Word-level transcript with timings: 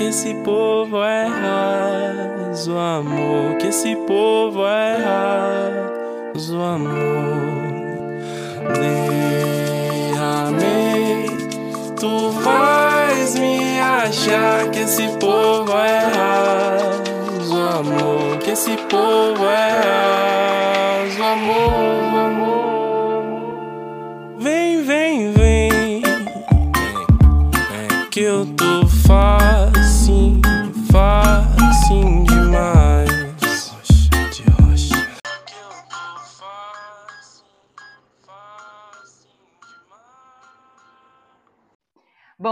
que 0.00 0.04
esse 0.06 0.34
povo 0.36 1.02
é 1.04 1.26
raso, 1.26 2.74
amor, 2.74 3.58
que 3.58 3.66
esse 3.66 3.94
povo 4.06 4.66
é 4.66 4.96
raso, 4.96 6.58
amor. 6.58 6.96
Derramei, 10.16 11.26
tu 12.00 12.30
vais 12.30 13.38
me 13.38 13.78
achar 13.78 14.70
que 14.70 14.78
esse 14.78 15.06
povo 15.18 15.70
é 15.76 15.98
raso, 15.98 17.58
amor, 17.58 18.38
que 18.38 18.52
esse 18.52 18.78
povo 18.88 19.44
é 19.44 19.68
raso, 21.04 21.22
amor, 21.22 22.18
amor. 22.18 22.59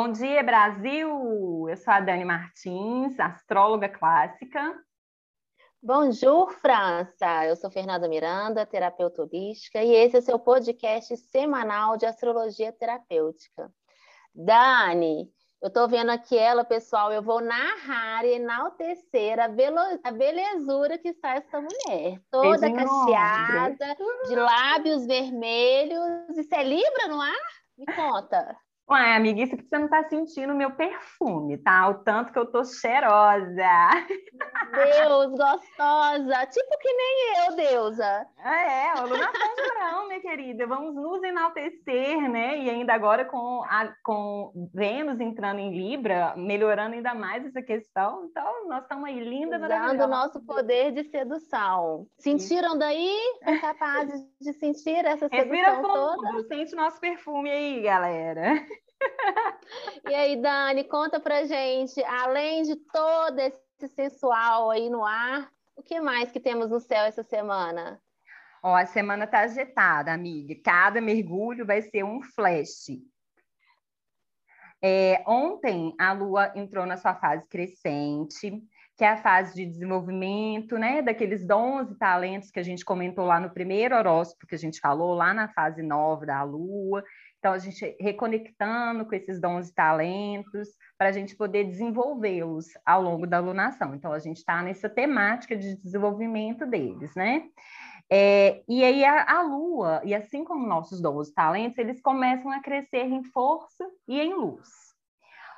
Bom 0.01 0.13
dia, 0.13 0.45
Brasil! 0.45 1.69
Eu 1.69 1.77
sou 1.77 1.93
a 1.93 1.99
Dani 1.99 2.25
Martins, 2.25 3.19
astróloga 3.19 3.89
clássica. 3.89 4.81
Bonjour, 5.83 6.53
França! 6.53 7.45
Eu 7.45 7.57
sou 7.57 7.69
Fernanda 7.69 8.09
Miranda, 8.09 8.65
terapeuta 8.65 9.23
holística, 9.23 9.83
e 9.83 9.93
esse 9.93 10.15
é 10.15 10.19
o 10.21 10.23
seu 10.23 10.39
podcast 10.39 11.17
semanal 11.17 11.97
de 11.97 12.07
astrologia 12.07 12.71
terapêutica. 12.71 13.73
Dani, 14.33 15.29
eu 15.61 15.67
estou 15.67 15.89
vendo 15.89 16.11
aqui 16.13 16.39
ela, 16.39 16.63
pessoal, 16.63 17.13
eu 17.13 17.21
vou 17.21 17.41
narrar 17.41 18.25
e 18.25 18.35
enaltecer 18.35 19.41
a, 19.41 19.49
belo- 19.49 19.99
a 20.05 20.13
belezura 20.13 20.97
que 20.97 21.09
está 21.09 21.31
essa 21.35 21.61
mulher. 21.61 22.21
Toda 22.31 22.71
Beijo 22.71 22.77
cacheada, 22.77 23.97
de 24.29 24.37
lábios 24.37 25.05
vermelhos. 25.07 26.39
Isso 26.39 26.55
é 26.55 26.63
Libra 26.63 27.09
no 27.09 27.21
ar? 27.21 27.35
Me 27.77 27.85
conta. 27.87 28.57
Ué, 28.91 29.17
amiga, 29.17 29.43
isso 29.43 29.55
que 29.55 29.65
você 29.69 29.79
não 29.79 29.87
tá 29.89 30.03
sentindo 30.09 30.53
o 30.55 30.57
meu 30.57 30.71
perfume, 30.71 31.59
tá? 31.59 31.89
O 31.89 31.95
tanto 32.03 32.33
que 32.33 32.39
eu 32.39 32.47
tô 32.51 32.65
cheirosa. 32.65 33.53
Deus, 34.73 35.31
gostosa. 35.33 36.47
Tipo 36.47 36.79
que 36.81 36.93
nem 36.93 37.47
eu, 37.47 37.57
deusa. 37.57 38.27
É, 38.43 38.95
lunação 39.03 39.55
de 39.57 39.63
verão, 39.63 40.09
minha 40.09 40.21
querida. 40.21 40.67
Vamos 40.67 40.95
nos 40.95 41.23
enaltecer, 41.23 42.31
né? 42.31 42.59
E 42.59 42.71
ainda 42.71 42.95
agora 42.95 43.27
com, 43.27 43.63
a, 43.65 43.93
com 44.03 44.53
Vênus 44.75 45.21
entrando 45.21 45.59
em 45.59 45.71
Libra, 45.77 46.35
melhorando 46.37 46.95
ainda 46.95 47.15
mais 47.15 47.45
essa 47.45 47.61
questão. 47.61 48.25
Então, 48.25 48.69
nós 48.69 48.83
estamos 48.85 49.05
aí 49.05 49.21
linda, 49.21 49.57
Usando 49.57 49.69
maravilhosa. 49.69 50.07
o 50.07 50.09
nosso 50.09 50.41
poder 50.47 50.93
de 50.93 51.05
sedução. 51.11 52.07
Sentiram 52.19 52.79
daí? 52.79 53.17
São 53.45 53.59
capazes 53.61 54.23
de 54.41 54.53
sentir 54.55 55.05
essa 55.05 55.29
Respira 55.31 55.75
sedução 55.77 55.83
toda? 56.17 56.29
fundo, 56.29 56.47
sente 56.49 56.73
o 56.73 56.77
nosso 56.77 56.99
perfume 56.99 57.51
aí, 57.51 57.83
galera. 57.83 58.67
E 60.09 60.15
aí, 60.15 60.37
Dani, 60.41 60.85
conta 60.85 61.21
pra 61.21 61.45
gente, 61.45 62.03
além 62.05 62.63
de 62.63 62.77
todo 62.77 63.39
esse 63.39 63.89
sensual 63.89 64.71
aí 64.71 64.89
no 64.89 65.05
ar, 65.05 65.51
o 65.77 65.83
que 65.83 66.01
mais 66.01 66.33
que 66.33 66.41
temos 66.41 66.71
no 66.71 66.81
céu 66.81 67.05
essa 67.05 67.23
semana? 67.23 68.01
Ó, 68.63 68.75
a 68.75 68.87
semana 68.87 69.27
tá 69.27 69.41
agitada, 69.41 70.13
amiga. 70.13 70.55
Cada 70.65 71.01
mergulho 71.01 71.65
vai 71.65 71.83
ser 71.83 72.05
um 72.05 72.21
flash. 72.23 72.99
É, 74.83 75.23
ontem 75.27 75.95
a 75.99 76.13
Lua 76.13 76.53
entrou 76.55 76.87
na 76.87 76.97
sua 76.97 77.15
fase 77.15 77.47
crescente, 77.49 78.63
que 78.97 79.05
é 79.05 79.11
a 79.11 79.17
fase 79.17 79.55
de 79.55 79.67
desenvolvimento, 79.67 80.77
né? 80.77 81.03
Daqueles 81.03 81.47
dons 81.47 81.91
e 81.91 81.99
talentos 81.99 82.51
que 82.51 82.59
a 82.59 82.63
gente 82.63 82.85
comentou 82.85 83.25
lá 83.25 83.39
no 83.39 83.51
primeiro 83.51 83.97
horóscopo 83.97 84.47
que 84.47 84.55
a 84.55 84.59
gente 84.59 84.81
falou, 84.81 85.15
lá 85.15 85.33
na 85.33 85.49
fase 85.49 85.83
nova 85.83 86.27
da 86.27 86.43
Lua. 86.43 87.05
Então, 87.39 87.53
a 87.53 87.59
gente 87.59 87.97
reconectando 88.01 89.07
com 89.07 89.15
esses 89.15 89.41
dons 89.41 89.69
e 89.69 89.75
talentos 89.75 90.69
para 90.97 91.09
a 91.09 91.13
gente 91.13 91.37
poder 91.37 91.65
desenvolvê-los 91.65 92.67
ao 92.85 93.01
longo 93.01 93.27
da 93.27 93.39
lunação. 93.39 93.95
Então, 93.95 94.13
a 94.13 94.19
gente 94.19 94.39
está 94.39 94.61
nessa 94.63 94.89
temática 94.89 95.57
de 95.57 95.77
desenvolvimento 95.77 96.67
deles, 96.67 97.15
né? 97.15 97.49
É, 98.11 98.63
e 98.67 98.83
aí 98.83 99.05
a, 99.05 99.39
a 99.39 99.43
Lua, 99.43 100.01
e 100.03 100.15
assim 100.15 100.43
como 100.43 100.67
nossos 100.67 101.01
dons 101.01 101.29
e 101.29 101.35
talentos, 101.35 101.79
eles 101.79 102.01
começam 102.01 102.51
a 102.51 102.61
crescer 102.61 103.05
em 103.05 103.23
força 103.23 103.85
e 104.09 104.19
em 104.19 104.35
luz. 104.35 104.89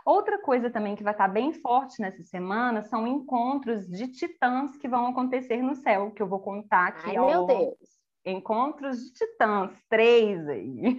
Outra 0.05 0.39
coisa 0.41 0.69
também 0.71 0.97
que 0.97 1.05
vai 1.05 1.13
estar 1.13 1.29
bem 1.29 1.53
forte 1.53 2.01
nessa 2.01 2.23
semana 2.25 2.83
são 2.83 3.07
encontros 3.07 3.87
de 3.87 4.09
titãs 4.09 4.77
que 4.77 4.89
vão 4.89 5.07
acontecer 5.07 5.63
no 5.63 5.77
céu, 5.77 6.11
que 6.11 6.23
eu 6.23 6.27
vou 6.27 6.41
contar 6.41 6.89
aqui 6.89 7.11
Ai, 7.11 7.17
ao 7.17 7.27
meu 7.27 7.47
Deus. 7.47 8.00
Encontros 8.25 8.99
de 8.99 9.13
titãs, 9.15 9.73
três 9.89 10.47
aí. 10.49 10.99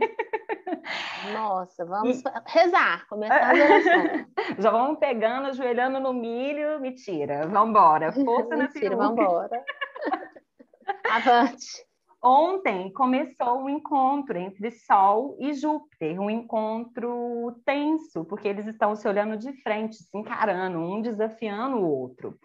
Nossa, 1.34 1.86
vamos 1.86 2.22
rezar, 2.48 3.08
começar 3.08 3.52
as 3.52 3.60
orações. 3.60 4.28
Já 4.58 4.72
vamos 4.72 5.00
pegando, 5.00 5.48
ajoelhando 5.50 6.00
no 6.00 6.14
milho, 6.14 6.80
mentira, 6.80 7.48
vambora, 7.48 8.12
força 8.26 8.56
na 8.56 8.64
Mentira, 8.64 8.90
peruca. 8.90 8.98
vamos 8.98 9.20
embora. 9.22 9.64
Avante. 11.12 11.86
Ontem 12.24 12.94
começou 12.94 13.64
um 13.64 13.70
encontro 13.70 14.38
entre 14.38 14.70
Sol 14.70 15.36
e 15.40 15.54
Júpiter, 15.54 16.20
um 16.20 16.30
encontro 16.30 17.60
tenso, 17.66 18.24
porque 18.26 18.48
eles 18.48 18.68
estão 18.68 18.96
se 18.96 19.08
olhando 19.08 19.38
de 19.38 19.52
frente, 19.64 19.96
se 19.96 20.16
encarando, 20.16 20.78
um 20.78 21.02
desafiando 21.02 21.78
o 21.78 21.88
outro. 21.88 22.38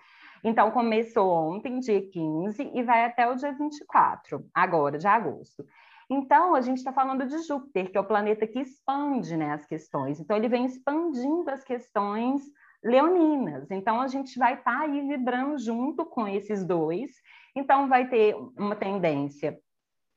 Então, 0.45 0.71
começou 0.71 1.31
ontem, 1.31 1.79
dia 1.81 2.01
15, 2.11 2.71
e 2.75 2.83
vai 2.83 3.05
até 3.05 3.29
o 3.29 3.35
dia 3.35 3.53
24, 3.53 4.45
agora, 4.55 4.99
de 4.99 5.07
agosto. 5.07 5.65
Então, 6.09 6.55
a 6.55 6.61
gente 6.61 6.79
está 6.79 6.93
falando 6.93 7.27
de 7.27 7.39
Júpiter, 7.39 7.91
que 7.91 7.99
é 7.99 8.01
o 8.01 8.07
planeta 8.07 8.47
que 8.47 8.61
expande 8.61 9.37
né, 9.37 9.53
as 9.53 9.67
questões. 9.67 10.21
Então, 10.21 10.37
ele 10.37 10.49
vem 10.49 10.65
expandindo 10.65 11.51
as 11.51 11.65
questões 11.65 12.43
leoninas. 12.83 13.71
Então, 13.71 14.01
a 14.01 14.07
gente 14.07 14.39
vai 14.39 14.55
estar 14.55 14.83
aí 14.83 15.01
vibrando 15.09 15.59
junto 15.59 16.05
com 16.05 16.29
esses 16.29 16.65
dois. 16.65 17.11
Então, 17.57 17.89
vai 17.89 18.09
ter 18.09 18.37
uma 18.57 18.77
tendência 18.77 19.59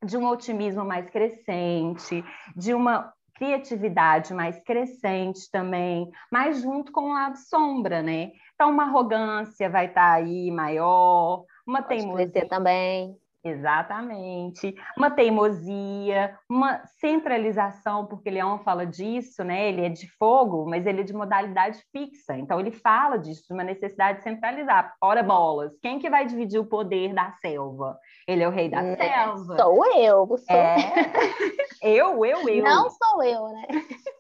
de 0.04 0.16
um 0.16 0.28
otimismo 0.28 0.86
mais 0.86 1.10
crescente, 1.10 2.24
de 2.56 2.74
uma 2.74 3.12
criatividade 3.40 4.34
mais 4.34 4.62
crescente 4.64 5.50
também, 5.50 6.12
mas 6.30 6.62
junto 6.62 6.92
com 6.92 7.14
lado 7.14 7.38
sombra, 7.38 8.04
né? 8.04 8.32
Então, 8.62 8.72
uma 8.72 8.84
arrogância 8.84 9.70
vai 9.70 9.86
estar 9.86 10.12
aí 10.12 10.52
maior, 10.52 11.46
uma 11.66 11.82
Pode 11.82 12.02
teimosia. 12.02 12.46
também. 12.50 13.16
Exatamente. 13.42 14.76
Uma 14.98 15.10
teimosia, 15.10 16.38
uma 16.50 16.82
centralização, 17.00 18.06
porque 18.06 18.30
Leão 18.30 18.60
fala 18.60 18.86
disso, 18.86 19.46
né? 19.46 19.70
Ele 19.70 19.86
é 19.86 19.88
de 19.90 20.12
fogo, 20.18 20.66
mas 20.70 20.86
ele 20.86 21.00
é 21.00 21.04
de 21.06 21.14
modalidade 21.14 21.82
fixa. 21.90 22.38
Então 22.38 22.60
ele 22.60 22.70
fala 22.72 23.18
disso, 23.18 23.44
de 23.48 23.54
uma 23.54 23.64
necessidade 23.64 24.18
de 24.18 24.24
centralizar. 24.26 24.94
Ora 25.02 25.24
bolas, 25.24 25.72
quem 25.82 25.98
que 25.98 26.10
vai 26.10 26.26
dividir 26.26 26.60
o 26.60 26.66
poder 26.66 27.14
da 27.14 27.32
selva? 27.42 27.98
Ele 28.28 28.44
é 28.44 28.48
o 28.48 28.52
rei 28.52 28.68
da 28.68 28.82
Né? 28.82 28.98
selva. 28.98 29.56
Sou 29.58 29.86
eu, 29.96 30.28
sou 30.38 30.56
É. 30.58 30.76
Eu, 31.82 32.26
eu, 32.26 32.50
eu. 32.50 32.62
Não 32.62 32.90
sou 32.90 33.24
eu, 33.24 33.48
né? 33.54 33.66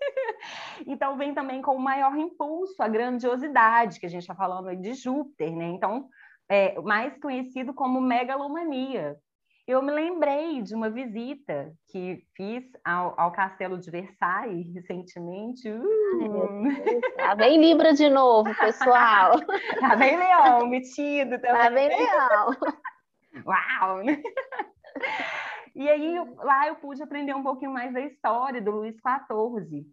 Então 0.87 1.17
vem 1.17 1.33
também 1.33 1.61
com 1.61 1.75
o 1.75 1.79
maior 1.79 2.15
impulso, 2.15 2.81
a 2.81 2.87
grandiosidade, 2.87 3.99
que 3.99 4.05
a 4.05 4.09
gente 4.09 4.21
está 4.21 4.35
falando 4.35 4.69
aí 4.69 4.77
de 4.77 4.93
Júpiter, 4.93 5.55
né? 5.55 5.67
Então, 5.67 6.07
é, 6.47 6.79
mais 6.81 7.17
conhecido 7.19 7.73
como 7.73 8.01
megalomania. 8.01 9.15
Eu 9.67 9.83
me 9.83 9.91
lembrei 9.91 10.63
de 10.63 10.73
uma 10.73 10.89
visita 10.89 11.71
que 11.91 12.23
fiz 12.35 12.63
ao, 12.83 13.13
ao 13.19 13.31
Castelo 13.31 13.77
de 13.77 13.91
Versailles 13.91 14.73
recentemente. 14.73 15.69
Uh. 15.69 16.63
Lá 17.17 17.35
vem 17.35 17.61
Libra 17.61 17.93
de 17.93 18.09
novo, 18.09 18.49
pessoal. 18.55 19.39
tá 19.79 19.95
bem 19.95 20.17
leão, 20.17 20.67
metido 20.67 21.39
também. 21.39 21.51
Lá 21.51 21.69
vem 21.69 21.87
legal. 21.87 22.51
Uau! 23.45 24.01
E 25.75 25.87
aí, 25.87 26.15
lá 26.37 26.67
eu 26.67 26.75
pude 26.75 27.01
aprender 27.03 27.35
um 27.35 27.43
pouquinho 27.43 27.71
mais 27.71 27.93
da 27.93 28.01
história 28.01 28.61
do 28.61 28.71
Luís 28.71 28.95
XIV, 28.95 29.85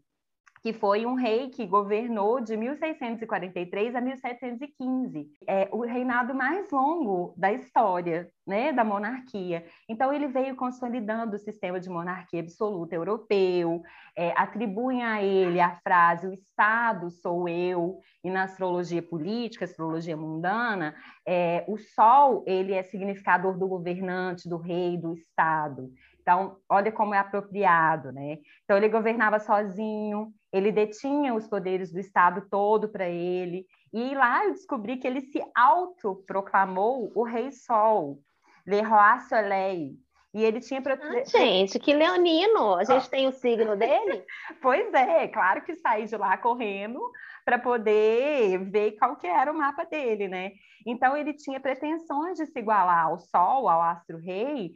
que 0.67 0.73
foi 0.73 1.07
um 1.07 1.15
rei 1.15 1.49
que 1.49 1.65
governou 1.65 2.41
de 2.41 2.57
1643 2.57 3.95
a 3.95 4.01
1715. 4.01 5.31
É 5.47 5.69
o 5.71 5.83
reinado 5.83 6.35
mais 6.35 6.69
longo 6.73 7.33
da 7.37 7.53
história, 7.53 8.29
né, 8.45 8.73
da 8.73 8.83
monarquia. 8.83 9.65
Então, 9.89 10.13
ele 10.13 10.27
veio 10.27 10.57
consolidando 10.57 11.37
o 11.37 11.39
sistema 11.39 11.79
de 11.79 11.89
monarquia 11.89 12.41
absoluta 12.41 12.97
europeu, 12.97 13.81
é, 14.17 14.33
atribuem 14.37 15.05
a 15.05 15.23
ele 15.23 15.61
a 15.61 15.77
frase 15.85 16.27
o 16.27 16.33
Estado 16.33 17.13
sou 17.13 17.49
eu, 17.49 18.01
e 18.25 18.29
na 18.29 18.43
astrologia 18.43 19.01
política, 19.01 19.67
astrologia 19.67 20.17
mundana, 20.17 20.97
é, 21.25 21.65
o 21.69 21.79
Sol 21.79 22.43
ele 22.45 22.73
é 22.73 22.83
significador 22.83 23.57
do 23.57 23.69
governante, 23.69 24.49
do 24.49 24.57
rei, 24.57 24.99
do 24.99 25.13
Estado. 25.13 25.93
Então, 26.27 26.57
olha 26.69 26.91
como 26.91 27.15
é 27.15 27.19
apropriado, 27.19 28.11
né? 28.11 28.39
Então, 28.65 28.77
ele 28.77 28.89
governava 28.89 29.39
sozinho, 29.39 30.35
ele 30.53 30.73
detinha 30.73 31.35
os 31.35 31.47
poderes 31.47 31.93
do 31.93 31.99
Estado 31.99 32.47
todo 32.51 32.89
para 32.89 33.09
ele. 33.09 33.67
E 33.93 34.15
lá 34.15 34.45
eu 34.45 34.53
descobri 34.53 34.97
que 34.97 35.07
ele 35.07 35.21
se 35.21 35.43
autoproclamou 35.55 37.13
o 37.15 37.25
Rei 37.25 37.51
Sol, 37.53 38.21
Le 38.67 38.81
Roi 38.83 39.21
Soleil. 39.29 39.97
E 40.37 40.45
ele 40.45 40.61
tinha. 40.61 40.83
Ah, 40.85 41.25
gente, 41.25 41.79
que 41.79 41.95
leonino! 41.95 42.75
A 42.75 42.85
gente 42.85 43.09
tem 43.09 43.27
o 43.27 43.33
signo 43.33 43.75
dele? 43.75 44.23
pois 44.61 44.93
é, 44.93 45.29
claro 45.29 45.65
que 45.65 45.77
saí 45.77 46.05
de 46.05 46.15
lá 46.15 46.37
correndo 46.37 47.01
para 47.43 47.59
poder 47.59 48.59
ver 48.71 48.99
qual 48.99 49.17
que 49.17 49.27
era 49.27 49.51
o 49.51 49.57
mapa 49.57 49.85
dele, 49.85 50.29
né? 50.29 50.53
Então 50.87 51.17
ele 51.17 51.33
tinha 51.33 51.59
pretensões 51.59 52.37
de 52.37 52.45
se 52.45 52.59
igualar 52.59 53.07
ao 53.07 53.19
Sol, 53.19 53.67
ao 53.67 53.81
astro-rei, 53.81 54.75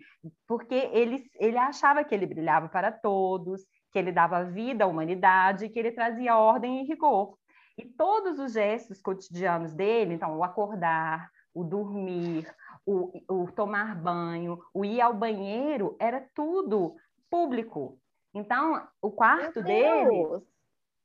porque 0.48 0.74
ele, 0.92 1.22
ele 1.38 1.58
achava 1.58 2.02
que 2.04 2.14
ele 2.14 2.26
brilhava 2.26 2.68
para 2.68 2.90
todos, 2.90 3.60
que 3.92 3.98
ele 3.98 4.12
dava 4.12 4.44
vida 4.44 4.84
à 4.84 4.86
humanidade, 4.86 5.68
que 5.68 5.78
ele 5.78 5.92
trazia 5.92 6.36
ordem 6.36 6.82
e 6.82 6.86
rigor. 6.86 7.36
E 7.76 7.84
todos 7.84 8.38
os 8.38 8.52
gestos 8.52 9.00
cotidianos 9.00 9.72
dele, 9.72 10.14
então 10.14 10.36
o 10.36 10.44
acordar, 10.44 11.30
o 11.54 11.64
dormir, 11.64 12.46
o, 12.86 13.12
o 13.28 13.50
tomar 13.52 13.94
banho, 13.96 14.58
o 14.72 14.84
ir 14.84 15.00
ao 15.00 15.14
banheiro, 15.14 15.96
era 15.98 16.26
tudo 16.34 16.94
público. 17.30 17.98
Então, 18.34 18.86
o 19.02 19.10
quarto 19.10 19.62
dele 19.62 20.42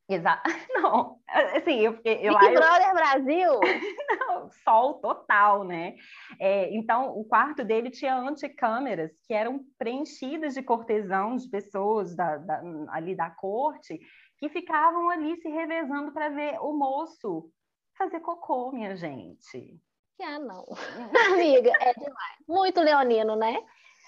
Exato. 0.07 0.43
Não, 0.75 1.19
assim, 1.55 1.79
eu 1.79 1.93
fiquei. 1.95 2.19
Eu, 2.21 2.37
Big 2.37 2.53
Brother 2.53 2.93
Brasil! 2.93 3.59
Não, 4.19 4.49
sol 4.63 4.95
total, 4.95 5.63
né? 5.63 5.95
É, 6.39 6.73
então, 6.75 7.17
o 7.17 7.23
quarto 7.25 7.63
dele 7.63 7.89
tinha 7.89 8.15
anticâmeras 8.15 9.11
que 9.27 9.33
eram 9.33 9.61
preenchidas 9.77 10.53
de 10.53 10.61
cortesão, 10.61 11.35
de 11.35 11.49
pessoas 11.49 12.15
da, 12.15 12.37
da, 12.37 12.61
ali 12.89 13.15
da 13.15 13.29
corte, 13.31 13.99
que 14.37 14.49
ficavam 14.49 15.09
ali 15.09 15.35
se 15.37 15.49
revezando 15.49 16.11
para 16.11 16.29
ver 16.29 16.59
o 16.59 16.73
moço 16.73 17.49
fazer 17.97 18.19
cocô, 18.19 18.71
minha 18.71 18.95
gente. 18.95 19.79
Ah, 20.21 20.39
não. 20.39 20.65
Amiga, 21.33 21.71
é 21.81 21.93
demais. 21.93 22.37
Muito 22.47 22.81
leonino, 22.81 23.35
né? 23.35 23.57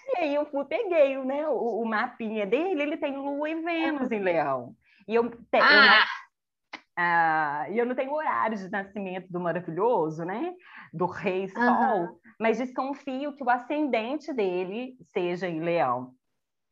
E 0.09 0.19
aí 0.19 0.35
eu 0.35 0.45
fui, 0.45 0.63
peguei 0.65 1.17
né, 1.17 1.47
o, 1.49 1.81
o 1.81 1.85
mapinha 1.85 2.45
dele, 2.45 2.81
ele 2.81 2.97
tem 2.97 3.17
Lua 3.17 3.49
e 3.49 3.55
Vênus 3.55 4.11
em 4.11 4.19
Leão. 4.19 4.75
E 5.07 5.15
eu, 5.15 5.30
te, 5.30 5.38
ah! 5.54 5.59
eu 5.59 5.81
não, 5.81 6.06
ah, 7.00 7.65
e 7.69 7.77
eu 7.77 7.86
não 7.86 7.95
tenho 7.95 8.13
horário 8.13 8.57
de 8.57 8.69
nascimento 8.69 9.31
do 9.31 9.39
maravilhoso, 9.39 10.25
né? 10.25 10.54
Do 10.92 11.06
rei 11.06 11.48
Sol, 11.48 11.63
uhum. 11.63 12.19
mas 12.39 12.57
desconfio 12.57 13.36
que 13.36 13.44
o 13.44 13.50
ascendente 13.50 14.33
dele 14.33 14.98
seja 15.13 15.48
em 15.48 15.62
Leão. 15.62 16.13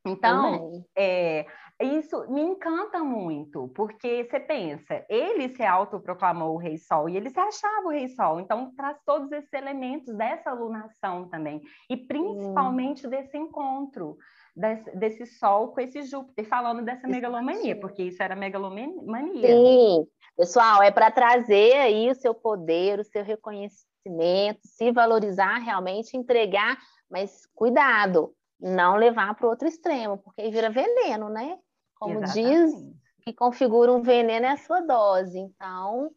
Então, 0.07 0.85
é, 0.95 1.47
isso 1.81 2.31
me 2.31 2.41
encanta 2.41 3.03
muito, 3.03 3.67
porque 3.69 4.23
você 4.23 4.39
pensa, 4.39 5.03
ele 5.09 5.49
se 5.49 5.63
autoproclamou 5.63 6.53
o 6.53 6.57
Rei 6.57 6.77
Sol 6.77 7.09
e 7.09 7.17
ele 7.17 7.29
se 7.29 7.39
achava 7.39 7.87
o 7.87 7.91
Rei 7.91 8.07
Sol, 8.09 8.39
então 8.39 8.73
traz 8.75 8.97
todos 9.05 9.31
esses 9.31 9.51
elementos 9.51 10.15
dessa 10.15 10.51
alunação 10.51 11.27
também, 11.27 11.61
e 11.89 11.97
principalmente 11.97 13.07
hum. 13.07 13.09
desse 13.09 13.37
encontro 13.37 14.15
desse, 14.55 14.95
desse 14.95 15.25
Sol 15.25 15.69
com 15.69 15.81
esse 15.81 16.03
Júpiter, 16.03 16.47
falando 16.47 16.83
dessa 16.83 17.07
megalomania, 17.07 17.79
porque 17.79 18.03
isso 18.03 18.23
era 18.23 18.35
megalomania. 18.35 19.47
Sim, 19.47 20.07
pessoal, 20.37 20.81
é 20.81 20.91
para 20.91 21.11
trazer 21.11 21.73
aí 21.73 22.09
o 22.09 22.15
seu 22.15 22.33
poder, 22.33 22.99
o 22.99 23.03
seu 23.03 23.23
reconhecimento, 23.23 24.59
se 24.63 24.91
valorizar 24.91 25.57
realmente, 25.57 26.15
entregar, 26.15 26.77
mas 27.09 27.45
cuidado, 27.53 28.33
não 28.59 28.95
levar 28.95 29.35
para 29.35 29.45
o 29.45 29.49
outro 29.49 29.67
extremo, 29.67 30.17
porque 30.17 30.41
aí 30.41 30.51
vira 30.51 30.69
veneno, 30.69 31.29
né? 31.29 31.57
Como 31.99 32.23
Exatamente. 32.23 32.71
diz, 32.71 32.95
que 33.25 33.33
configura 33.33 33.91
um 33.91 34.01
veneno 34.01 34.45
é 34.45 34.51
a 34.51 34.57
sua 34.57 34.81
dose. 34.81 35.37
Então, 35.39 36.11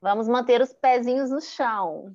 vamos 0.00 0.28
manter 0.28 0.60
os 0.60 0.72
pezinhos 0.72 1.30
no 1.30 1.40
chão. 1.40 2.14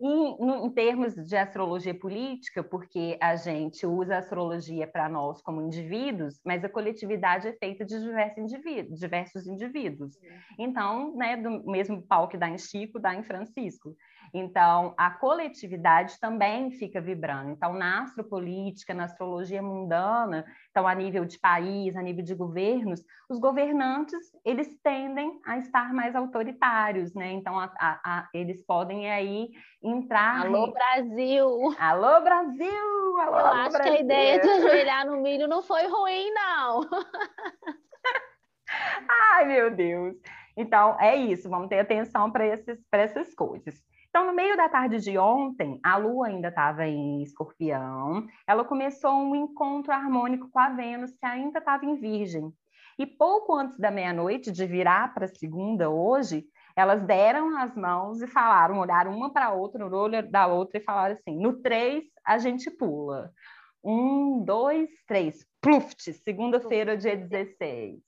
Em, 0.00 0.66
em, 0.66 0.70
termos 0.70 1.14
de 1.14 1.36
astrologia 1.36 1.94
política, 1.94 2.62
porque 2.62 3.16
a 3.20 3.36
gente 3.36 3.86
usa 3.86 4.16
a 4.16 4.18
astrologia 4.18 4.86
para 4.86 5.08
nós 5.08 5.40
como 5.40 5.62
indivíduos, 5.62 6.40
mas 6.44 6.64
a 6.64 6.68
coletividade 6.68 7.46
é 7.46 7.52
feita 7.52 7.84
de 7.84 8.00
diversos 8.00 8.38
indivíduos. 8.38 8.98
Diversos 8.98 9.46
indivíduos. 9.46 10.18
Então, 10.58 11.14
né, 11.16 11.36
do 11.36 11.64
mesmo 11.64 12.02
pau 12.02 12.28
que 12.28 12.36
dá 12.36 12.48
em 12.48 12.58
Chico, 12.58 12.98
dá 12.98 13.14
em 13.14 13.22
Francisco. 13.22 13.94
Então, 14.36 14.92
a 14.96 15.12
coletividade 15.12 16.18
também 16.18 16.72
fica 16.72 17.00
vibrando. 17.00 17.52
Então, 17.52 17.72
na 17.72 18.02
astropolítica, 18.02 18.92
na 18.92 19.04
astrologia 19.04 19.62
mundana, 19.62 20.44
então 20.70 20.88
a 20.88 20.94
nível 20.94 21.24
de 21.24 21.38
país, 21.38 21.94
a 21.94 22.02
nível 22.02 22.24
de 22.24 22.34
governos, 22.34 23.00
os 23.30 23.38
governantes 23.38 24.18
eles 24.44 24.76
tendem 24.82 25.40
a 25.46 25.58
estar 25.58 25.94
mais 25.94 26.16
autoritários, 26.16 27.14
né? 27.14 27.30
Então, 27.30 27.56
a, 27.56 27.72
a, 27.78 28.00
a, 28.04 28.28
eles 28.34 28.60
podem 28.66 29.08
aí 29.08 29.50
entrar. 29.80 30.46
Alô, 30.46 30.72
Brasil! 30.72 31.76
Alô, 31.78 32.20
Brasil! 32.20 33.18
Alô, 33.20 33.38
Eu 33.38 33.46
acho 33.46 33.70
Brasil. 33.70 33.92
que 33.92 33.98
a 33.98 34.00
ideia 34.00 34.40
de 34.40 34.48
ajoelhar 34.48 35.06
no 35.06 35.22
milho 35.22 35.46
não 35.46 35.62
foi 35.62 35.86
ruim, 35.86 36.32
não. 36.32 36.80
Ai, 39.32 39.44
meu 39.44 39.70
Deus! 39.70 40.16
Então, 40.56 40.98
é 41.00 41.14
isso, 41.14 41.48
vamos 41.48 41.68
ter 41.68 41.78
atenção 41.78 42.32
para 42.32 42.44
essas 42.90 43.32
coisas. 43.32 43.93
Então, 44.14 44.28
no 44.28 44.32
meio 44.32 44.56
da 44.56 44.68
tarde 44.68 45.00
de 45.00 45.18
ontem, 45.18 45.80
a 45.82 45.96
Lua 45.96 46.28
ainda 46.28 46.46
estava 46.46 46.86
em 46.86 47.20
Escorpião, 47.20 48.24
ela 48.46 48.64
começou 48.64 49.10
um 49.10 49.34
encontro 49.34 49.92
harmônico 49.92 50.48
com 50.50 50.58
a 50.60 50.68
Vênus, 50.68 51.10
que 51.10 51.26
ainda 51.26 51.58
estava 51.58 51.84
em 51.84 51.96
Virgem. 51.96 52.52
E 52.96 53.04
pouco 53.04 53.56
antes 53.56 53.76
da 53.76 53.90
meia-noite, 53.90 54.52
de 54.52 54.64
virar 54.66 55.12
para 55.12 55.24
a 55.24 55.34
segunda 55.34 55.90
hoje, 55.90 56.44
elas 56.76 57.02
deram 57.02 57.58
as 57.58 57.74
mãos 57.74 58.22
e 58.22 58.28
falaram, 58.28 58.78
olharam 58.78 59.12
uma 59.12 59.32
para 59.32 59.46
a 59.46 59.52
outra, 59.52 59.84
no 59.84 59.96
olho 59.96 60.30
da 60.30 60.46
outra, 60.46 60.78
e 60.78 60.84
falaram 60.84 61.16
assim: 61.16 61.36
no 61.36 61.60
três, 61.60 62.04
a 62.24 62.38
gente 62.38 62.70
pula. 62.70 63.32
Um, 63.82 64.44
dois, 64.44 64.88
três. 65.08 65.44
Pluft, 65.60 66.12
segunda-feira, 66.22 66.96
dia 66.96 67.16
16. 67.16 68.00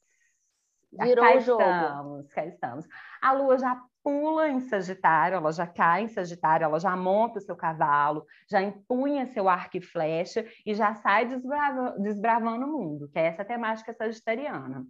Virou 0.92 1.24
cá 1.24 1.36
o 1.36 1.40
jogo. 1.40 1.62
estamos, 1.62 2.32
cá 2.32 2.46
estamos. 2.46 2.86
A 3.20 3.32
lua 3.32 3.58
já 3.58 3.82
pula 4.06 4.48
em 4.48 4.60
Sagitário, 4.60 5.34
ela 5.34 5.50
já 5.50 5.66
cai 5.66 6.04
em 6.04 6.08
Sagitário, 6.08 6.64
ela 6.64 6.78
já 6.78 6.94
monta 6.96 7.40
o 7.40 7.42
seu 7.42 7.56
cavalo, 7.56 8.24
já 8.48 8.62
empunha 8.62 9.26
seu 9.26 9.48
arco 9.48 9.78
e 9.78 9.80
flecha 9.80 10.46
e 10.64 10.74
já 10.74 10.94
sai 10.94 11.26
desbrava, 11.26 11.96
desbravando 11.98 12.66
o 12.66 12.68
mundo, 12.68 13.08
que 13.08 13.18
é 13.18 13.26
essa 13.26 13.44
temática 13.44 13.92
sagitariana. 13.92 14.86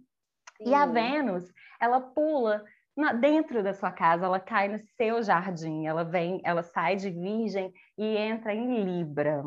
Sim. 0.57 0.69
E 0.69 0.73
a 0.75 0.85
Vênus, 0.85 1.51
ela 1.81 1.99
pula 1.99 2.63
na, 2.95 3.11
dentro 3.11 3.63
da 3.63 3.73
sua 3.73 3.89
casa, 3.91 4.25
ela 4.25 4.39
cai 4.39 4.67
no 4.67 4.77
seu 4.77 5.23
jardim, 5.23 5.87
ela 5.87 6.03
vem, 6.03 6.39
ela 6.43 6.61
sai 6.61 6.95
de 6.95 7.09
Virgem 7.09 7.73
e 7.97 8.15
entra 8.17 8.53
em 8.53 8.83
Libra. 8.83 9.45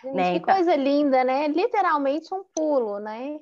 Gente, 0.00 0.14
né? 0.14 0.30
Que 0.30 0.36
então... 0.36 0.54
coisa 0.54 0.76
linda, 0.76 1.24
né? 1.24 1.48
Literalmente 1.48 2.32
um 2.32 2.44
pulo, 2.54 3.00
né? 3.00 3.36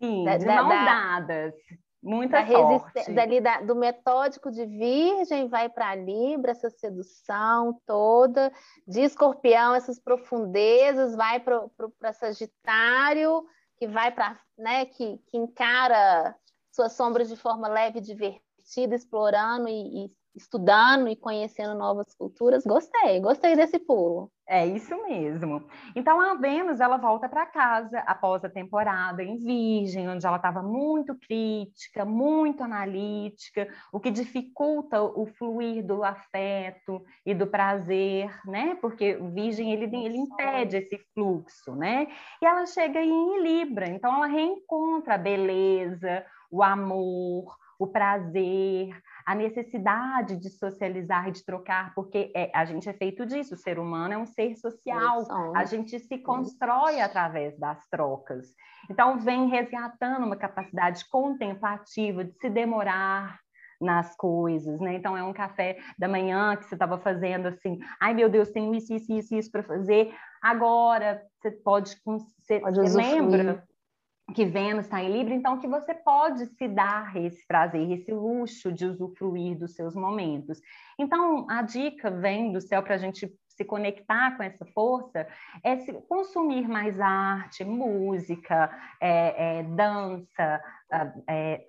Sim, 0.00 0.24
da, 0.24 0.36
de 0.36 0.46
da, 0.46 0.62
mãos 0.62 0.68
da... 0.68 0.84
dadas. 0.84 1.54
Muita 2.02 2.42
da 2.42 2.78
sorte. 2.78 3.12
Dali 3.12 3.40
da, 3.40 3.60
do 3.60 3.74
metódico 3.74 4.50
de 4.50 4.64
Virgem 4.64 5.48
vai 5.48 5.68
para 5.68 5.94
Libra, 5.94 6.52
essa 6.52 6.70
sedução 6.70 7.80
toda, 7.84 8.52
de 8.86 9.00
Escorpião, 9.00 9.74
essas 9.74 9.98
profundezas, 9.98 11.16
vai 11.16 11.40
para 11.40 12.12
Sagitário, 12.12 13.44
que 13.76 13.86
vai 13.86 14.12
para, 14.12 14.38
né, 14.56 14.86
que, 14.86 15.18
que 15.26 15.36
encara 15.36 16.36
suas 16.72 16.92
sombras 16.92 17.28
de 17.28 17.36
forma 17.36 17.68
leve 17.68 18.00
divertida, 18.00 18.94
explorando 18.94 19.68
e, 19.68 20.04
e 20.04 20.12
estudando 20.34 21.08
e 21.08 21.16
conhecendo 21.16 21.74
novas 21.74 22.14
culturas. 22.14 22.64
Gostei, 22.64 23.20
gostei 23.20 23.56
desse 23.56 23.78
pulo. 23.78 24.30
É 24.50 24.66
isso 24.66 24.96
mesmo. 25.02 25.68
Então 25.94 26.18
a 26.18 26.34
Vênus 26.34 26.80
ela 26.80 26.96
volta 26.96 27.28
para 27.28 27.44
casa 27.44 27.98
após 28.06 28.42
a 28.42 28.48
temporada 28.48 29.22
em 29.22 29.36
Virgem, 29.36 30.08
onde 30.08 30.26
ela 30.26 30.36
estava 30.36 30.62
muito 30.62 31.14
crítica, 31.16 32.02
muito 32.06 32.64
analítica, 32.64 33.68
o 33.92 34.00
que 34.00 34.10
dificulta 34.10 35.02
o 35.02 35.26
fluir 35.26 35.86
do 35.86 36.02
afeto 36.02 37.04
e 37.26 37.34
do 37.34 37.46
prazer, 37.46 38.34
né? 38.46 38.74
Porque 38.80 39.16
Virgem 39.34 39.70
ele, 39.70 39.84
ele 39.84 40.16
impede 40.16 40.78
esse 40.78 40.98
fluxo, 41.12 41.74
né? 41.76 42.06
E 42.40 42.46
ela 42.46 42.64
chega 42.64 43.02
em 43.02 43.42
Libra, 43.42 43.86
então 43.86 44.14
ela 44.14 44.26
reencontra 44.26 45.16
a 45.16 45.18
beleza, 45.18 46.24
o 46.50 46.62
amor, 46.62 47.54
o 47.78 47.86
prazer, 47.86 48.90
a 49.28 49.34
necessidade 49.34 50.38
de 50.38 50.48
socializar 50.48 51.28
e 51.28 51.32
de 51.32 51.44
trocar, 51.44 51.92
porque 51.94 52.32
é, 52.34 52.50
a 52.54 52.64
gente 52.64 52.88
é 52.88 52.94
feito 52.94 53.26
disso, 53.26 53.56
o 53.56 53.58
ser 53.58 53.78
humano 53.78 54.14
é 54.14 54.16
um 54.16 54.24
ser 54.24 54.56
social, 54.56 55.26
a 55.54 55.66
gente 55.66 56.00
se 56.00 56.16
constrói 56.16 57.02
através 57.02 57.54
das 57.58 57.86
trocas. 57.90 58.46
Então, 58.88 59.18
vem 59.18 59.50
resgatando 59.50 60.24
uma 60.24 60.34
capacidade 60.34 61.06
contemplativa 61.10 62.24
de 62.24 62.32
se 62.38 62.48
demorar 62.48 63.38
nas 63.78 64.16
coisas, 64.16 64.80
né? 64.80 64.94
Então 64.94 65.14
é 65.14 65.22
um 65.22 65.34
café 65.34 65.76
da 65.98 66.08
manhã 66.08 66.56
que 66.56 66.64
você 66.64 66.74
estava 66.74 66.98
fazendo 66.98 67.48
assim, 67.48 67.78
ai 68.00 68.14
meu 68.14 68.30
Deus, 68.30 68.50
tenho 68.50 68.74
isso, 68.74 68.94
isso, 68.94 69.12
isso, 69.12 69.34
isso 69.34 69.52
para 69.52 69.62
fazer. 69.62 70.10
Agora, 70.42 71.22
você 71.36 71.50
pode, 71.50 71.94
você, 72.02 72.60
pode 72.60 72.80
você 72.80 72.96
lembra 72.96 73.62
que 74.34 74.44
Vênus 74.44 74.84
está 74.84 75.02
em 75.02 75.10
Libra, 75.10 75.34
então 75.34 75.58
que 75.58 75.66
você 75.66 75.94
pode 75.94 76.46
se 76.46 76.68
dar 76.68 77.16
esse 77.16 77.46
prazer, 77.46 77.90
esse 77.90 78.12
luxo 78.12 78.70
de 78.72 78.84
usufruir 78.86 79.58
dos 79.58 79.74
seus 79.74 79.94
momentos. 79.94 80.60
Então, 80.98 81.46
a 81.48 81.62
dica 81.62 82.10
vem 82.10 82.52
do 82.52 82.60
céu 82.60 82.82
para 82.82 82.94
a 82.94 82.98
gente 82.98 83.32
se 83.48 83.64
conectar 83.64 84.36
com 84.36 84.42
essa 84.42 84.64
força 84.66 85.26
é 85.64 85.76
se 85.78 85.92
consumir 86.08 86.68
mais 86.68 87.00
arte, 87.00 87.64
música, 87.64 88.70
é, 89.00 89.58
é, 89.58 89.62
dança, 89.64 90.62
é, 91.26 91.64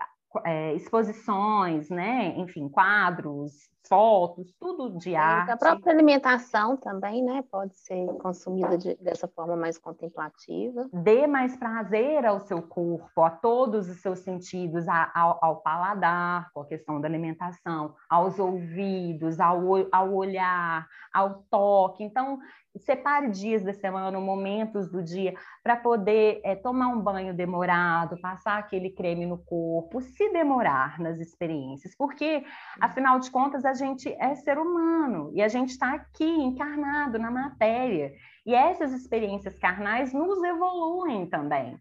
é, 0.46 0.74
exposições, 0.76 1.90
né? 1.90 2.36
Enfim, 2.38 2.70
quadros, 2.70 3.54
fotos, 3.88 4.54
tudo 4.60 4.98
de 4.98 5.16
arte. 5.16 5.52
A 5.52 5.58
própria 5.58 5.92
alimentação 5.92 6.78
também, 6.78 7.24
né? 7.24 7.44
Pode 7.52 7.76
ser 7.76 8.06
consumida 8.18 8.78
de, 8.78 8.96
dessa 8.96 9.28
forma 9.28 9.56
mais 9.56 9.78
contemplativa. 9.78 10.88
Dê 10.94 11.26
mais 11.26 11.56
prazer 11.58 12.26
ao 12.26 12.40
seu 12.40 12.62
corpo, 12.62 13.22
a 13.22 13.30
todos 13.30 13.90
os 13.90 14.02
seus 14.02 14.20
sentidos, 14.20 14.88
a, 14.88 15.12
ao, 15.14 15.40
ao, 15.42 15.56
paladar, 15.58 16.52
com 16.54 16.62
a 16.62 16.66
questão 16.66 17.02
da 17.02 17.08
alimentação, 17.08 17.96
aos 18.10 18.38
ouvidos, 18.38 19.40
ao, 19.40 19.60
ao 19.92 20.14
olhar, 20.14 20.88
ao 21.14 21.44
toque. 21.50 22.04
Então, 22.04 22.40
separe 22.78 23.30
dias 23.30 23.64
da 23.64 23.74
semana, 23.74 24.20
momentos 24.20 24.90
do 24.90 25.04
dia, 25.04 25.34
para 25.64 25.76
poder 25.76 26.40
é, 26.44 26.56
tomar 26.56 26.88
um 26.88 27.02
banho 27.02 27.34
demorado, 27.34 28.20
passar 28.22 28.60
aquele 28.60 28.92
creme 28.92 29.26
no 29.26 29.38
corpo, 29.38 30.02
se 30.02 30.32
demorar 30.32 31.00
nas 31.00 31.20
experiências, 31.20 31.96
porque, 31.96 32.44
afinal 32.80 33.20
de 33.20 33.32
contas, 33.32 33.66
a 33.66 33.74
gente 33.80 34.14
é 34.20 34.36
ser 34.36 34.58
humano 34.58 35.32
e 35.34 35.42
a 35.42 35.48
gente 35.48 35.70
está 35.70 35.94
aqui 35.94 36.26
encarnado 36.26 37.18
na 37.18 37.32
matéria. 37.32 38.12
E 38.46 38.54
essas 38.54 38.92
experiências 38.94 39.58
carnais 39.58 40.14
nos 40.14 40.44
evoluem 40.44 41.28
também. 41.28 41.80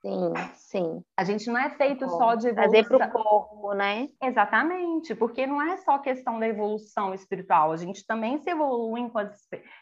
Sim, 0.00 0.32
sim. 0.54 1.02
A 1.16 1.24
gente 1.24 1.50
não 1.50 1.58
é 1.58 1.70
feito 1.70 2.08
só 2.08 2.34
de 2.34 2.48
evolução. 2.48 2.54
Trazer 2.54 2.88
para 2.88 3.08
o 3.08 3.10
corpo, 3.10 3.74
né? 3.74 4.08
Exatamente, 4.22 5.14
porque 5.14 5.46
não 5.46 5.60
é 5.60 5.76
só 5.78 5.98
questão 5.98 6.38
da 6.38 6.46
evolução 6.46 7.12
espiritual, 7.12 7.72
a 7.72 7.76
gente 7.76 8.06
também 8.06 8.38
se 8.38 8.50
evolui 8.50 9.08
com 9.10 9.18
as, 9.18 9.36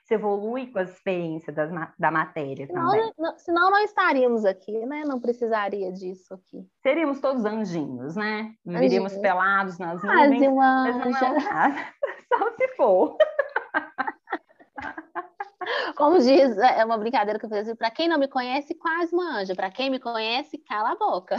se 0.04 0.14
evolui 0.14 0.68
com 0.68 0.78
as 0.78 0.90
experiências 0.90 1.54
das, 1.54 1.70
da 1.98 2.10
matéria 2.10 2.66
senão, 2.66 2.90
também. 2.90 3.12
Não, 3.18 3.38
senão 3.38 3.70
não 3.70 3.78
estaríamos 3.80 4.44
aqui, 4.44 4.86
né? 4.86 5.02
Não 5.04 5.20
precisaria 5.20 5.92
disso 5.92 6.34
aqui. 6.34 6.66
Seríamos 6.82 7.20
todos 7.20 7.44
anjinhos, 7.44 8.16
né? 8.16 8.54
Viveríamos 8.64 9.16
pelados 9.18 9.78
nas 9.78 10.02
nuvens. 10.02 10.42
Ah, 10.42 10.50
uma 10.50 10.88
anja. 10.88 11.94
Só 12.32 12.50
se 12.56 12.68
for. 12.76 13.16
Como 15.96 16.18
diz, 16.18 16.58
é, 16.58 16.80
é 16.80 16.84
uma 16.84 16.98
brincadeira 16.98 17.38
que 17.38 17.46
eu 17.46 17.50
fiz 17.50 17.58
assim, 17.58 17.76
para 17.76 17.90
quem 17.90 18.08
não 18.08 18.18
me 18.18 18.28
conhece, 18.28 18.74
quase 18.74 19.14
uma 19.14 19.38
anja. 19.38 19.54
Para 19.54 19.70
quem 19.70 19.90
me 19.90 20.00
conhece, 20.00 20.58
cala 20.58 20.92
a 20.92 20.96
boca. 20.96 21.36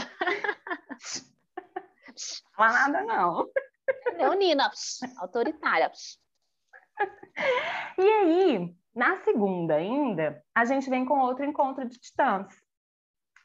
Fala 2.55 2.88
nada, 2.88 3.03
não. 3.03 3.50
Leonina, 4.17 4.71
autoritária. 5.17 5.91
E 7.97 8.07
aí, 8.07 8.75
na 8.95 9.17
segunda 9.17 9.75
ainda, 9.75 10.41
a 10.53 10.63
gente 10.63 10.89
vem 10.89 11.05
com 11.05 11.19
outro 11.19 11.45
encontro 11.45 11.85
de 11.85 12.00
titãs. 12.00 12.47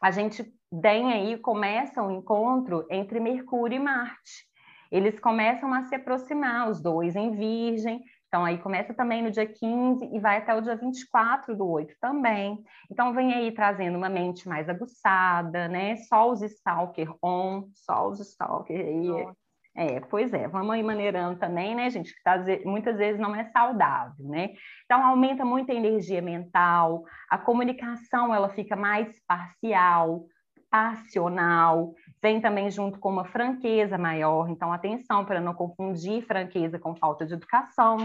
A 0.01 0.11
gente 0.11 0.55
vem 0.73 1.13
aí, 1.13 1.37
começa 1.39 2.03
um 2.03 2.13
encontro 2.13 2.87
entre 2.89 3.19
Mercúrio 3.19 3.77
e 3.77 3.81
Marte. 3.81 4.49
Eles 4.91 5.19
começam 5.21 5.73
a 5.75 5.83
se 5.83 5.95
aproximar, 5.95 6.69
os 6.69 6.81
dois 6.81 7.17
em 7.17 7.33
Virgem, 7.33 8.03
então, 8.31 8.45
aí 8.45 8.59
começa 8.59 8.95
também 8.95 9.23
no 9.23 9.31
dia 9.33 9.45
15 9.45 10.09
e 10.13 10.21
vai 10.21 10.39
até 10.39 10.55
o 10.55 10.61
dia 10.61 10.77
24 10.77 11.57
do 11.57 11.69
8 11.69 11.97
também. 12.01 12.63
Então, 12.89 13.13
vem 13.13 13.35
aí 13.35 13.51
trazendo 13.51 13.99
uma 13.99 14.09
mente 14.09 14.49
mais 14.49 14.69
aguçada, 14.69 15.67
né? 15.67 15.97
Só 15.97 16.31
os 16.31 16.41
stalker 16.41 17.13
on, 17.21 17.65
só 17.75 18.09
os 18.09 18.21
stalker 18.21 18.79
aí. 18.79 19.27
É, 19.75 19.99
pois 19.99 20.33
é, 20.33 20.47
vamos 20.47 20.71
aí 20.71 20.83
maneirando 20.83 21.41
também, 21.41 21.75
né, 21.75 21.89
gente, 21.91 22.13
que 22.15 22.23
tá, 22.23 22.37
muitas 22.65 22.97
vezes 22.97 23.21
não 23.21 23.35
é 23.35 23.45
saudável, 23.51 24.25
né? 24.27 24.51
Então, 24.85 25.03
aumenta 25.03 25.45
muito 25.45 25.73
a 25.73 25.75
energia 25.75 26.23
mental, 26.23 27.03
a 27.29 27.37
comunicação, 27.37 28.33
ela 28.33 28.49
fica 28.49 28.77
mais 28.77 29.09
parcial, 29.27 30.25
passional, 30.71 31.95
vem 32.23 32.41
também 32.41 32.71
junto 32.71 32.99
com 32.99 33.11
uma 33.11 33.25
franqueza 33.25 33.99
maior. 33.99 34.49
Então, 34.49 34.73
atenção 34.73 35.25
para 35.25 35.41
não 35.41 35.53
confundir 35.53 36.25
franqueza 36.25 36.79
com 36.79 36.95
falta 36.95 37.27
de 37.27 37.35
educação. 37.35 37.99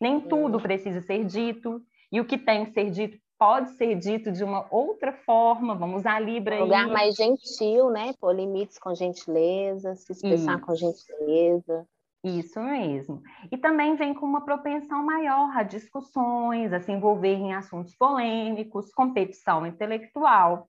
Nem 0.00 0.20
tudo 0.20 0.60
precisa 0.60 1.00
ser 1.00 1.24
dito, 1.24 1.80
e 2.10 2.20
o 2.20 2.24
que 2.24 2.38
tem 2.38 2.64
que 2.64 2.72
ser 2.72 2.90
dito 2.90 3.18
pode 3.38 3.70
ser 3.72 3.94
dito 3.96 4.32
de 4.32 4.42
uma 4.42 4.66
outra 4.70 5.12
forma. 5.12 5.74
Vamos 5.74 6.00
usar 6.00 6.16
a 6.16 6.20
Libra 6.20 6.56
um 6.56 6.64
lugar 6.64 6.88
mais 6.88 7.14
gentil, 7.14 7.90
né? 7.90 8.14
Pôr 8.20 8.34
limites 8.34 8.78
com 8.78 8.94
gentileza, 8.94 9.94
se 9.94 10.12
expressar 10.12 10.56
Isso. 10.56 10.66
com 10.66 10.74
gentileza. 10.74 11.86
Isso 12.24 12.60
mesmo. 12.60 13.22
E 13.52 13.56
também 13.56 13.94
vem 13.94 14.12
com 14.12 14.26
uma 14.26 14.44
propensão 14.44 15.04
maior 15.04 15.56
a 15.56 15.62
discussões, 15.62 16.72
a 16.72 16.80
se 16.80 16.90
envolver 16.90 17.34
em 17.34 17.54
assuntos 17.54 17.94
polêmicos, 17.94 18.92
competição 18.92 19.66
intelectual. 19.66 20.68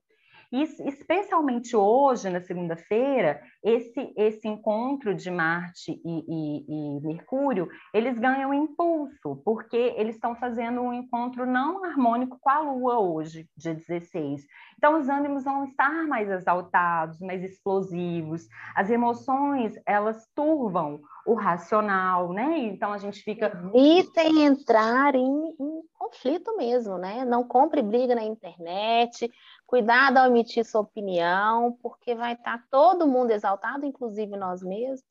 E, 0.50 0.62
especialmente 0.62 1.76
hoje, 1.76 2.30
na 2.30 2.40
segunda-feira, 2.40 3.40
esse, 3.62 4.12
esse 4.16 4.48
encontro 4.48 5.14
de 5.14 5.30
Marte 5.30 6.00
e, 6.02 6.24
e, 6.26 6.64
e, 6.68 7.00
Mercúrio, 7.02 7.68
eles 7.92 8.18
ganham 8.18 8.54
impulso, 8.54 9.42
porque 9.44 9.76
eles 9.96 10.14
estão 10.14 10.34
fazendo 10.34 10.80
um 10.80 10.92
encontro 10.92 11.44
não 11.44 11.84
harmônico 11.84 12.38
com 12.40 12.48
a 12.48 12.60
Lua 12.60 12.98
hoje, 12.98 13.46
dia 13.56 13.74
16. 13.74 14.46
Então, 14.78 14.98
os 14.98 15.08
ânimos 15.08 15.44
vão 15.44 15.64
estar 15.64 16.06
mais 16.06 16.30
exaltados, 16.30 17.20
mais 17.20 17.42
explosivos, 17.42 18.46
as 18.74 18.88
emoções, 18.88 19.74
elas 19.84 20.26
turvam 20.34 21.00
o 21.26 21.34
racional, 21.34 22.32
né? 22.32 22.58
Então, 22.60 22.90
a 22.92 22.98
gente 22.98 23.22
fica... 23.22 23.52
Evitem 23.74 24.44
entrar 24.44 25.14
em, 25.14 25.54
em 25.60 25.82
conflito 25.92 26.56
mesmo, 26.56 26.96
né? 26.96 27.24
Não 27.24 27.44
compre 27.44 27.82
briga 27.82 28.14
na 28.14 28.22
internet, 28.22 29.30
Cuidado 29.68 30.16
ao 30.16 30.28
emitir 30.28 30.64
sua 30.64 30.80
opinião, 30.80 31.76
porque 31.82 32.14
vai 32.14 32.32
estar 32.32 32.64
todo 32.70 33.06
mundo 33.06 33.32
exaltado, 33.32 33.84
inclusive 33.84 34.34
nós 34.34 34.62
mesmos, 34.62 35.02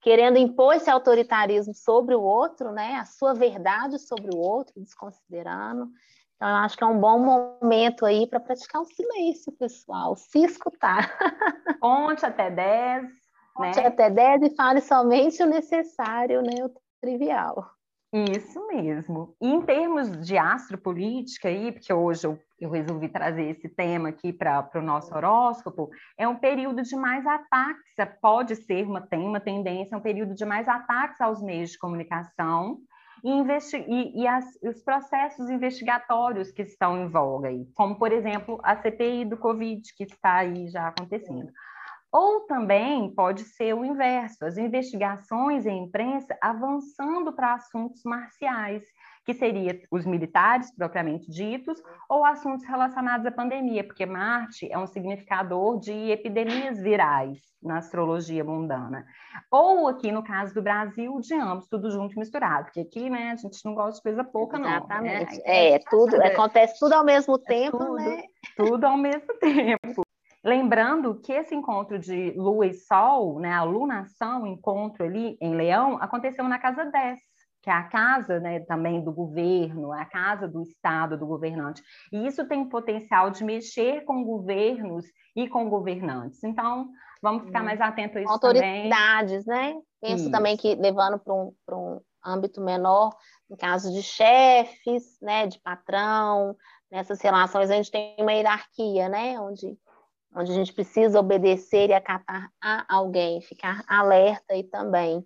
querendo 0.00 0.38
impor 0.38 0.76
esse 0.76 0.88
autoritarismo 0.88 1.74
sobre 1.74 2.14
o 2.14 2.22
outro, 2.22 2.70
né? 2.70 2.94
A 2.94 3.04
sua 3.04 3.34
verdade 3.34 3.98
sobre 3.98 4.30
o 4.32 4.38
outro, 4.38 4.72
desconsiderando. 4.76 5.88
Então, 6.36 6.48
eu 6.48 6.54
acho 6.58 6.76
que 6.76 6.84
é 6.84 6.86
um 6.86 7.00
bom 7.00 7.18
momento 7.18 8.06
aí 8.06 8.28
para 8.28 8.38
praticar 8.38 8.82
o 8.82 8.86
silêncio, 8.86 9.50
pessoal, 9.58 10.14
se 10.14 10.44
escutar. 10.44 11.10
Conte 11.82 12.24
até 12.24 12.52
10. 12.52 13.08
Conte 13.52 13.80
né? 13.80 13.86
até 13.88 14.10
10 14.10 14.42
e 14.42 14.54
fale 14.54 14.80
somente 14.80 15.42
o 15.42 15.46
necessário, 15.46 16.40
né? 16.40 16.64
O 16.64 16.70
trivial. 17.00 17.68
Isso 18.16 18.64
mesmo. 18.68 19.34
E 19.40 19.48
em 19.48 19.60
termos 19.62 20.08
de 20.24 20.38
astropolítica, 20.38 21.48
aí, 21.48 21.72
porque 21.72 21.92
hoje 21.92 22.24
eu, 22.24 22.38
eu 22.60 22.70
resolvi 22.70 23.08
trazer 23.08 23.50
esse 23.50 23.68
tema 23.68 24.10
aqui 24.10 24.32
para 24.32 24.70
o 24.76 24.80
nosso 24.80 25.12
horóscopo, 25.12 25.90
é 26.16 26.28
um 26.28 26.36
período 26.36 26.80
de 26.80 26.94
mais 26.94 27.26
ataques, 27.26 27.82
pode 28.20 28.54
ser, 28.54 28.86
uma, 28.86 29.00
tem 29.00 29.18
uma 29.26 29.40
tendência, 29.40 29.96
é 29.96 29.98
um 29.98 30.00
período 30.00 30.32
de 30.32 30.44
mais 30.44 30.68
ataques 30.68 31.20
aos 31.20 31.42
meios 31.42 31.70
de 31.70 31.78
comunicação 31.78 32.78
e, 33.24 33.30
e, 33.88 34.22
e 34.22 34.28
as, 34.28 34.44
os 34.62 34.80
processos 34.84 35.50
investigatórios 35.50 36.52
que 36.52 36.62
estão 36.62 36.96
em 36.96 37.08
voga 37.08 37.48
aí, 37.48 37.66
como, 37.74 37.96
por 37.96 38.12
exemplo, 38.12 38.60
a 38.62 38.76
CPI 38.76 39.24
do 39.24 39.36
Covid, 39.36 39.82
que 39.96 40.04
está 40.04 40.36
aí 40.36 40.68
já 40.68 40.86
acontecendo. 40.86 41.50
Ou 42.14 42.42
também 42.42 43.12
pode 43.12 43.42
ser 43.42 43.74
o 43.74 43.84
inverso, 43.84 44.44
as 44.44 44.56
investigações 44.56 45.66
em 45.66 45.82
imprensa 45.82 46.38
avançando 46.40 47.32
para 47.32 47.54
assuntos 47.54 48.04
marciais, 48.04 48.84
que 49.26 49.34
seria 49.34 49.80
os 49.90 50.06
militares 50.06 50.72
propriamente 50.76 51.28
ditos, 51.28 51.82
ou 52.08 52.24
assuntos 52.24 52.64
relacionados 52.64 53.26
à 53.26 53.32
pandemia, 53.32 53.82
porque 53.82 54.06
Marte 54.06 54.70
é 54.70 54.78
um 54.78 54.86
significador 54.86 55.80
de 55.80 56.12
epidemias 56.12 56.80
virais 56.80 57.40
na 57.60 57.78
astrologia 57.78 58.44
mundana. 58.44 59.04
Ou 59.50 59.88
aqui 59.88 60.12
no 60.12 60.22
caso 60.22 60.54
do 60.54 60.62
Brasil, 60.62 61.18
de 61.18 61.34
ambos, 61.34 61.66
tudo 61.66 61.90
junto 61.90 62.14
e 62.14 62.18
misturado, 62.20 62.66
porque 62.66 62.80
aqui, 62.80 63.10
né, 63.10 63.32
a 63.32 63.36
gente 63.36 63.58
não 63.64 63.74
gosta 63.74 63.96
de 63.96 64.02
coisa 64.02 64.22
pouca, 64.22 64.56
não. 64.56 64.68
Exatamente. 64.68 65.36
Né? 65.38 65.42
É, 65.44 65.70
é, 65.72 65.78
tudo, 65.90 66.14
acontece 66.22 66.78
tudo 66.78 66.92
ao 66.92 67.04
mesmo 67.04 67.34
é 67.34 67.38
tempo, 67.38 67.78
tudo, 67.78 67.94
né? 67.94 68.22
Tudo 68.56 68.84
ao 68.84 68.96
mesmo 68.96 69.34
tempo. 69.40 70.03
Lembrando 70.44 71.14
que 71.20 71.32
esse 71.32 71.54
encontro 71.54 71.98
de 71.98 72.32
Lua 72.32 72.66
e 72.66 72.74
Sol, 72.74 73.40
né, 73.40 73.52
a 73.52 73.62
lunação, 73.62 74.42
o 74.42 74.46
encontro 74.46 75.02
ali 75.02 75.38
em 75.40 75.54
Leão, 75.54 75.96
aconteceu 76.02 76.44
na 76.44 76.58
casa 76.58 76.84
10, 76.84 77.18
que 77.62 77.70
é 77.70 77.72
a 77.72 77.84
casa 77.84 78.38
né, 78.40 78.60
também 78.60 79.02
do 79.02 79.10
governo, 79.10 79.94
é 79.94 80.02
a 80.02 80.04
casa 80.04 80.46
do 80.46 80.60
Estado, 80.60 81.16
do 81.16 81.26
governante. 81.26 81.82
E 82.12 82.26
isso 82.26 82.46
tem 82.46 82.68
potencial 82.68 83.30
de 83.30 83.42
mexer 83.42 84.04
com 84.04 84.22
governos 84.22 85.06
e 85.34 85.48
com 85.48 85.70
governantes. 85.70 86.44
Então, 86.44 86.90
vamos 87.22 87.46
ficar 87.46 87.62
hum. 87.62 87.64
mais 87.64 87.80
atentos 87.80 88.18
a 88.18 88.20
isso 88.20 88.30
Autoridades, 88.30 89.44
também. 89.46 89.74
né? 89.74 89.80
Penso 90.02 90.24
isso. 90.24 90.30
também 90.30 90.58
que, 90.58 90.74
levando 90.74 91.18
para 91.18 91.34
um, 91.34 91.54
um 91.72 92.00
âmbito 92.22 92.60
menor, 92.60 93.16
em 93.50 93.56
caso 93.56 93.90
de 93.90 94.02
chefes, 94.02 95.18
né, 95.22 95.46
de 95.46 95.58
patrão, 95.60 96.54
nessas 96.90 97.20
relações 97.20 97.70
a 97.70 97.74
gente 97.74 97.90
tem 97.90 98.14
uma 98.18 98.32
hierarquia, 98.32 99.08
né? 99.08 99.40
Onde, 99.40 99.76
onde 100.34 100.50
a 100.50 100.54
gente 100.54 100.72
precisa 100.72 101.20
obedecer 101.20 101.90
e 101.90 101.94
acatar 101.94 102.50
a 102.60 102.84
alguém, 102.88 103.40
ficar 103.40 103.84
alerta 103.86 104.56
e 104.56 104.64
também. 104.64 105.24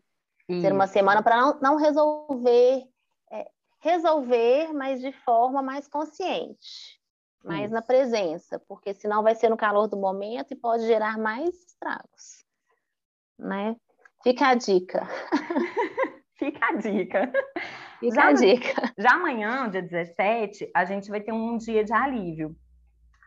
Isso. 0.48 0.62
Ser 0.62 0.72
uma 0.72 0.86
semana 0.86 1.22
para 1.22 1.36
não, 1.36 1.60
não 1.60 1.76
resolver, 1.76 2.84
é, 3.30 3.50
resolver, 3.80 4.72
mas 4.72 5.00
de 5.00 5.12
forma 5.12 5.62
mais 5.62 5.88
consciente, 5.88 7.00
mais 7.42 7.70
na 7.70 7.80
presença, 7.80 8.58
porque 8.68 8.92
senão 8.92 9.22
vai 9.22 9.34
ser 9.34 9.48
no 9.48 9.56
calor 9.56 9.88
do 9.88 9.96
momento 9.96 10.52
e 10.52 10.56
pode 10.56 10.86
gerar 10.86 11.18
mais 11.18 11.54
estragos. 11.66 12.44
Né? 13.38 13.76
Fica 14.22 14.48
a 14.48 14.54
dica. 14.54 15.06
Fica 16.34 16.66
a 16.66 16.72
dica. 16.76 17.32
Fica 17.98 18.14
já, 18.14 18.28
a 18.28 18.32
dica. 18.32 18.94
Já 18.96 19.14
amanhã, 19.14 19.68
dia 19.68 19.82
17, 19.82 20.70
a 20.74 20.84
gente 20.84 21.10
vai 21.10 21.20
ter 21.20 21.32
um 21.32 21.56
dia 21.56 21.84
de 21.84 21.92
alívio. 21.92 22.56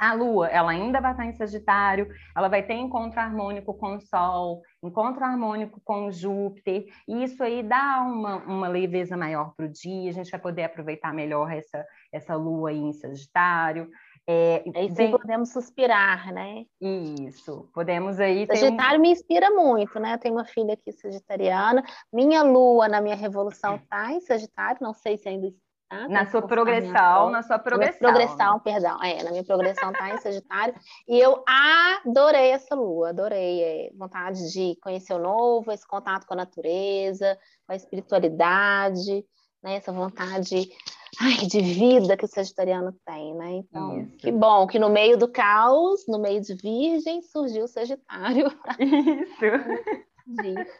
A 0.02 0.14
Lua, 0.14 0.48
ela 0.48 0.72
ainda 0.72 1.00
vai 1.00 1.12
estar 1.12 1.26
em 1.28 1.34
Sagitário, 1.34 2.08
ela 2.36 2.48
vai 2.48 2.64
ter 2.64 2.74
encontro 2.74 3.20
harmônico 3.20 3.72
com 3.76 3.98
o 3.98 4.02
Sol, 4.02 4.64
encontro 4.82 5.24
harmônico 5.24 5.80
com 5.86 6.08
o 6.08 6.12
Júpiter, 6.12 6.88
e 7.08 7.24
isso 7.24 7.44
aí 7.44 7.62
dá 7.62 8.02
uma, 8.02 8.38
uma 8.38 8.68
leveza 8.68 9.16
maior 9.16 9.54
para 9.56 9.68
o 9.68 9.70
dia, 9.70 10.10
a 10.10 10.14
gente 10.14 10.32
vai 10.32 10.40
poder 10.40 10.64
aproveitar 10.64 11.14
melhor 11.14 11.52
essa, 11.52 11.86
essa 12.12 12.36
Lua 12.36 12.72
aí 12.72 12.80
em 12.80 12.94
Sagitário. 12.94 13.92
É, 14.28 14.64
aí 14.76 14.90
sim 14.90 14.96
bem... 14.96 15.12
podemos 15.12 15.50
suspirar, 15.50 16.34
né? 16.34 16.66
Isso, 16.80 17.70
podemos 17.72 18.20
aí. 18.20 18.48
Sagitário 18.48 18.98
um... 18.98 19.02
me 19.04 19.12
inspira 19.12 19.52
muito, 19.52 20.00
né? 20.00 20.16
Eu 20.16 20.18
tenho 20.18 20.34
uma 20.34 20.46
filha 20.46 20.74
aqui 20.74 20.92
sagitariana, 20.92 21.84
minha 22.12 22.42
lua 22.42 22.88
na 22.88 23.02
minha 23.02 23.16
revolução 23.16 23.76
está 23.76 24.12
em 24.12 24.22
Sagitário, 24.22 24.80
não 24.82 24.96
sei 24.96 25.16
se 25.18 25.30
ainda 25.30 25.48
Na 26.10 26.26
sua 26.26 26.42
progressão, 26.42 27.30
na 27.30 27.44
sua 27.44 27.60
progressão. 27.60 28.00
Na 28.02 28.14
progressão, 28.14 28.60
perdão, 28.60 29.04
é, 29.04 29.24
na 29.24 29.32
minha 29.32 29.44
progressão 29.44 29.92
está 29.92 30.10
em 30.10 30.18
Sagitário, 30.20 30.74
e 31.08 31.20
eu 31.20 31.44
adorei 31.46 32.52
essa 32.52 32.74
lua, 32.76 33.10
adorei, 33.10 33.62
é, 33.62 33.92
vontade 33.94 34.52
de 34.52 34.78
conhecer 34.82 35.14
o 35.14 35.20
novo, 35.20 35.72
esse 35.72 35.86
contato 35.86 36.26
com 36.26 36.34
a 36.34 36.38
natureza, 36.38 37.38
com 37.68 37.74
a 37.74 37.76
espiritualidade, 37.76 39.26
né? 39.62 39.76
Essa 39.76 39.92
vontade 39.92 40.70
ai, 41.20 41.46
de 41.46 41.62
vida 41.62 42.18
que 42.18 42.26
o 42.26 42.28
sagitariano 42.28 42.94
tem, 43.06 43.36
né? 43.36 43.52
Então, 43.54 44.00
Isso. 44.00 44.18
que 44.18 44.32
bom 44.32 44.66
que 44.68 44.80
no 44.80 44.90
meio 44.90 45.18
do 45.18 45.28
caos, 45.28 46.06
no 46.08 46.20
meio 46.20 46.42
de 46.42 46.56
virgem, 46.56 47.22
surgiu 47.22 47.66
o 47.66 47.68
sagitário. 47.68 48.52
Isso. 48.80 50.72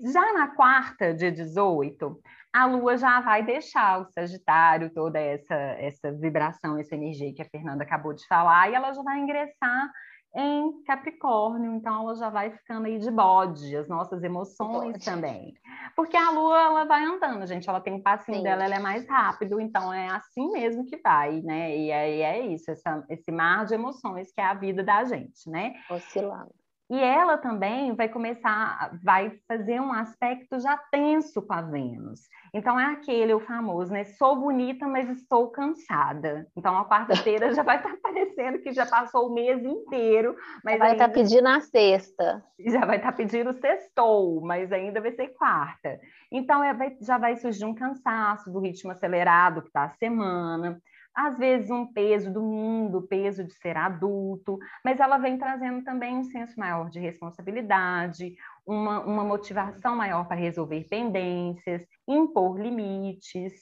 Já 0.00 0.32
na 0.32 0.48
quarta, 0.48 1.14
dia 1.14 1.30
18, 1.30 2.20
a 2.52 2.66
Lua 2.66 2.96
já 2.96 3.20
vai 3.20 3.42
deixar 3.42 4.00
o 4.00 4.06
Sagitário, 4.06 4.92
toda 4.92 5.18
essa, 5.18 5.54
essa 5.54 6.12
vibração, 6.12 6.78
essa 6.78 6.94
energia 6.94 7.34
que 7.34 7.42
a 7.42 7.48
Fernanda 7.48 7.82
acabou 7.82 8.12
de 8.12 8.26
falar, 8.26 8.70
e 8.70 8.74
ela 8.74 8.92
já 8.92 9.02
vai 9.02 9.18
ingressar 9.18 9.90
em 10.36 10.82
Capricórnio, 10.84 11.74
então 11.74 12.02
ela 12.02 12.14
já 12.16 12.28
vai 12.28 12.50
ficando 12.50 12.86
aí 12.86 12.98
de 12.98 13.10
bode, 13.10 13.76
as 13.76 13.88
nossas 13.88 14.22
emoções 14.22 14.92
bode. 14.92 15.04
também. 15.04 15.54
Porque 15.94 16.16
a 16.16 16.30
lua, 16.30 16.60
ela 16.60 16.84
vai 16.84 17.04
andando, 17.04 17.46
gente, 17.46 17.68
ela 17.68 17.80
tem 17.80 17.94
um 17.94 18.02
passinho 18.02 18.38
Sim. 18.38 18.42
dela, 18.42 18.64
ela 18.64 18.74
é 18.74 18.80
mais 18.80 19.08
rápido, 19.08 19.60
então 19.60 19.92
é 19.92 20.08
assim 20.08 20.50
mesmo 20.50 20.84
que 20.84 20.96
vai, 20.96 21.40
né? 21.42 21.76
E 21.76 21.92
aí 21.92 22.20
é 22.20 22.40
isso, 22.46 22.68
essa, 22.70 23.04
esse 23.08 23.30
mar 23.30 23.64
de 23.64 23.74
emoções 23.74 24.32
que 24.32 24.40
é 24.40 24.44
a 24.44 24.54
vida 24.54 24.82
da 24.82 25.04
gente, 25.04 25.48
né? 25.48 25.74
Oscilando. 25.88 26.52
E 26.90 27.00
ela 27.00 27.38
também 27.38 27.94
vai 27.94 28.10
começar, 28.10 28.98
vai 29.02 29.38
fazer 29.48 29.80
um 29.80 29.90
aspecto 29.90 30.60
já 30.60 30.76
tenso 30.76 31.40
com 31.40 31.54
a 31.54 31.62
Vênus. 31.62 32.28
Então 32.52 32.78
é 32.78 32.84
aquele 32.92 33.32
o 33.32 33.40
famoso, 33.40 33.90
né? 33.90 34.04
Sou 34.04 34.36
bonita, 34.36 34.86
mas 34.86 35.08
estou 35.08 35.48
cansada. 35.48 36.46
Então 36.54 36.76
a 36.76 36.86
quarta-feira 36.86 37.54
já 37.54 37.62
vai 37.62 37.78
estar 37.78 37.96
parecendo 38.02 38.58
que 38.58 38.72
já 38.72 38.84
passou 38.84 39.28
o 39.28 39.34
mês 39.34 39.64
inteiro, 39.64 40.36
mas 40.62 40.78
vai 40.78 40.92
estar 40.92 41.08
pedindo 41.08 41.48
a 41.48 41.60
sexta. 41.60 42.44
Já 42.66 42.84
vai 42.84 42.98
estar 42.98 43.12
pedindo 43.12 43.52
sextou, 43.54 44.42
mas 44.42 44.70
ainda 44.70 45.00
vai 45.00 45.12
ser 45.12 45.28
quarta. 45.28 45.98
Então 46.30 46.62
é, 46.62 46.74
vai, 46.74 46.94
já 47.00 47.16
vai 47.16 47.36
surgir 47.36 47.64
um 47.64 47.74
cansaço 47.74 48.50
do 48.52 48.60
ritmo 48.60 48.90
acelerado 48.90 49.62
que 49.62 49.68
está 49.68 49.84
a 49.84 49.90
semana 49.90 50.80
às 51.14 51.38
vezes 51.38 51.70
um 51.70 51.86
peso 51.86 52.32
do 52.32 52.42
mundo, 52.42 52.98
o 52.98 53.06
peso 53.06 53.44
de 53.44 53.52
ser 53.54 53.76
adulto, 53.76 54.58
mas 54.84 54.98
ela 54.98 55.16
vem 55.18 55.38
trazendo 55.38 55.84
também 55.84 56.16
um 56.16 56.24
senso 56.24 56.58
maior 56.58 56.90
de 56.90 56.98
responsabilidade, 56.98 58.34
uma, 58.66 59.00
uma 59.00 59.22
motivação 59.22 59.94
maior 59.94 60.26
para 60.26 60.36
resolver 60.36 60.84
pendências, 60.88 61.86
impor 62.08 62.58
limites. 62.58 63.52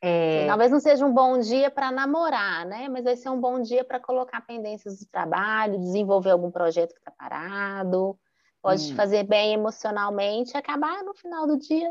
É... 0.00 0.46
talvez 0.46 0.70
não 0.70 0.80
seja 0.80 1.04
um 1.06 1.14
bom 1.14 1.38
dia 1.38 1.70
para 1.70 1.90
namorar, 1.90 2.66
né? 2.66 2.88
Mas 2.90 3.04
vai 3.04 3.16
ser 3.16 3.30
um 3.30 3.40
bom 3.40 3.60
dia 3.60 3.84
para 3.84 3.98
colocar 3.98 4.40
pendências 4.42 5.00
do 5.00 5.06
trabalho, 5.06 5.78
desenvolver 5.78 6.30
algum 6.30 6.50
projeto 6.50 6.92
que 6.92 7.00
está 7.00 7.10
parado, 7.10 8.18
pode 8.62 8.92
hum. 8.92 8.96
fazer 8.96 9.24
bem 9.24 9.54
emocionalmente 9.54 10.56
acabar 10.56 11.02
no 11.02 11.14
final 11.14 11.46
do 11.46 11.58
dia 11.58 11.90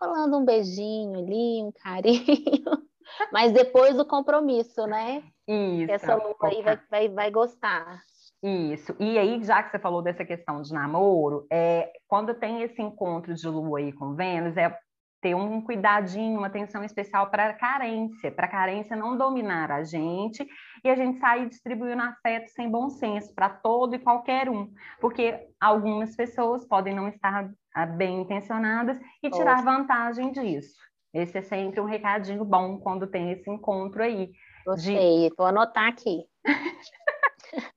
rolando 0.00 0.38
um 0.38 0.44
beijinho 0.44 1.18
ali, 1.18 1.62
um 1.62 1.72
carinho. 1.72 2.88
Mas 3.32 3.52
depois 3.52 3.96
do 3.96 4.04
compromisso, 4.04 4.86
né? 4.86 5.22
Isso. 5.46 5.92
Essa 5.92 6.14
lua 6.14 6.36
aí 6.42 6.62
vai, 6.62 6.78
vai, 6.90 7.08
vai 7.08 7.30
gostar. 7.30 8.00
Isso. 8.42 8.94
E 9.00 9.18
aí, 9.18 9.42
já 9.42 9.62
que 9.62 9.70
você 9.70 9.78
falou 9.78 10.00
dessa 10.00 10.24
questão 10.24 10.62
de 10.62 10.72
namoro, 10.72 11.46
é, 11.50 11.90
quando 12.06 12.34
tem 12.34 12.62
esse 12.62 12.80
encontro 12.80 13.34
de 13.34 13.48
lua 13.48 13.80
aí 13.80 13.92
com 13.92 14.14
Vênus, 14.14 14.56
é 14.56 14.76
ter 15.20 15.34
um 15.34 15.60
cuidadinho, 15.60 16.38
uma 16.38 16.46
atenção 16.46 16.84
especial 16.84 17.28
para 17.28 17.48
a 17.48 17.54
carência, 17.54 18.30
para 18.30 18.46
a 18.46 18.50
carência 18.50 18.96
não 18.96 19.16
dominar 19.16 19.70
a 19.70 19.82
gente 19.82 20.46
e 20.84 20.88
a 20.88 20.94
gente 20.94 21.18
sair 21.18 21.48
distribuindo 21.48 22.02
afeto 22.02 22.48
sem 22.50 22.70
bom 22.70 22.88
senso 22.88 23.34
para 23.34 23.48
todo 23.48 23.96
e 23.96 23.98
qualquer 23.98 24.48
um, 24.48 24.72
porque 25.00 25.48
algumas 25.60 26.14
pessoas 26.14 26.64
podem 26.66 26.94
não 26.94 27.08
estar 27.08 27.50
ah, 27.74 27.86
bem 27.86 28.20
intencionadas 28.20 28.98
e 29.22 29.30
tirar 29.30 29.64
vantagem 29.64 30.30
disso. 30.30 30.76
Esse 31.12 31.38
é 31.38 31.42
sempre 31.42 31.80
um 31.80 31.86
recadinho 31.86 32.44
bom 32.44 32.78
quando 32.78 33.06
tem 33.06 33.32
esse 33.32 33.50
encontro 33.50 34.02
aí. 34.02 34.30
Gostei, 34.66 35.28
de... 35.28 35.34
vou 35.36 35.46
anotar 35.46 35.88
aqui. 35.88 36.24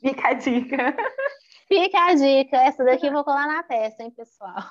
Fica 0.00 0.28
a 0.28 0.32
dica. 0.34 0.96
Fica 1.66 1.98
a 2.06 2.14
dica. 2.14 2.56
Essa 2.58 2.84
daqui 2.84 3.06
eu 3.06 3.12
vou 3.12 3.24
colar 3.24 3.46
na 3.46 3.62
testa, 3.62 4.02
hein, 4.02 4.10
pessoal? 4.10 4.62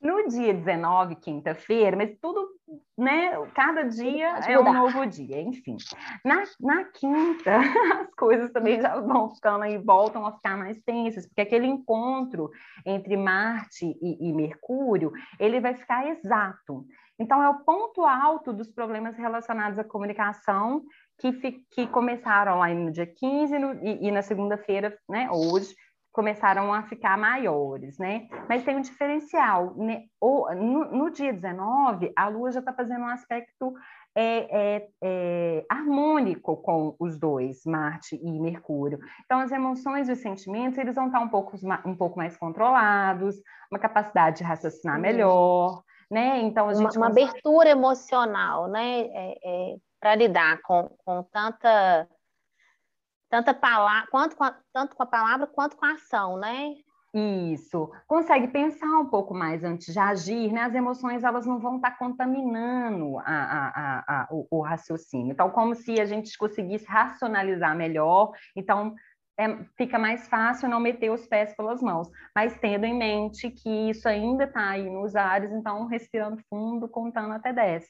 No 0.00 0.28
dia 0.28 0.54
19, 0.54 1.16
quinta-feira, 1.16 1.96
mas 1.96 2.16
tudo, 2.20 2.48
né? 2.96 3.30
Cada 3.54 3.84
dia 3.84 4.38
é 4.46 4.58
um 4.58 4.72
novo 4.72 5.06
dia, 5.06 5.40
enfim. 5.40 5.76
Na, 6.24 6.42
na 6.60 6.84
quinta, 6.84 7.56
as 8.02 8.14
coisas 8.14 8.50
também 8.50 8.80
já 8.80 9.00
vão 9.00 9.30
ficando 9.30 9.64
aí, 9.64 9.78
voltam 9.78 10.26
a 10.26 10.32
ficar 10.32 10.56
mais 10.56 10.78
tensas, 10.82 11.26
porque 11.26 11.40
aquele 11.40 11.66
encontro 11.66 12.50
entre 12.84 13.16
Marte 13.16 13.86
e, 14.02 14.28
e 14.28 14.32
Mercúrio, 14.32 15.12
ele 15.38 15.60
vai 15.60 15.74
ficar 15.74 16.08
exato. 16.08 16.84
Então, 17.18 17.42
é 17.42 17.48
o 17.48 17.60
ponto 17.60 18.04
alto 18.04 18.52
dos 18.52 18.70
problemas 18.70 19.16
relacionados 19.16 19.78
à 19.78 19.84
comunicação 19.84 20.82
que, 21.18 21.32
que 21.70 21.86
começaram 21.88 22.58
lá 22.58 22.68
no 22.68 22.92
dia 22.92 23.06
15 23.06 23.58
no, 23.58 23.74
e, 23.84 24.06
e 24.06 24.10
na 24.12 24.22
segunda-feira, 24.22 24.96
né, 25.08 25.28
hoje, 25.30 25.74
começaram 26.12 26.72
a 26.72 26.82
ficar 26.82 27.16
maiores, 27.16 27.98
né? 27.98 28.28
Mas 28.48 28.64
tem 28.64 28.76
um 28.76 28.80
diferencial. 28.80 29.74
Né? 29.76 30.04
O, 30.20 30.52
no, 30.54 30.84
no 30.90 31.10
dia 31.10 31.32
19, 31.32 32.12
a 32.16 32.28
Lua 32.28 32.50
já 32.50 32.60
está 32.60 32.72
fazendo 32.72 33.02
um 33.02 33.08
aspecto 33.08 33.74
é, 34.16 34.76
é, 34.76 34.88
é, 35.00 35.66
harmônico 35.70 36.56
com 36.56 36.96
os 36.98 37.18
dois, 37.18 37.64
Marte 37.64 38.16
e 38.20 38.40
Mercúrio. 38.40 38.98
Então, 39.24 39.38
as 39.38 39.52
emoções 39.52 40.08
e 40.08 40.12
os 40.12 40.18
sentimentos, 40.18 40.76
eles 40.78 40.94
vão 40.94 41.06
estar 41.06 41.20
um 41.20 41.28
pouco, 41.28 41.56
um 41.86 41.94
pouco 41.94 42.18
mais 42.18 42.36
controlados, 42.36 43.36
uma 43.70 43.78
capacidade 43.78 44.38
de 44.38 44.44
raciocinar 44.44 44.98
melhor, 44.98 45.82
né? 46.10 46.40
Então, 46.40 46.68
a 46.68 46.74
gente... 46.74 46.96
Uma, 46.96 47.06
uma 47.06 47.12
abertura 47.12 47.68
emocional, 47.68 48.66
né? 48.66 49.02
É, 49.02 49.38
é, 49.44 49.76
Para 50.00 50.16
lidar 50.16 50.60
com, 50.62 50.90
com 51.04 51.22
tanta 51.24 52.08
tanta 53.28 53.54
palavra, 53.54 54.08
quanto 54.10 54.36
com 54.36 54.44
a, 54.44 54.56
tanto 54.72 54.96
com 54.96 55.02
a 55.02 55.06
palavra 55.06 55.46
quanto 55.46 55.76
com 55.76 55.84
a 55.84 55.92
ação, 55.92 56.36
né? 56.36 56.74
Isso. 57.14 57.90
Consegue 58.06 58.48
pensar 58.48 58.98
um 58.98 59.06
pouco 59.06 59.34
mais 59.34 59.64
antes 59.64 59.92
de 59.92 59.98
agir, 59.98 60.52
né? 60.52 60.62
As 60.62 60.74
emoções 60.74 61.24
elas 61.24 61.46
não 61.46 61.58
vão 61.58 61.76
estar 61.76 61.92
contaminando 61.98 63.18
a, 63.18 63.22
a, 63.24 64.04
a, 64.06 64.28
o, 64.30 64.46
o, 64.50 64.60
raciocínio. 64.60 65.32
Então, 65.32 65.50
como 65.50 65.74
se 65.74 65.98
a 65.98 66.04
gente 66.04 66.36
conseguisse 66.36 66.84
racionalizar 66.86 67.74
melhor. 67.74 68.32
Então, 68.54 68.94
é, 69.38 69.64
fica 69.76 69.98
mais 69.98 70.28
fácil 70.28 70.68
não 70.68 70.80
meter 70.80 71.10
os 71.10 71.26
pés 71.26 71.54
pelas 71.56 71.80
mãos. 71.80 72.10
Mas 72.34 72.58
tendo 72.58 72.84
em 72.84 72.96
mente 72.96 73.50
que 73.50 73.88
isso 73.88 74.06
ainda 74.06 74.44
está 74.44 74.70
aí 74.70 74.90
nos 74.90 75.16
ares, 75.16 75.50
então 75.50 75.86
respirando 75.86 76.42
fundo, 76.50 76.88
contando 76.88 77.32
até 77.32 77.52
10. 77.52 77.86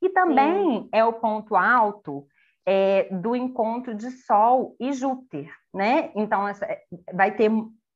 E 0.00 0.08
também 0.10 0.82
Sim. 0.82 0.88
é 0.92 1.04
o 1.04 1.12
ponto 1.12 1.56
alto 1.56 2.26
é, 2.66 3.08
do 3.10 3.36
encontro 3.36 3.94
de 3.94 4.10
Sol 4.10 4.74
e 4.80 4.92
Júpiter, 4.92 5.50
né? 5.72 6.10
Então, 6.16 6.46
essa, 6.48 6.66
vai 7.14 7.34
ter 7.34 7.50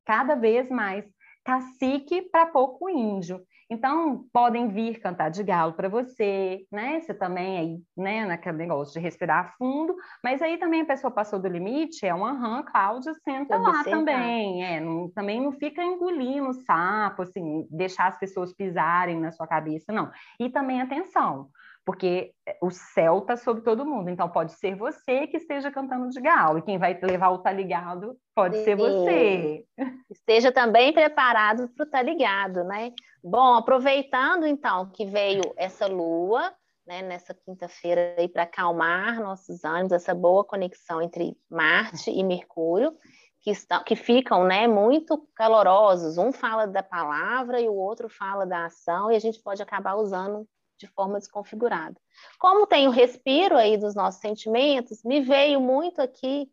cada 0.07 0.37
vez 0.37 0.71
mais 0.71 1.05
cacique 1.45 2.23
para 2.23 2.47
pouco 2.47 2.89
índio. 2.89 3.41
Então, 3.73 4.25
podem 4.33 4.67
vir 4.67 4.99
cantar 4.99 5.29
de 5.31 5.45
galo 5.45 5.75
para 5.75 5.89
você, 5.89 6.67
né? 6.73 7.01
Você 7.01 7.15
também 7.15 7.57
aí, 7.57 7.79
né, 7.97 8.27
naquele 8.27 8.57
negócio 8.57 8.93
de 8.93 8.99
respirar 8.99 9.55
fundo, 9.57 9.95
mas 10.25 10.43
aí 10.43 10.59
também 10.59 10.81
a 10.81 10.87
pessoa 10.87 11.11
passou 11.13 11.39
do 11.39 11.47
limite, 11.47 12.05
é 12.05 12.13
um 12.13 12.25
aham, 12.25 12.65
Cláudia, 12.65 13.15
senta 13.23 13.57
lá 13.57 13.85
também, 13.85 14.65
é, 14.65 14.81
não, 14.81 15.09
também 15.11 15.41
não 15.41 15.53
fica 15.53 15.85
engolindo 15.85 16.53
sapo, 16.53 17.23
assim, 17.23 17.65
deixar 17.71 18.09
as 18.09 18.19
pessoas 18.19 18.53
pisarem 18.53 19.21
na 19.21 19.31
sua 19.31 19.47
cabeça, 19.47 19.93
não. 19.93 20.11
E 20.41 20.51
também 20.51 20.81
atenção, 20.81 21.49
porque 21.91 22.33
o 22.63 22.71
céu 22.71 23.19
está 23.19 23.37
sobre 23.37 23.65
todo 23.65 23.85
mundo, 23.85 24.11
então 24.11 24.29
pode 24.29 24.53
ser 24.53 24.77
você 24.77 25.27
que 25.27 25.39
esteja 25.39 25.73
cantando 25.73 26.09
de 26.09 26.21
galo, 26.21 26.59
e 26.59 26.63
quem 26.63 26.79
vai 26.79 26.97
levar 27.03 27.31
o 27.31 27.39
tá 27.39 27.51
ligado 27.51 28.17
pode 28.33 28.59
Sim. 28.59 28.65
ser 28.65 28.77
você. 28.77 29.65
Esteja 30.09 30.53
também 30.53 30.93
preparado 30.93 31.69
para 31.71 31.85
o 31.85 31.91
tá 31.91 32.01
ligado, 32.01 32.63
né? 32.63 32.93
Bom, 33.25 33.55
aproveitando 33.55 34.47
então 34.47 34.89
que 34.93 35.05
veio 35.05 35.43
essa 35.57 35.89
lua, 35.89 36.55
né, 36.87 37.03
nessa 37.03 37.35
quinta-feira 37.35 38.15
aí 38.17 38.29
para 38.29 38.45
acalmar 38.45 39.21
nossos 39.21 39.65
ânimos, 39.65 39.91
essa 39.91 40.15
boa 40.15 40.45
conexão 40.45 41.03
entre 41.03 41.37
Marte 41.51 42.09
e 42.09 42.23
Mercúrio, 42.23 42.93
que, 43.41 43.51
estão, 43.51 43.83
que 43.83 43.97
ficam 43.97 44.45
né, 44.45 44.69
muito 44.69 45.27
calorosos. 45.35 46.19
Um 46.19 46.31
fala 46.31 46.69
da 46.69 46.85
palavra 46.85 47.61
e 47.61 47.69
o 47.69 47.75
outro 47.75 48.09
fala 48.09 48.47
da 48.47 48.67
ação, 48.67 49.11
e 49.11 49.17
a 49.17 49.21
gente 49.21 49.43
pode 49.43 49.61
acabar 49.61 49.97
usando 49.97 50.47
de 50.81 50.87
forma 50.87 51.19
desconfigurada. 51.19 52.01
Como 52.39 52.67
tem 52.67 52.89
o 52.89 52.91
respiro 52.91 53.57
aí 53.57 53.77
dos 53.77 53.95
nossos 53.95 54.21
sentimentos, 54.21 55.05
me 55.05 55.21
veio 55.21 55.61
muito 55.61 56.01
aqui 56.01 56.51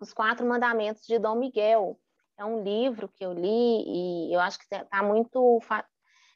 os 0.00 0.12
quatro 0.12 0.44
mandamentos 0.44 1.06
de 1.06 1.18
Dom 1.18 1.36
Miguel. 1.36 1.98
É 2.36 2.44
um 2.44 2.62
livro 2.62 3.08
que 3.08 3.24
eu 3.24 3.32
li 3.32 4.28
e 4.28 4.34
eu 4.34 4.40
acho 4.40 4.58
que 4.58 4.64
está 4.74 5.02
muito. 5.02 5.60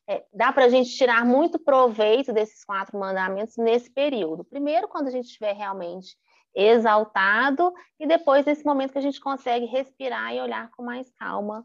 É, 0.08 0.24
dá 0.32 0.52
para 0.52 0.64
a 0.64 0.68
gente 0.68 0.90
tirar 0.96 1.24
muito 1.26 1.58
proveito 1.58 2.32
desses 2.32 2.64
quatro 2.64 2.98
mandamentos 2.98 3.56
nesse 3.56 3.90
período. 3.90 4.44
Primeiro, 4.44 4.88
quando 4.88 5.08
a 5.08 5.10
gente 5.10 5.26
estiver 5.26 5.52
realmente 5.52 6.16
exaltado, 6.54 7.72
e 7.98 8.06
depois 8.06 8.44
nesse 8.44 8.64
momento 8.64 8.92
que 8.92 8.98
a 8.98 9.02
gente 9.02 9.20
consegue 9.20 9.66
respirar 9.66 10.34
e 10.34 10.40
olhar 10.40 10.70
com 10.70 10.82
mais 10.82 11.10
calma 11.12 11.64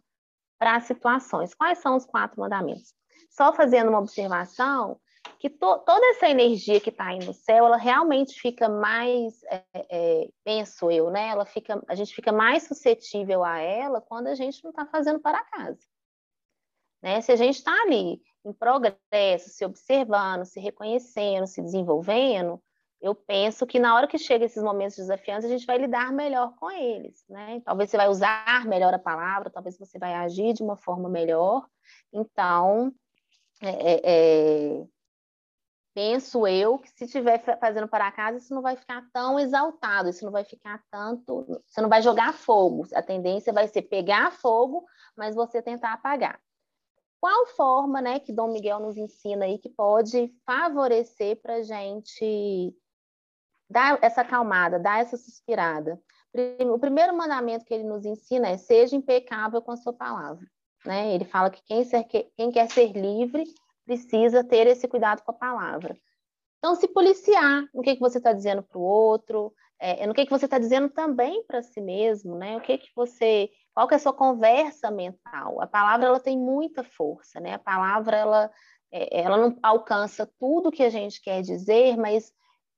para 0.59 0.75
as 0.75 0.83
situações. 0.83 1.55
Quais 1.55 1.79
são 1.79 1.95
os 1.95 2.05
quatro 2.05 2.39
mandamentos? 2.39 2.93
Só 3.29 3.51
fazendo 3.51 3.89
uma 3.89 3.99
observação, 3.99 4.99
que 5.39 5.49
to, 5.49 5.79
toda 5.79 6.05
essa 6.11 6.29
energia 6.29 6.79
que 6.79 6.89
está 6.89 7.07
aí 7.07 7.19
no 7.19 7.33
céu, 7.33 7.65
ela 7.65 7.77
realmente 7.77 8.39
fica 8.39 8.67
mais, 8.67 9.43
é, 9.43 9.63
é, 9.73 10.29
penso 10.43 10.89
eu, 10.89 11.09
né? 11.09 11.29
Ela 11.29 11.45
fica, 11.45 11.81
a 11.87 11.95
gente 11.95 12.13
fica 12.13 12.31
mais 12.31 12.63
suscetível 12.63 13.43
a 13.43 13.59
ela 13.59 14.01
quando 14.01 14.27
a 14.27 14.35
gente 14.35 14.63
não 14.63 14.71
está 14.71 14.85
fazendo 14.85 15.19
para 15.19 15.43
casa. 15.43 15.79
Né? 17.01 17.21
Se 17.21 17.31
a 17.31 17.35
gente 17.35 17.55
está 17.55 17.71
ali 17.83 18.21
em 18.43 18.53
progresso, 18.53 19.49
se 19.49 19.65
observando, 19.65 20.45
se 20.45 20.59
reconhecendo, 20.59 21.47
se 21.47 21.61
desenvolvendo, 21.61 22.61
eu 23.01 23.13
penso 23.13 23.67
que 23.67 23.79
na 23.79 23.95
hora 23.95 24.07
que 24.07 24.17
chega 24.17 24.45
esses 24.45 24.63
momentos 24.63 24.97
desafiantes, 24.97 25.45
a 25.45 25.49
gente 25.49 25.65
vai 25.65 25.77
lidar 25.77 26.11
melhor 26.11 26.55
com 26.55 26.71
eles, 26.71 27.23
né? 27.29 27.61
Talvez 27.63 27.89
você 27.89 27.97
vai 27.97 28.07
usar 28.07 28.65
melhor 28.65 28.93
a 28.93 28.99
palavra, 28.99 29.51
talvez 29.51 29.77
você 29.77 29.99
vai 29.99 30.13
agir 30.13 30.53
de 30.53 30.63
uma 30.63 30.75
forma 30.75 31.07
melhor. 31.07 31.67
Então, 32.11 32.91
é, 33.61 33.69
é, 33.69 34.01
é 34.03 34.85
penso 35.95 36.45
eu 36.45 36.77
que 36.77 36.89
se 36.89 37.05
estiver 37.05 37.41
fazendo 37.57 37.87
para 37.87 38.11
casa, 38.11 38.37
isso 38.37 38.53
não 38.53 38.61
vai 38.61 38.75
ficar 38.75 39.01
tão 39.13 39.39
exaltado, 39.39 40.09
isso 40.09 40.25
não 40.25 40.31
vai 40.31 40.43
ficar 40.43 40.83
tanto, 40.91 41.63
você 41.65 41.81
não 41.81 41.87
vai 41.87 42.01
jogar 42.01 42.33
fogo, 42.33 42.85
a 42.93 43.01
tendência 43.01 43.53
vai 43.53 43.65
ser 43.69 43.83
pegar 43.83 44.29
fogo, 44.33 44.85
mas 45.15 45.33
você 45.33 45.61
tentar 45.61 45.93
apagar. 45.93 46.37
Qual 47.21 47.47
forma, 47.47 48.01
né, 48.01 48.19
que 48.19 48.33
Dom 48.33 48.51
Miguel 48.51 48.81
nos 48.81 48.97
ensina 48.97 49.45
aí 49.45 49.57
que 49.57 49.69
pode 49.69 50.35
favorecer 50.45 51.41
para 51.41 51.63
gente 51.63 52.75
dar 53.69 53.97
essa 54.03 54.21
acalmada, 54.21 54.77
dar 54.77 54.99
essa 54.99 55.15
suspirada? 55.15 55.99
O 56.69 56.77
primeiro 56.77 57.15
mandamento 57.15 57.63
que 57.63 57.73
ele 57.73 57.85
nos 57.85 58.05
ensina 58.05 58.49
é 58.49 58.57
seja 58.57 58.97
impecável 58.97 59.61
com 59.61 59.71
a 59.71 59.77
sua 59.77 59.93
palavra. 59.93 60.45
Né? 60.85 61.15
Ele 61.15 61.23
fala 61.23 61.49
que 61.49 61.63
quem, 61.63 61.85
ser, 61.85 62.03
quem 62.03 62.51
quer 62.51 62.69
ser 62.69 62.91
livre 62.91 63.45
precisa 63.85 64.43
ter 64.43 64.67
esse 64.67 64.87
cuidado 64.87 65.21
com 65.23 65.31
a 65.31 65.35
palavra. 65.35 65.97
Então, 66.57 66.75
se 66.75 66.87
policiar 66.87 67.63
no 67.73 67.83
que, 67.83 67.93
que 67.93 68.01
você 68.01 68.17
está 68.17 68.33
dizendo 68.33 68.63
para 68.63 68.77
o 68.77 68.81
outro, 68.81 69.53
é, 69.79 70.07
no 70.07 70.13
que, 70.13 70.25
que 70.25 70.31
você 70.31 70.45
está 70.45 70.57
dizendo 70.57 70.89
também 70.89 71.43
para 71.45 71.61
si 71.61 71.79
mesmo, 71.79 72.35
né? 72.35 72.57
O 72.57 72.61
que 72.61 72.77
que 72.77 72.89
você, 72.95 73.49
qual 73.73 73.87
que 73.87 73.93
é 73.93 73.97
a 73.97 73.99
sua 73.99 74.13
conversa 74.13 74.89
mental? 74.89 75.61
A 75.61 75.67
palavra 75.67 76.07
ela 76.07 76.19
tem 76.19 76.37
muita 76.37 76.83
força, 76.83 77.39
né? 77.39 77.53
A 77.53 77.59
palavra 77.59 78.17
ela, 78.17 78.51
é, 78.91 79.21
ela 79.21 79.37
não 79.37 79.57
alcança 79.61 80.29
tudo 80.39 80.71
que 80.71 80.83
a 80.83 80.89
gente 80.89 81.21
quer 81.21 81.41
dizer, 81.41 81.97
mas 81.97 82.31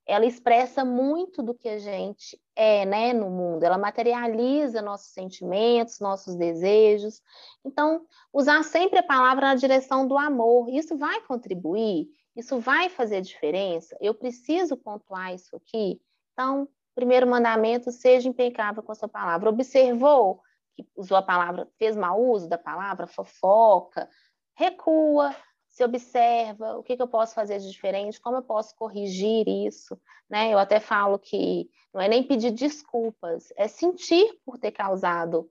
ela 0.07 0.25
expressa 0.25 0.85
muito 0.85 1.43
do 1.43 1.53
que 1.53 1.67
a 1.67 1.77
gente 1.77 2.39
é, 2.55 2.85
né, 2.85 3.11
no 3.11 3.29
mundo. 3.29 3.63
Ela 3.63 3.77
materializa 3.77 4.81
nossos 4.81 5.11
sentimentos, 5.11 5.99
nossos 5.99 6.35
desejos. 6.35 7.21
Então, 7.65 8.05
usar 8.31 8.63
sempre 8.63 8.99
a 8.99 9.03
palavra 9.03 9.47
na 9.47 9.55
direção 9.55 10.07
do 10.07 10.17
amor, 10.17 10.69
isso 10.69 10.97
vai 10.97 11.19
contribuir, 11.21 12.07
isso 12.35 12.57
vai 12.57 12.87
fazer 12.87 13.19
diferença. 13.21 13.97
Eu 13.99 14.13
preciso 14.13 14.77
pontuar 14.77 15.33
isso 15.33 15.55
aqui. 15.57 15.99
Então, 16.31 16.69
primeiro 16.95 17.27
mandamento, 17.27 17.91
seja 17.91 18.29
impecável 18.29 18.81
com 18.81 18.93
a 18.93 18.95
sua 18.95 19.09
palavra. 19.09 19.49
Observou 19.49 20.41
que 20.73 20.87
usou 20.95 21.17
a 21.17 21.21
palavra, 21.21 21.67
fez 21.77 21.97
mau 21.97 22.23
uso 22.23 22.47
da 22.47 22.57
palavra, 22.57 23.07
fofoca, 23.07 24.09
recua, 24.55 25.35
se 25.77 25.83
observa, 25.83 26.75
o 26.75 26.81
que, 26.81 26.95
que 26.95 27.01
eu 27.03 27.07
posso 27.07 27.35
fazer 27.35 27.59
de 27.59 27.69
diferente, 27.69 28.19
como 28.19 28.37
eu 28.37 28.41
posso 28.41 28.75
corrigir 28.75 29.47
isso, 29.47 29.95
né? 30.27 30.51
Eu 30.51 30.57
até 30.57 30.79
falo 30.79 31.19
que 31.19 31.69
não 31.93 32.01
é 32.01 32.07
nem 32.07 32.23
pedir 32.23 32.49
desculpas, 32.49 33.53
é 33.55 33.67
sentir 33.67 34.39
por 34.43 34.57
ter 34.57 34.71
causado 34.71 35.47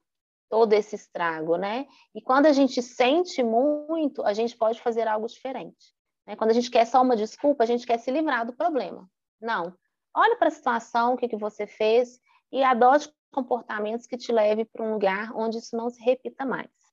todo 0.51 0.73
esse 0.73 0.97
estrago, 0.97 1.57
né? 1.57 1.87
E 2.13 2.21
quando 2.21 2.47
a 2.47 2.53
gente 2.53 2.83
sente 2.83 3.41
muito, 3.41 4.21
a 4.25 4.33
gente 4.33 4.57
pode 4.57 4.83
fazer 4.83 5.07
algo 5.07 5.29
diferente. 5.29 5.95
Né? 6.27 6.35
Quando 6.35 6.51
a 6.51 6.55
gente 6.55 6.73
quer 6.73 6.87
só 6.87 7.03
uma 7.03 7.15
desculpa, 7.15 7.63
a 7.63 7.67
gente 7.67 7.87
quer 7.87 7.99
se 7.99 8.11
livrar 8.11 8.45
do 8.45 8.53
problema. 8.53 9.09
Não. 9.41 9.73
Olha 10.13 10.37
para 10.37 10.49
a 10.49 10.51
situação, 10.51 11.15
o 11.15 11.17
que, 11.17 11.29
que 11.29 11.37
você 11.37 11.69
fez 11.69 12.21
e 12.51 12.65
adote 12.65 13.15
comportamentos 13.31 14.09
que 14.09 14.17
te 14.17 14.33
levem 14.33 14.65
para 14.65 14.85
um 14.85 14.95
lugar 14.95 15.31
onde 15.37 15.59
isso 15.59 15.77
não 15.77 15.89
se 15.89 16.03
repita 16.03 16.45
mais. 16.45 16.86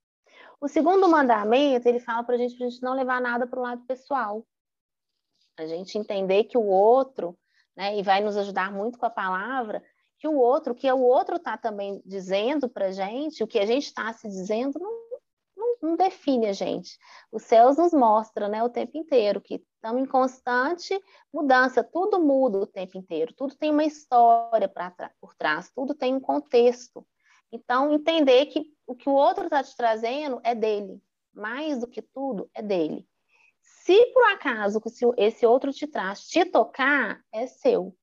O 0.64 0.68
segundo 0.70 1.10
mandamento, 1.10 1.90
ele 1.90 2.00
fala 2.00 2.24
para 2.24 2.36
a 2.36 2.38
gente, 2.38 2.56
a 2.56 2.70
gente 2.70 2.82
não 2.82 2.94
levar 2.94 3.20
nada 3.20 3.46
para 3.46 3.60
o 3.60 3.62
lado 3.62 3.86
pessoal. 3.86 4.48
A 5.58 5.66
gente 5.66 5.98
entender 5.98 6.46
que 6.46 6.58
o 6.58 6.64
outro, 6.64 7.38
né, 7.76 8.00
e 8.00 8.02
vai 8.02 8.22
nos 8.22 8.38
ajudar 8.38 8.72
muito 8.72 8.98
com 8.98 9.06
a 9.06 9.10
palavra, 9.10 9.84
que 10.18 10.26
o 10.26 10.38
outro, 10.38 10.74
que 10.74 10.90
o 10.90 11.02
outro 11.02 11.36
está 11.36 11.58
também 11.58 12.02
dizendo 12.06 12.70
para 12.70 12.86
a 12.86 12.92
gente, 12.94 13.44
o 13.44 13.48
que 13.48 13.60
a 13.60 13.66
gente 13.66 13.88
está 13.88 14.14
se 14.14 14.26
dizendo, 14.30 14.80
não, 14.80 15.20
não, 15.58 15.76
não, 15.82 15.96
define 15.98 16.48
a 16.48 16.54
gente. 16.54 16.98
Os 17.30 17.44
céus 17.44 17.76
nos 17.76 17.92
mostra 17.92 18.48
né, 18.48 18.64
o 18.64 18.70
tempo 18.70 18.98
inteiro 18.98 19.42
que 19.42 19.56
estamos 19.76 20.02
em 20.02 20.06
constante 20.06 20.98
mudança, 21.34 21.84
tudo 21.84 22.22
muda 22.22 22.60
o 22.60 22.66
tempo 22.66 22.98
inteiro, 22.98 23.34
tudo 23.34 23.54
tem 23.54 23.70
uma 23.70 23.84
história 23.84 24.72
por 25.20 25.36
trás, 25.36 25.70
tudo 25.76 25.94
tem 25.94 26.16
um 26.16 26.22
contexto. 26.22 27.06
Então, 27.54 27.94
entender 27.94 28.48
que 28.48 28.66
o 28.88 28.96
que 28.96 29.08
o 29.08 29.14
outro 29.14 29.44
está 29.44 29.64
te 29.64 29.78
trazendo 29.78 30.42
é 30.44 30.56
dele, 30.56 31.00
mais 31.32 31.80
do 31.80 31.88
que 31.88 32.02
tudo 32.02 32.50
é 32.52 32.64
dele. 32.64 33.08
Se 33.62 34.08
por 34.08 34.24
acaso 34.32 34.82
esse 35.16 35.46
outro 35.46 35.72
te 35.72 35.86
traz, 35.86 36.28
te 36.28 36.44
tocar, 36.46 37.24
é 37.32 37.46
seu. 37.46 37.96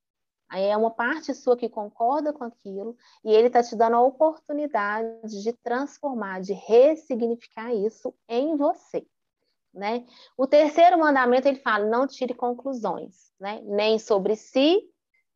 Aí 0.48 0.64
é 0.64 0.76
uma 0.76 0.92
parte 0.92 1.34
sua 1.34 1.56
que 1.56 1.68
concorda 1.68 2.32
com 2.32 2.44
aquilo 2.44 2.96
e 3.24 3.32
ele 3.32 3.48
está 3.48 3.60
te 3.60 3.74
dando 3.74 3.96
a 3.96 4.02
oportunidade 4.02 5.42
de 5.42 5.52
transformar, 5.52 6.40
de 6.40 6.52
ressignificar 6.52 7.74
isso 7.74 8.14
em 8.28 8.56
você. 8.56 9.04
Né? 9.74 10.06
O 10.36 10.46
terceiro 10.46 10.96
mandamento 10.98 11.48
ele 11.48 11.58
fala: 11.58 11.86
não 11.86 12.06
tire 12.06 12.34
conclusões, 12.34 13.32
né? 13.38 13.60
nem 13.64 13.98
sobre 13.98 14.36
si 14.36 14.80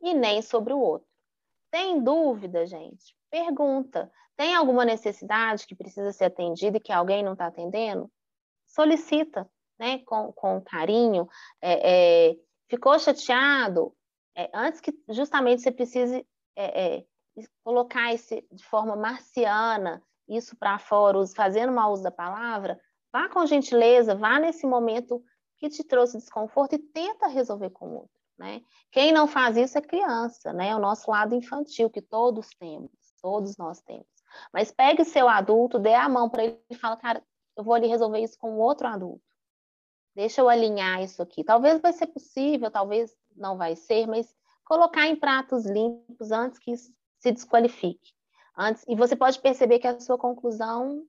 e 0.01 0.15
nem 0.15 0.41
sobre 0.41 0.73
o 0.73 0.79
outro. 0.79 1.09
Tem 1.71 2.01
dúvida, 2.01 2.65
gente? 2.65 3.17
Pergunta: 3.35 4.13
tem 4.37 4.55
alguma 4.55 4.85
necessidade 4.85 5.67
que 5.67 5.75
precisa 5.75 6.13
ser 6.13 6.27
atendida 6.27 6.77
e 6.77 6.81
que 6.81 6.93
alguém 6.93 7.21
não 7.21 7.33
está 7.33 7.47
atendendo? 7.47 8.09
Solicita, 8.65 9.51
né? 9.77 9.99
Com, 10.07 10.33
com 10.33 10.61
carinho. 10.61 11.29
É, 11.61 12.31
é, 12.31 12.37
ficou 12.71 12.97
chateado? 12.97 13.93
É, 14.37 14.49
antes 14.55 14.81
que 14.81 14.97
justamente 15.09 15.63
você 15.63 15.73
precise 15.73 16.25
é, 16.55 16.99
é, 16.99 17.05
colocar 17.65 18.15
esse 18.15 18.47
de 18.53 18.65
forma 18.65 18.95
marciana, 18.95 20.01
isso 20.29 20.57
para 20.57 20.79
fora, 20.79 21.19
fazendo 21.35 21.73
mau 21.73 21.93
uso 21.93 22.05
da 22.05 22.13
palavra, 22.13 22.81
vá 23.13 23.29
com 23.29 23.45
gentileza, 23.47 24.15
vá 24.15 24.39
nesse 24.39 24.65
momento 24.65 25.21
que 25.57 25.69
te 25.69 25.83
trouxe 25.83 26.19
desconforto 26.19 26.77
e 26.77 26.79
tenta 26.79 27.27
resolver 27.27 27.71
com 27.71 27.89
o 27.89 27.95
outro. 27.95 28.21
Né? 28.39 28.63
Quem 28.93 29.11
não 29.11 29.27
faz 29.27 29.57
isso 29.57 29.77
é 29.77 29.81
criança, 29.81 30.53
né? 30.53 30.69
É 30.69 30.77
o 30.77 30.81
nosso 30.81 31.11
lado 31.11 31.35
infantil 31.35 31.91
que 31.91 32.01
todos 32.01 32.51
temos. 32.51 33.04
Todos 33.25 33.57
nós 33.57 33.81
temos. 33.81 34.05
Mas 34.53 34.71
pegue 34.71 35.01
o 35.01 35.07
seu 35.07 35.27
adulto, 35.27 35.79
dê 35.79 35.95
a 35.95 36.07
mão 36.11 36.29
para 36.29 36.45
ele 36.45 36.61
e 36.69 36.75
fala, 36.75 36.95
cara, 36.95 37.25
eu 37.57 37.65
vou 37.65 37.73
ali 37.73 37.87
resolver 37.87 38.19
isso 38.19 38.37
com 38.39 38.59
outro 38.59 38.87
adulto. 38.87 39.25
Deixa 40.15 40.43
eu 40.43 40.49
alinhar 40.51 41.03
isso 41.03 41.23
aqui. 41.23 41.43
Talvez 41.43 41.81
vai 41.81 41.95
ser 41.95 42.09
possível, 42.09 42.71
talvez 42.71 43.17
não 43.35 43.57
vai 43.57 43.77
ser, 43.77 44.07
mas 44.07 44.37
colocar 44.63 45.07
em 45.07 45.17
pratos 45.17 45.65
limpos 45.65 46.31
antes 46.31 46.59
que 46.59 46.73
isso 46.73 46.93
se 47.19 47.33
desqualifique. 47.33 48.13
Antes, 48.55 48.85
e 48.87 48.95
você 48.95 49.17
pode 49.17 49.41
perceber 49.41 49.79
que 49.79 49.87
a 49.87 49.99
sua 49.99 50.19
conclusão 50.19 51.03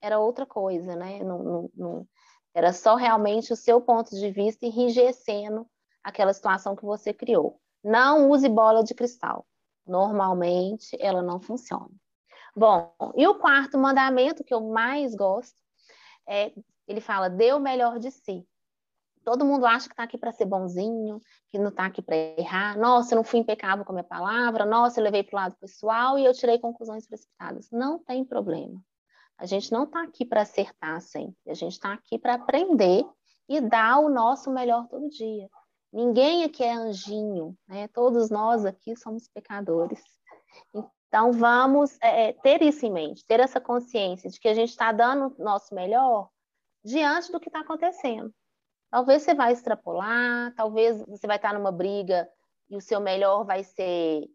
era 0.00 0.20
outra 0.20 0.46
coisa, 0.46 0.94
né? 0.94 1.24
Não, 1.24 1.42
não, 1.42 1.70
não, 1.74 2.08
era 2.54 2.72
só 2.72 2.94
realmente 2.94 3.52
o 3.52 3.56
seu 3.56 3.80
ponto 3.80 4.14
de 4.14 4.30
vista 4.30 4.64
enrijecendo 4.64 5.68
aquela 6.04 6.32
situação 6.32 6.76
que 6.76 6.84
você 6.84 7.12
criou. 7.12 7.60
Não 7.82 8.30
use 8.30 8.48
bola 8.48 8.84
de 8.84 8.94
cristal. 8.94 9.44
Normalmente 9.86 10.96
ela 11.00 11.22
não 11.22 11.40
funciona. 11.40 11.90
Bom, 12.54 12.94
e 13.16 13.26
o 13.26 13.38
quarto 13.38 13.78
mandamento 13.78 14.44
que 14.44 14.52
eu 14.52 14.60
mais 14.60 15.14
gosto 15.14 15.60
é 16.28 16.52
ele 16.86 17.00
fala: 17.00 17.28
dê 17.28 17.52
o 17.52 17.60
melhor 17.60 17.98
de 17.98 18.10
si. 18.10 18.46
Todo 19.24 19.44
mundo 19.44 19.64
acha 19.64 19.86
que 19.86 19.92
está 19.92 20.02
aqui 20.02 20.18
para 20.18 20.32
ser 20.32 20.46
bonzinho, 20.46 21.20
que 21.48 21.58
não 21.58 21.68
está 21.68 21.86
aqui 21.86 22.02
para 22.02 22.16
errar. 22.16 22.76
Nossa, 22.76 23.14
eu 23.14 23.16
não 23.16 23.24
fui 23.24 23.38
impecável 23.38 23.84
com 23.84 23.92
a 23.92 23.94
minha 23.94 24.04
palavra. 24.04 24.66
Nossa, 24.66 24.98
eu 24.98 25.04
levei 25.04 25.22
para 25.22 25.36
o 25.36 25.40
lado 25.40 25.56
pessoal 25.60 26.18
e 26.18 26.24
eu 26.24 26.32
tirei 26.32 26.58
conclusões 26.58 27.06
precipitadas. 27.06 27.70
Não 27.70 28.00
tem 28.00 28.24
problema. 28.24 28.82
A 29.38 29.46
gente 29.46 29.72
não 29.72 29.84
está 29.84 30.02
aqui 30.02 30.24
para 30.24 30.42
acertar 30.42 31.00
sempre. 31.00 31.36
A 31.46 31.54
gente 31.54 31.72
está 31.72 31.92
aqui 31.92 32.18
para 32.18 32.34
aprender 32.34 33.04
e 33.48 33.60
dar 33.60 33.98
o 34.00 34.08
nosso 34.08 34.50
melhor 34.50 34.88
todo 34.88 35.08
dia. 35.08 35.48
Ninguém 35.92 36.44
aqui 36.44 36.64
é 36.64 36.72
anjinho, 36.72 37.56
né? 37.68 37.86
Todos 37.88 38.30
nós 38.30 38.64
aqui 38.64 38.96
somos 38.96 39.28
pecadores. 39.28 40.00
Então, 41.08 41.32
vamos 41.32 41.98
é, 42.00 42.28
é 42.28 42.32
ter 42.32 42.62
isso 42.62 42.86
em 42.86 42.90
mente, 42.90 43.26
ter 43.26 43.38
essa 43.38 43.60
consciência 43.60 44.30
de 44.30 44.40
que 44.40 44.48
a 44.48 44.54
gente 44.54 44.70
está 44.70 44.90
dando 44.90 45.34
o 45.38 45.44
nosso 45.44 45.74
melhor 45.74 46.30
diante 46.82 47.30
do 47.30 47.38
que 47.38 47.50
está 47.50 47.60
acontecendo. 47.60 48.32
Talvez 48.90 49.22
você 49.22 49.34
vai 49.34 49.52
extrapolar, 49.52 50.54
talvez 50.54 51.04
você 51.06 51.26
vai 51.26 51.36
estar 51.36 51.52
numa 51.52 51.70
briga 51.70 52.28
e 52.70 52.76
o 52.76 52.80
seu 52.80 53.00
melhor 53.00 53.44
vai 53.44 53.62
ser 53.62 54.26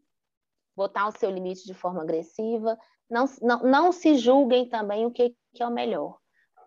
botar 0.76 1.08
o 1.08 1.18
seu 1.18 1.32
limite 1.32 1.66
de 1.66 1.74
forma 1.74 2.04
agressiva. 2.04 2.78
Não, 3.10 3.26
não, 3.42 3.64
não 3.64 3.92
se 3.92 4.16
julguem 4.16 4.70
também 4.70 5.06
o 5.06 5.12
que, 5.12 5.36
que 5.54 5.64
é 5.64 5.68
o 5.68 5.72
melhor. 5.72 6.20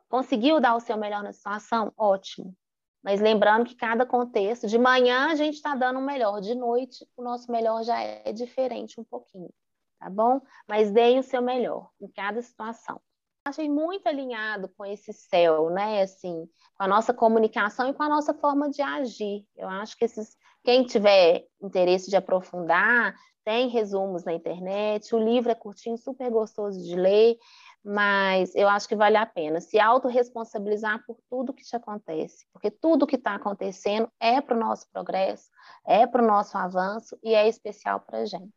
Conseguiu 0.09 0.61
dar 0.61 0.75
o 0.75 0.81
seu 0.81 0.97
melhor 0.97 1.23
na 1.23 1.33
situação? 1.33 1.93
Ótimo. 1.97 2.53
Mas 3.03 3.21
lembrando 3.21 3.65
que 3.65 3.75
cada 3.75 4.05
contexto, 4.05 4.67
de 4.67 4.79
manhã 4.79 5.29
a 5.31 5.35
gente 5.35 5.55
está 5.55 5.75
dando 5.75 5.99
o 5.99 6.05
melhor, 6.05 6.41
de 6.41 6.55
noite 6.55 7.07
o 7.17 7.23
nosso 7.23 7.51
melhor 7.51 7.83
já 7.83 8.01
é 8.01 8.33
diferente 8.33 9.01
um 9.01 9.05
pouquinho, 9.05 9.51
tá 9.99 10.11
bom? 10.11 10.41
Mas 10.69 10.91
deem 10.91 11.19
o 11.19 11.23
seu 11.23 11.41
melhor 11.41 11.91
em 12.01 12.09
cada 12.09 12.43
situação 12.43 13.01
achei 13.45 13.69
muito 13.69 14.07
alinhado 14.07 14.69
com 14.77 14.85
esse 14.85 15.13
céu, 15.13 15.71
né? 15.71 16.03
Assim, 16.03 16.49
com 16.77 16.85
a 16.85 16.89
nossa 16.89 17.13
comunicação 17.13 17.89
e 17.89 17.95
com 17.95 18.03
a 18.03 18.09
nossa 18.09 18.35
forma 18.35 18.71
de 18.71 18.83
agir. 18.83 19.45
Eu 19.57 19.69
acho 19.69 19.97
que 19.97 20.05
esses, 20.05 20.37
quem 20.65 20.85
tiver 20.85 21.47
interesse 21.63 22.11
de 22.11 22.17
aprofundar, 22.17 23.15
tem 23.45 23.69
resumos 23.69 24.25
na 24.25 24.33
internet. 24.33 25.15
O 25.15 25.19
livro 25.19 25.51
é 25.51 25.55
curtinho, 25.55 25.97
super 25.97 26.31
gostoso 26.31 26.83
de 26.83 26.95
ler, 26.95 27.37
mas 27.85 28.55
eu 28.55 28.69
acho 28.69 28.89
que 28.89 28.97
vale 28.97 29.17
a 29.17 29.25
pena 29.25 29.61
se 29.61 29.81
autorresponsabilizar 29.81 31.03
por 31.07 31.17
tudo 31.29 31.53
que 31.53 31.63
te 31.63 31.75
acontece, 31.75 32.47
porque 32.53 32.71
tudo 32.71 33.07
que 33.07 33.17
está 33.17 33.35
acontecendo 33.35 34.11
é 34.21 34.41
para 34.41 34.57
o 34.57 34.61
nosso 34.61 34.87
progresso, 34.93 35.49
é 35.87 36.07
para 36.07 36.23
o 36.23 36.27
nosso 36.27 36.57
avanço 36.59 37.19
e 37.23 37.35
é 37.35 37.49
especial 37.49 38.01
para 38.01 38.19
a 38.19 38.25
gente. 38.27 38.53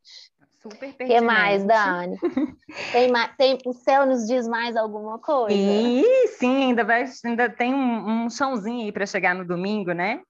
Super 0.61 0.93
pertinente. 0.93 1.03
O 1.03 1.15
que 1.15 1.21
mais, 1.21 1.65
Dani? 1.65 2.17
tem 2.91 3.11
mais, 3.11 3.35
tem, 3.35 3.57
o 3.65 3.73
céu 3.73 4.05
nos 4.05 4.25
diz 4.27 4.47
mais 4.47 4.77
alguma 4.77 5.19
coisa? 5.19 5.53
E, 5.53 6.27
sim, 6.37 6.67
ainda, 6.67 6.85
vai, 6.85 7.05
ainda 7.25 7.49
tem 7.49 7.73
um, 7.73 8.25
um 8.25 8.29
chãozinho 8.29 8.85
aí 8.85 8.91
para 8.91 9.05
chegar 9.05 9.35
no 9.35 9.45
domingo, 9.45 9.91
né? 9.91 10.21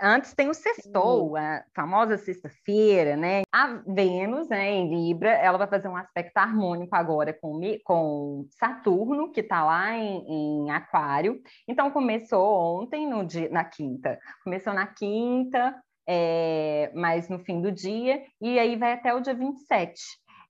Antes 0.00 0.34
tem 0.34 0.48
o 0.48 0.54
sextou, 0.54 1.36
a 1.36 1.62
famosa 1.74 2.16
sexta-feira, 2.16 3.16
né? 3.16 3.42
A 3.52 3.82
Vênus, 3.86 4.48
né, 4.48 4.70
em 4.70 4.88
Libra, 4.88 5.30
ela 5.30 5.58
vai 5.58 5.66
fazer 5.66 5.88
um 5.88 5.96
aspecto 5.96 6.36
harmônico 6.36 6.94
agora 6.94 7.32
com, 7.32 7.60
com 7.84 8.46
Saturno, 8.58 9.30
que 9.30 9.40
está 9.40 9.64
lá 9.64 9.96
em, 9.96 10.24
em, 10.28 10.70
Aquário. 10.70 11.40
Então, 11.68 11.90
começou 11.90 12.80
ontem, 12.80 13.06
no 13.06 13.24
dia, 13.24 13.48
na 13.50 13.64
quinta. 13.64 14.18
Começou 14.44 14.72
na 14.72 14.86
quinta, 14.86 15.74
é, 16.06 16.90
mais 16.94 17.28
no 17.28 17.38
fim 17.38 17.60
do 17.60 17.70
dia, 17.70 18.22
e 18.40 18.58
aí 18.58 18.76
vai 18.76 18.92
até 18.92 19.14
o 19.14 19.20
dia 19.20 19.34
27. 19.34 20.00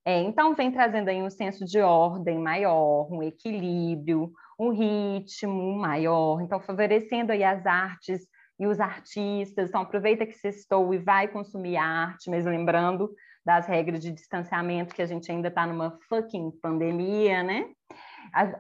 É, 0.05 0.21
então, 0.23 0.55
vem 0.55 0.71
trazendo 0.71 1.09
aí 1.09 1.23
um 1.23 1.31
senso 1.31 1.65
de 1.65 1.81
ordem 1.81 2.39
maior, 2.39 3.11
um 3.13 3.23
equilíbrio, 3.23 4.33
um 4.59 4.71
ritmo 4.71 5.75
maior, 5.79 6.43
então 6.43 6.61
favorecendo 6.61 7.33
aí 7.33 7.43
as 7.43 7.65
artes 7.65 8.27
e 8.61 8.67
os 8.67 8.79
artistas. 8.79 9.71
Então, 9.71 9.81
aproveita 9.81 10.27
que 10.27 10.35
sextou 10.35 10.93
e 10.93 10.99
vai 10.99 11.27
consumir 11.27 11.79
arte, 11.79 12.29
mas 12.29 12.45
lembrando 12.45 13.11
das 13.43 13.67
regras 13.67 14.03
de 14.03 14.13
distanciamento, 14.13 14.95
que 14.95 15.01
a 15.01 15.07
gente 15.07 15.33
ainda 15.33 15.49
está 15.49 15.67
numa 15.67 15.99
fucking 16.09 16.51
pandemia, 16.63 17.43
né? 17.43 17.71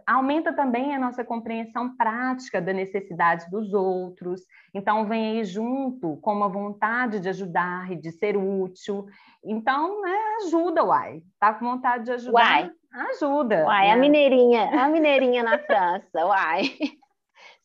aumenta 0.06 0.52
também 0.52 0.94
a 0.94 0.98
nossa 0.98 1.22
compreensão 1.22 1.96
prática 1.96 2.60
da 2.60 2.72
necessidade 2.72 3.48
dos 3.50 3.72
outros. 3.72 4.40
Então, 4.74 5.06
vem 5.06 5.38
aí 5.38 5.44
junto 5.44 6.16
com 6.16 6.32
uma 6.32 6.48
vontade 6.48 7.20
de 7.20 7.28
ajudar 7.28 7.92
e 7.92 7.96
de 7.96 8.10
ser 8.10 8.36
útil. 8.36 9.06
Então, 9.44 10.02
né, 10.02 10.16
ajuda, 10.42 10.82
uai. 10.82 11.22
Tá 11.38 11.54
com 11.54 11.66
vontade 11.66 12.04
de 12.04 12.12
ajudar? 12.12 12.62
Uai. 12.62 12.70
Ajuda. 13.12 13.64
Uai, 13.66 13.86
né? 13.86 13.92
a 13.92 13.96
mineirinha, 13.96 14.82
a 14.82 14.88
mineirinha 14.88 15.42
na 15.44 15.58
França, 15.58 16.26
uai. 16.26 16.62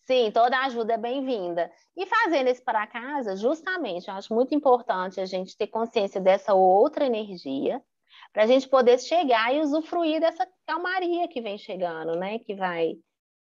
Sim, 0.06 0.30
toda 0.32 0.60
ajuda 0.62 0.94
é 0.94 0.98
bem-vinda. 0.98 1.72
E 1.98 2.06
fazendo 2.06 2.48
esse 2.48 2.64
para 2.64 2.86
casa, 2.86 3.36
justamente, 3.36 4.08
eu 4.08 4.14
acho 4.14 4.34
muito 4.36 4.54
importante 4.54 5.20
a 5.20 5.26
gente 5.26 5.58
ter 5.58 5.66
consciência 5.66 6.22
dessa 6.22 6.54
outra 6.54 7.06
energia, 7.06 7.82
para 8.32 8.44
a 8.44 8.48
gente 8.48 8.70
poder 8.70 9.00
chegar 9.00 9.54
e 9.54 9.62
usufruir 9.62 10.20
dessa 10.22 10.48
calmaria 10.68 11.28
que 11.28 11.42
vem 11.42 11.58
chegando, 11.58 12.16
né? 12.16 12.38
Que 12.40 12.54
vai 12.54 12.94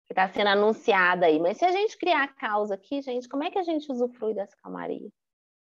que 0.06 0.12
está 0.12 0.28
sendo 0.28 0.48
anunciada 0.48 1.26
aí. 1.26 1.38
Mas 1.38 1.58
se 1.58 1.64
a 1.64 1.70
gente 1.70 1.96
criar 1.96 2.24
a 2.24 2.28
causa 2.28 2.74
aqui, 2.74 3.00
gente, 3.00 3.28
como 3.28 3.44
é 3.44 3.50
que 3.50 3.58
a 3.58 3.62
gente 3.62 3.90
usufrui 3.92 4.34
dessa 4.34 4.56
calmaria? 4.60 5.08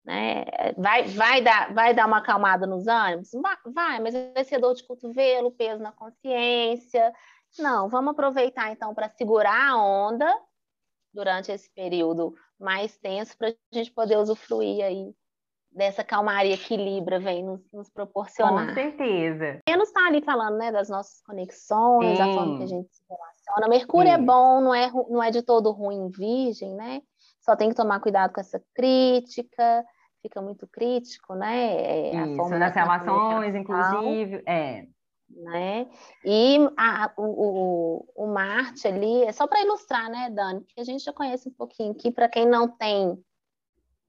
Né? 0.06 0.46
Vai, 0.78 1.04
vai, 1.04 1.42
dar, 1.42 1.74
vai 1.74 1.94
dar 1.94 2.08
uma 2.08 2.20
acalmada 2.20 2.66
nos 2.66 2.88
ânimos? 2.88 3.30
Vai, 3.66 4.00
mas 4.00 4.14
vai 4.34 4.44
ser 4.46 4.58
dor 4.58 4.74
de 4.74 4.88
cotovelo, 4.88 5.52
peso 5.52 5.84
na 5.84 5.92
consciência. 5.92 7.14
Não, 7.60 7.90
vamos 7.90 8.12
aproveitar 8.12 8.72
então 8.72 8.96
para 8.96 9.10
segurar 9.10 9.72
a 9.72 9.76
onda 9.76 10.34
durante 11.14 11.52
esse 11.52 11.70
período 11.72 12.34
mais 12.60 12.98
tenso 12.98 13.38
para 13.38 13.50
a 13.50 13.54
gente 13.72 13.92
poder 13.92 14.18
usufruir 14.18 14.84
aí 14.84 15.14
dessa 15.72 16.04
calmaria 16.04 16.58
que 16.58 16.76
Libra 16.76 17.20
vem 17.20 17.44
nos, 17.44 17.62
nos 17.72 17.90
proporcionar. 17.90 18.68
Com 18.68 18.74
certeza. 18.74 19.60
Menos 19.68 19.88
está 19.88 20.06
ali 20.06 20.22
falando, 20.22 20.58
né, 20.58 20.72
das 20.72 20.90
nossas 20.90 21.22
conexões, 21.22 22.18
Sim. 22.18 22.22
a 22.22 22.34
forma 22.34 22.58
que 22.58 22.64
a 22.64 22.68
gente 22.68 22.94
se 22.94 23.04
relaciona. 23.10 23.70
Mercúrio 23.70 24.10
é 24.10 24.16
Sim. 24.16 24.22
é 24.22 24.26
bom, 24.26 24.62
não 24.62 24.76
é, 24.76 24.92
não 25.10 25.24
é 25.24 25.32
de 25.32 25.42
todo 25.42 25.72
ruim 25.72 26.10
Virgem, 26.10 26.76
né? 26.76 27.02
Só 27.40 27.56
tem 27.56 27.70
que 27.70 27.76
tomar 27.76 28.00
cuidado 28.02 28.34
com 28.34 28.42
essa 28.42 28.62
crítica, 28.76 29.84
fica 30.22 30.42
muito 30.42 30.68
crítico, 30.68 31.34
né? 31.36 32.12
É, 32.12 32.28
Isso, 32.28 32.50
nas 32.50 32.76
relações, 32.76 33.56
inclusive, 33.56 34.44
é. 34.46 34.86
Né? 35.36 35.90
E 36.24 36.58
a, 36.78 37.12
o, 37.18 37.24
o, 37.24 38.24
o 38.24 38.28
Marte 38.28 38.88
ali, 38.88 39.24
é 39.24 39.32
só 39.32 39.48
para 39.48 39.62
ilustrar, 39.62 40.10
né, 40.10 40.30
Dani? 40.30 40.62
Que 40.62 40.82
a 40.82 40.84
gente 40.84 41.04
já 41.04 41.14
conhece 41.14 41.50
um 41.50 41.54
pouquinho 41.54 41.92
aqui, 41.92 42.12
para 42.12 42.30
quem 42.30 42.48
não 42.48 42.68
tem 42.68 43.18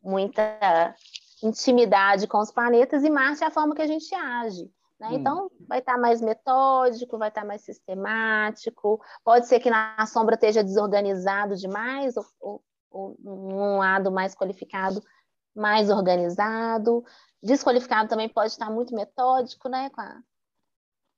muita 0.03 0.95
intimidade 1.43 2.27
com 2.27 2.39
os 2.39 2.53
planetas, 2.53 3.05
e 3.05 3.11
Marte 3.11 3.45
é 3.45 3.47
a 3.47 3.51
forma 3.51 3.75
que 3.75 3.83
a 3.83 3.87
gente 3.87 4.15
age. 4.15 4.71
Né? 5.03 5.09
Hum. 5.09 5.15
Então, 5.15 5.51
vai 5.67 5.81
estar 5.81 5.95
tá 5.95 5.99
mais 5.99 6.21
metódico, 6.21 7.19
vai 7.19 7.29
estar 7.29 7.43
tá 7.43 7.47
mais 7.47 7.63
sistemático, 7.63 9.01
pode 9.25 9.47
ser 9.47 9.59
que 9.59 9.71
na 9.71 10.07
sombra 10.07 10.35
esteja 10.35 10.63
desorganizado 10.63 11.57
demais, 11.57 12.17
ou, 12.17 12.25
ou, 12.41 12.63
ou 12.91 13.17
um 13.25 13.79
lado 13.79 14.13
mais 14.13 14.35
qualificado, 14.35 15.03
mais 15.55 15.91
organizado. 15.91 17.05
Desqualificado 17.43 18.09
também 18.09 18.29
pode 18.29 18.53
estar 18.53 18.71
muito 18.71 18.95
metódico, 18.95 19.69
né? 19.69 19.91
Com 19.91 20.01
a, 20.01 20.21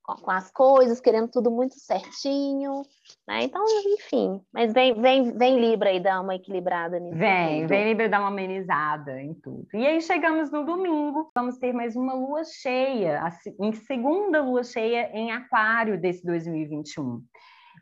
com 0.05 0.31
as 0.31 0.51
coisas, 0.51 1.01
querendo 1.01 1.29
tudo 1.29 1.51
muito 1.51 1.79
certinho, 1.79 2.83
né? 3.27 3.45
Então, 3.45 3.65
enfim, 3.95 4.41
mas 4.53 4.73
vem, 4.73 5.01
vem, 5.01 5.33
vem 5.33 5.59
Libra 5.59 5.89
aí 5.89 5.99
dar 5.99 6.21
uma 6.21 6.35
equilibrada 6.35 6.99
nisso. 6.99 7.17
Vem, 7.17 7.61
tudo. 7.61 7.69
vem 7.69 7.85
Libra 7.85 8.09
dar 8.09 8.21
uma 8.21 8.29
amenizada 8.29 9.21
em 9.21 9.33
tudo. 9.35 9.67
E 9.73 9.87
aí 9.87 10.01
chegamos 10.03 10.51
no 10.51 10.65
domingo, 10.65 11.31
vamos 11.35 11.57
ter 11.57 11.73
mais 11.73 11.97
uma 11.97 12.13
lua 12.13 12.45
cheia, 12.45 13.23
em 13.59 13.73
segunda 13.73 14.43
lua 14.43 14.63
cheia 14.63 15.11
em 15.15 15.33
Aquário 15.33 15.99
desse 15.99 16.25
2021. 16.25 17.23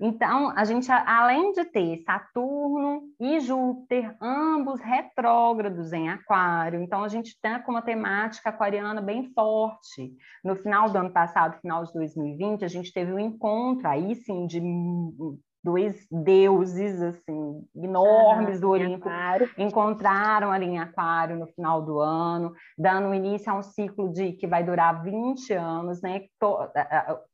Então, 0.00 0.50
a 0.56 0.64
gente, 0.64 0.90
além 0.90 1.52
de 1.52 1.64
ter 1.64 2.02
Saturno 2.04 3.02
e 3.20 3.40
Júpiter, 3.40 4.16
ambos 4.20 4.80
retrógrados 4.80 5.92
em 5.92 6.08
Aquário, 6.08 6.80
então 6.80 7.04
a 7.04 7.08
gente 7.08 7.28
está 7.28 7.60
com 7.60 7.72
uma 7.72 7.82
temática 7.82 8.50
aquariana 8.50 9.00
bem 9.00 9.32
forte. 9.32 10.12
No 10.44 10.56
final 10.56 10.90
do 10.90 10.98
ano 10.98 11.10
passado, 11.10 11.60
final 11.60 11.84
de 11.84 11.92
2020, 11.92 12.64
a 12.64 12.68
gente 12.68 12.92
teve 12.92 13.12
um 13.12 13.18
encontro 13.18 13.86
aí 13.86 14.14
sim 14.16 14.46
de 14.46 14.60
dois 15.62 16.06
deuses 16.10 17.00
assim 17.00 17.64
enormes 17.76 18.60
do 18.60 18.70
Olimpo 18.70 19.08
encontraram 19.56 20.50
ali 20.50 20.66
em 20.66 20.78
Aquário 20.78 21.38
no 21.38 21.46
final 21.46 21.82
do 21.82 22.00
ano, 22.00 22.52
dando 22.76 23.14
início 23.14 23.52
a 23.52 23.56
um 23.56 23.62
ciclo 23.62 24.12
de 24.12 24.32
que 24.32 24.46
vai 24.46 24.64
durar 24.64 25.02
20 25.02 25.52
anos, 25.52 26.02
né? 26.02 26.22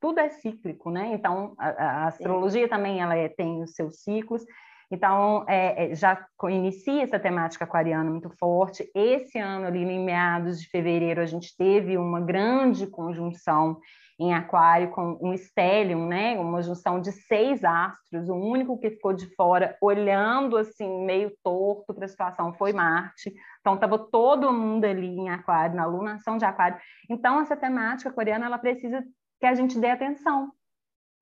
Tudo 0.00 0.20
é 0.20 0.28
cíclico, 0.28 0.90
né? 0.90 1.10
Então 1.12 1.54
a, 1.58 1.68
a 1.68 2.06
astrologia 2.06 2.64
Sim. 2.64 2.70
também 2.70 3.00
ela 3.00 3.16
é, 3.16 3.28
tem 3.28 3.62
os 3.62 3.74
seus 3.74 4.02
ciclos. 4.02 4.44
Então, 4.90 5.44
é, 5.46 5.92
é, 5.92 5.94
já 5.94 6.26
inicia 6.44 7.02
essa 7.02 7.18
temática 7.18 7.64
aquariana 7.64 8.10
muito 8.10 8.30
forte. 8.30 8.90
Esse 8.94 9.38
ano, 9.38 9.66
ali 9.66 9.80
em 9.80 10.04
meados 10.04 10.60
de 10.60 10.68
fevereiro, 10.68 11.20
a 11.20 11.26
gente 11.26 11.54
teve 11.56 11.98
uma 11.98 12.20
grande 12.20 12.86
conjunção 12.86 13.78
em 14.18 14.34
Aquário 14.34 14.90
com 14.90 15.16
um 15.22 15.32
stellium, 15.32 16.08
né? 16.08 16.38
Uma 16.38 16.60
junção 16.60 17.00
de 17.00 17.12
seis 17.12 17.62
astros. 17.62 18.28
O 18.28 18.34
único 18.34 18.78
que 18.78 18.90
ficou 18.90 19.12
de 19.12 19.32
fora, 19.36 19.76
olhando 19.80 20.56
assim 20.56 21.04
meio 21.04 21.32
torto 21.42 21.94
para 21.94 22.06
a 22.06 22.08
situação, 22.08 22.52
foi 22.54 22.72
Marte. 22.72 23.32
Então 23.60 23.74
estava 23.74 23.96
todo 23.96 24.52
mundo 24.52 24.84
ali 24.84 25.06
em 25.06 25.30
Aquário, 25.30 25.76
na 25.76 25.86
lunação 25.86 26.36
de 26.36 26.44
Aquário. 26.44 26.78
Então 27.08 27.40
essa 27.40 27.56
temática 27.56 28.10
aquariana 28.10 28.46
ela 28.46 28.58
precisa 28.58 29.04
que 29.38 29.46
a 29.46 29.54
gente 29.54 29.78
dê 29.78 29.88
atenção. 29.88 30.50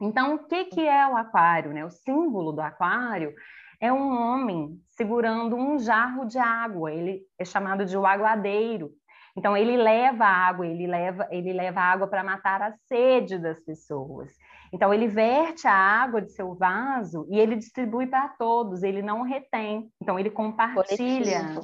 Então 0.01 0.35
o 0.35 0.39
que 0.47 0.67
que 0.67 0.87
é 0.87 1.07
o 1.07 1.17
Aquário, 1.17 1.73
né? 1.73 1.85
O 1.85 1.91
símbolo 1.91 2.53
do 2.53 2.61
Aquário 2.61 3.33
é 3.81 3.93
um 3.93 4.11
homem 4.11 4.81
segurando 4.91 5.57
um 5.57 5.79
jarro 5.79 6.25
de 6.25 6.39
água. 6.39 6.93
Ele 6.93 7.23
é 7.39 7.45
chamado 7.45 7.85
de 7.85 7.97
o 7.97 8.07
aguadeiro. 8.07 8.91
Então 9.37 9.57
ele 9.57 9.77
leva 9.77 10.25
água, 10.25 10.67
ele 10.67 10.87
leva, 10.87 11.29
ele 11.31 11.53
leva 11.53 11.81
água 11.81 12.07
para 12.07 12.25
matar 12.25 12.63
a 12.63 12.73
sede 12.89 13.39
das 13.39 13.61
pessoas. 13.61 14.33
Então 14.73 14.93
ele 14.93 15.07
verte 15.07 15.67
a 15.67 15.75
água 15.75 16.23
de 16.23 16.33
seu 16.33 16.55
vaso 16.55 17.27
e 17.31 17.39
ele 17.39 17.55
distribui 17.55 18.07
para 18.07 18.29
todos, 18.29 18.83
ele 18.83 19.03
não 19.03 19.23
retém. 19.23 19.91
Então 20.03 20.19
ele 20.19 20.31
compartilha. 20.31 21.55
Coletivo. 21.55 21.61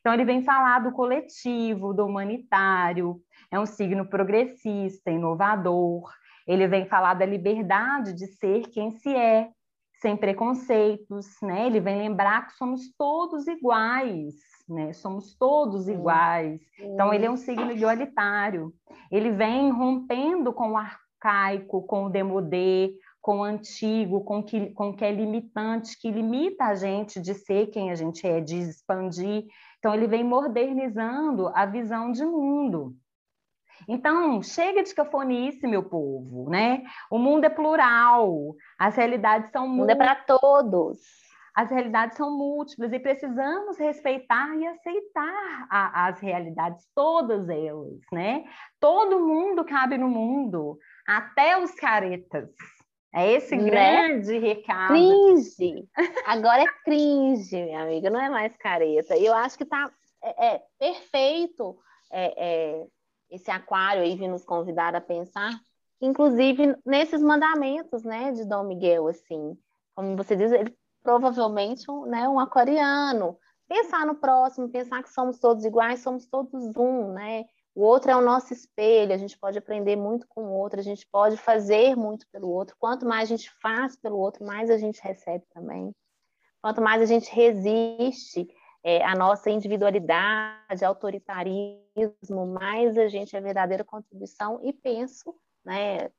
Então 0.00 0.12
ele 0.12 0.24
vem 0.24 0.42
falar 0.42 0.80
do 0.80 0.90
coletivo, 0.90 1.94
do 1.94 2.04
humanitário, 2.04 3.20
é 3.52 3.58
um 3.58 3.66
signo 3.66 4.04
progressista, 4.04 5.12
inovador. 5.12 6.10
Ele 6.46 6.66
vem 6.66 6.86
falar 6.86 7.14
da 7.14 7.26
liberdade 7.26 8.12
de 8.12 8.26
ser 8.26 8.68
quem 8.68 8.90
se 8.90 9.14
é, 9.14 9.50
sem 10.02 10.16
preconceitos, 10.16 11.26
né? 11.40 11.66
Ele 11.66 11.80
vem 11.80 11.96
lembrar 11.96 12.48
que 12.48 12.54
somos 12.54 12.92
todos 12.98 13.46
iguais, 13.46 14.34
né? 14.68 14.92
Somos 14.92 15.36
todos 15.38 15.88
iguais. 15.88 16.60
Então, 16.78 17.14
ele 17.14 17.24
é 17.24 17.30
um 17.30 17.36
signo 17.36 17.70
igualitário. 17.70 18.72
Ele 19.10 19.30
vem 19.30 19.70
rompendo 19.70 20.52
com 20.52 20.72
o 20.72 20.76
arcaico, 20.76 21.82
com 21.86 22.06
o 22.06 22.10
demodê, 22.10 22.92
com 23.20 23.38
o 23.38 23.44
antigo, 23.44 24.24
com 24.24 24.42
que, 24.42 24.72
com 24.72 24.90
o 24.90 24.96
que 24.96 25.04
é 25.04 25.12
limitante, 25.12 25.96
que 25.96 26.10
limita 26.10 26.64
a 26.64 26.74
gente 26.74 27.20
de 27.20 27.34
ser 27.34 27.68
quem 27.68 27.92
a 27.92 27.94
gente 27.94 28.26
é, 28.26 28.40
de 28.40 28.56
expandir. 28.58 29.44
Então, 29.78 29.94
ele 29.94 30.08
vem 30.08 30.24
modernizando 30.24 31.48
a 31.54 31.64
visão 31.64 32.10
de 32.10 32.24
mundo. 32.24 32.96
Então, 33.88 34.42
chega 34.42 34.82
de 34.82 34.94
cafonice, 34.94 35.66
meu 35.66 35.82
povo, 35.82 36.48
né? 36.50 36.82
O 37.10 37.18
mundo 37.18 37.44
é 37.44 37.50
plural, 37.50 38.54
as 38.78 38.96
realidades 38.96 39.50
são... 39.50 39.66
O 39.66 39.68
mundo 39.68 39.90
é 39.90 39.94
para 39.94 40.14
todos 40.14 40.98
as 41.54 41.70
realidades 41.70 42.16
são 42.16 42.30
múltiplas 42.30 42.92
e 42.92 42.98
precisamos 42.98 43.78
respeitar 43.78 44.56
e 44.56 44.66
aceitar 44.66 45.66
a, 45.70 46.08
as 46.08 46.18
realidades, 46.18 46.86
todas 46.94 47.48
elas, 47.48 48.00
né? 48.10 48.44
Todo 48.80 49.20
mundo 49.20 49.64
cabe 49.64 49.98
no 49.98 50.08
mundo, 50.08 50.78
até 51.06 51.58
os 51.58 51.74
caretas. 51.74 52.48
É 53.14 53.30
esse 53.32 53.54
né? 53.54 53.64
grande 53.64 54.38
recado. 54.38 54.88
Cringe. 54.88 55.86
Agora 56.26 56.62
é 56.62 56.66
cringe, 56.84 57.62
minha 57.62 57.82
amiga, 57.82 58.08
não 58.08 58.20
é 58.20 58.30
mais 58.30 58.56
careta. 58.56 59.14
E 59.16 59.26
eu 59.26 59.34
acho 59.34 59.58
que 59.58 59.66
tá 59.66 59.90
é, 60.24 60.54
é 60.54 60.62
perfeito 60.78 61.76
é, 62.10 62.34
é, 62.38 62.86
esse 63.32 63.50
aquário 63.50 64.02
aí 64.02 64.14
vir 64.14 64.28
nos 64.28 64.44
convidar 64.44 64.94
a 64.94 65.00
pensar, 65.00 65.50
inclusive 66.00 66.76
nesses 66.84 67.22
mandamentos, 67.22 68.04
né, 68.04 68.30
de 68.32 68.44
Dom 68.44 68.64
Miguel, 68.64 69.08
assim. 69.08 69.58
Como 69.94 70.16
você 70.16 70.36
diz, 70.36 70.52
ele 70.52 70.76
provavelmente 71.02 71.90
um, 71.90 72.06
né, 72.06 72.28
um 72.28 72.38
aquariano. 72.38 73.36
Pensar 73.66 74.06
no 74.06 74.14
próximo, 74.14 74.68
pensar 74.68 75.02
que 75.02 75.10
somos 75.10 75.38
todos 75.38 75.64
iguais, 75.64 76.00
somos 76.00 76.26
todos 76.26 76.76
um, 76.76 77.12
né? 77.14 77.44
O 77.74 77.82
outro 77.82 78.10
é 78.10 78.16
o 78.16 78.20
nosso 78.20 78.52
espelho, 78.52 79.14
a 79.14 79.16
gente 79.16 79.38
pode 79.38 79.56
aprender 79.56 79.96
muito 79.96 80.26
com 80.28 80.42
o 80.44 80.52
outro, 80.52 80.78
a 80.78 80.82
gente 80.82 81.08
pode 81.10 81.38
fazer 81.38 81.96
muito 81.96 82.26
pelo 82.30 82.50
outro. 82.50 82.76
Quanto 82.78 83.06
mais 83.06 83.22
a 83.30 83.34
gente 83.34 83.50
faz 83.62 83.96
pelo 83.96 84.18
outro, 84.18 84.44
mais 84.44 84.68
a 84.68 84.76
gente 84.76 85.00
recebe 85.02 85.46
também. 85.54 85.94
Quanto 86.60 86.82
mais 86.82 87.00
a 87.00 87.06
gente 87.06 87.34
resiste 87.34 88.46
é, 88.84 89.04
à 89.04 89.14
nossa 89.14 89.50
individualidade, 89.50 90.84
autoritarismo, 90.84 92.46
mais 92.46 92.98
a 92.98 93.08
gente 93.08 93.36
é 93.36 93.40
verdadeira 93.40 93.84
contribuição 93.84 94.60
e 94.62 94.72
penso, 94.72 95.34
né, 95.64 96.10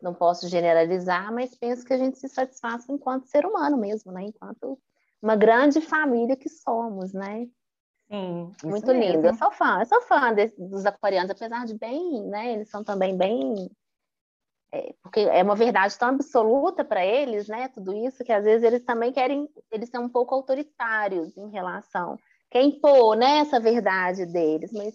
não 0.00 0.14
posso 0.14 0.48
generalizar, 0.48 1.32
mas 1.32 1.54
penso 1.54 1.84
que 1.84 1.92
a 1.92 1.98
gente 1.98 2.18
se 2.18 2.28
satisfaz 2.28 2.88
enquanto 2.88 3.26
ser 3.26 3.44
humano 3.44 3.76
mesmo, 3.76 4.10
né? 4.10 4.22
Enquanto 4.22 4.78
uma 5.20 5.36
grande 5.36 5.80
família 5.80 6.36
que 6.36 6.48
somos, 6.48 7.12
né? 7.12 7.46
Sim, 8.10 8.52
muito 8.64 8.90
lindo. 8.92 9.26
Eu 9.26 9.34
sou 9.34 9.50
fã, 9.50 9.80
eu 9.80 9.86
sou 9.86 10.00
fã 10.02 10.32
de, 10.32 10.46
dos 10.56 10.86
aquarianos, 10.86 11.30
apesar 11.30 11.66
de 11.66 11.76
bem, 11.76 12.22
né? 12.24 12.54
Eles 12.54 12.70
são 12.70 12.84
também 12.84 13.16
bem 13.16 13.68
é, 14.72 14.94
porque 15.02 15.20
é 15.20 15.42
uma 15.42 15.54
verdade 15.54 15.96
tão 15.98 16.08
absoluta 16.08 16.84
para 16.84 17.04
eles, 17.04 17.48
né? 17.48 17.68
Tudo 17.68 17.94
isso 17.94 18.24
que 18.24 18.32
às 18.32 18.44
vezes 18.44 18.62
eles 18.62 18.84
também 18.84 19.12
querem, 19.12 19.48
eles 19.70 19.88
são 19.88 20.04
um 20.04 20.08
pouco 20.08 20.34
autoritários 20.34 21.36
em 21.36 21.50
relação 21.50 22.18
quer 22.50 22.62
impor, 22.62 23.16
né, 23.16 23.38
essa 23.38 23.60
verdade 23.60 24.26
deles, 24.26 24.72
mas 24.72 24.94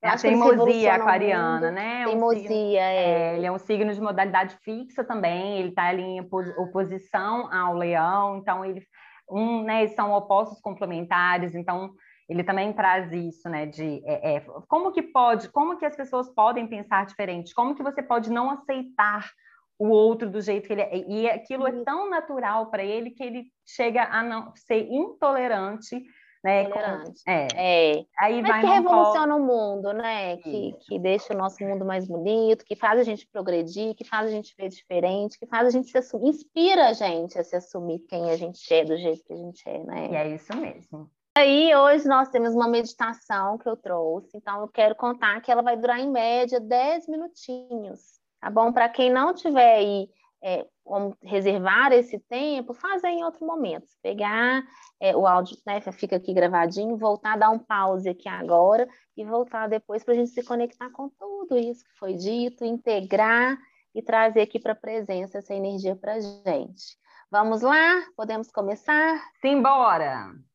é 0.00 0.10
a 0.10 0.16
teimosia 0.16 0.94
aquariana, 0.94 1.72
né? 1.72 2.02
É 2.02 2.04
teimosia, 2.04 2.50
um 2.50 2.76
é. 2.76 3.32
é. 3.32 3.36
Ele 3.36 3.46
é 3.46 3.52
um 3.52 3.58
signo 3.58 3.92
de 3.92 4.00
modalidade 4.00 4.56
fixa 4.62 5.02
também, 5.02 5.58
ele 5.58 5.70
está 5.70 5.88
ali 5.88 6.02
em 6.02 6.20
oposição 6.20 7.52
ao 7.52 7.74
leão, 7.74 8.36
então 8.36 8.64
ele, 8.64 8.80
um, 9.28 9.64
né, 9.64 9.82
eles 9.82 9.96
são 9.96 10.12
opostos 10.12 10.60
complementares, 10.60 11.54
então 11.54 11.92
ele 12.28 12.44
também 12.44 12.72
traz 12.72 13.10
isso, 13.12 13.48
né, 13.48 13.66
de 13.66 14.02
é, 14.04 14.36
é, 14.36 14.40
como 14.68 14.92
que 14.92 15.02
pode, 15.02 15.48
como 15.48 15.78
que 15.78 15.86
as 15.86 15.96
pessoas 15.96 16.28
podem 16.34 16.66
pensar 16.66 17.06
diferente, 17.06 17.54
como 17.54 17.74
que 17.74 17.82
você 17.82 18.02
pode 18.02 18.30
não 18.30 18.50
aceitar 18.50 19.30
o 19.78 19.88
outro 19.88 20.28
do 20.28 20.40
jeito 20.40 20.66
que 20.66 20.72
ele 20.72 20.82
é, 20.82 20.98
e 21.08 21.30
aquilo 21.30 21.66
é 21.66 21.84
tão 21.84 22.10
natural 22.10 22.70
para 22.70 22.84
ele 22.84 23.10
que 23.10 23.22
ele 23.22 23.44
chega 23.64 24.04
a 24.04 24.22
não 24.22 24.52
ser 24.56 24.88
intolerante 24.90 26.04
né? 26.42 26.68
Tolerante. 26.68 27.22
É. 27.26 27.48
é. 27.54 28.04
Aí 28.18 28.42
Mas 28.42 28.50
vai 28.50 28.60
que 28.60 28.66
revoluciona 28.66 29.36
o 29.36 29.44
mundo, 29.44 29.92
né? 29.92 30.36
Que, 30.38 30.72
que 30.80 30.98
deixa 30.98 31.34
o 31.34 31.36
nosso 31.36 31.62
mundo 31.62 31.84
mais 31.84 32.06
bonito, 32.06 32.64
que 32.64 32.76
faz 32.76 33.00
a 33.00 33.02
gente 33.02 33.26
progredir, 33.26 33.94
que 33.94 34.04
faz 34.04 34.28
a 34.28 34.30
gente 34.30 34.54
ver 34.56 34.68
diferente, 34.68 35.38
que 35.38 35.46
faz 35.46 35.66
a 35.66 35.70
gente 35.70 35.90
se 35.90 35.98
assumir, 35.98 36.28
inspira 36.28 36.88
a 36.88 36.92
gente 36.92 37.38
a 37.38 37.44
se 37.44 37.56
assumir 37.56 38.00
quem 38.08 38.30
a 38.30 38.36
gente 38.36 38.72
é, 38.72 38.84
do 38.84 38.96
jeito 38.96 39.24
que 39.24 39.32
a 39.32 39.36
gente 39.36 39.68
é, 39.68 39.84
né? 39.84 40.08
E 40.10 40.14
é 40.14 40.34
isso 40.34 40.56
mesmo. 40.56 41.10
Aí 41.38 41.72
hoje 41.72 42.08
nós 42.08 42.28
temos 42.30 42.52
uma 42.52 42.66
meditação 42.66 43.56
que 43.58 43.68
eu 43.68 43.76
trouxe, 43.76 44.36
então 44.36 44.60
eu 44.60 44.66
quero 44.66 44.96
contar 44.96 45.40
que 45.40 45.52
ela 45.52 45.62
vai 45.62 45.76
durar 45.76 46.00
em 46.00 46.10
média 46.10 46.58
10 46.58 47.06
minutinhos, 47.06 48.00
tá 48.40 48.50
bom? 48.50 48.72
Para 48.72 48.88
quem 48.88 49.08
não 49.08 49.32
tiver 49.32 49.76
aí 49.76 50.08
é, 50.42 50.66
como 50.82 51.16
reservar 51.22 51.92
esse 51.92 52.18
tempo, 52.28 52.74
fazer 52.74 53.10
em 53.10 53.22
outro 53.22 53.46
momento. 53.46 53.86
Pegar 54.02 54.64
é, 55.00 55.14
o 55.14 55.28
áudio, 55.28 55.56
né, 55.64 55.80
fica 55.92 56.16
aqui 56.16 56.34
gravadinho, 56.34 56.96
voltar, 56.96 57.38
dar 57.38 57.50
um 57.50 57.58
pause 57.60 58.08
aqui 58.08 58.28
agora 58.28 58.88
e 59.16 59.24
voltar 59.24 59.68
depois 59.68 60.02
para 60.02 60.14
a 60.14 60.16
gente 60.16 60.30
se 60.30 60.42
conectar 60.42 60.90
com 60.90 61.08
tudo 61.08 61.56
isso 61.56 61.84
que 61.84 61.98
foi 62.00 62.14
dito, 62.14 62.64
integrar 62.64 63.56
e 63.94 64.02
trazer 64.02 64.40
aqui 64.40 64.58
para 64.58 64.72
a 64.72 64.76
presença 64.76 65.38
essa 65.38 65.54
energia 65.54 65.94
para 65.94 66.14
a 66.14 66.20
gente. 66.20 66.98
Vamos 67.30 67.62
lá? 67.62 68.02
Podemos 68.16 68.50
começar? 68.50 69.22
Simbora! 69.40 70.47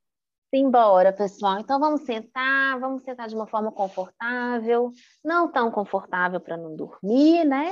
Simbora, 0.54 1.12
pessoal. 1.12 1.60
Então 1.60 1.80
vamos 1.80 2.02
sentar, 2.02 2.80
vamos 2.80 3.04
sentar 3.04 3.28
de 3.28 3.34
uma 3.34 3.48
forma 3.48 3.72
confortável, 3.72 4.92
não 5.24 5.52
tão 5.52 5.72
confortável 5.72 6.40
para 6.40 6.56
não 6.56 6.76
dormir, 6.76 7.44
né? 7.44 7.72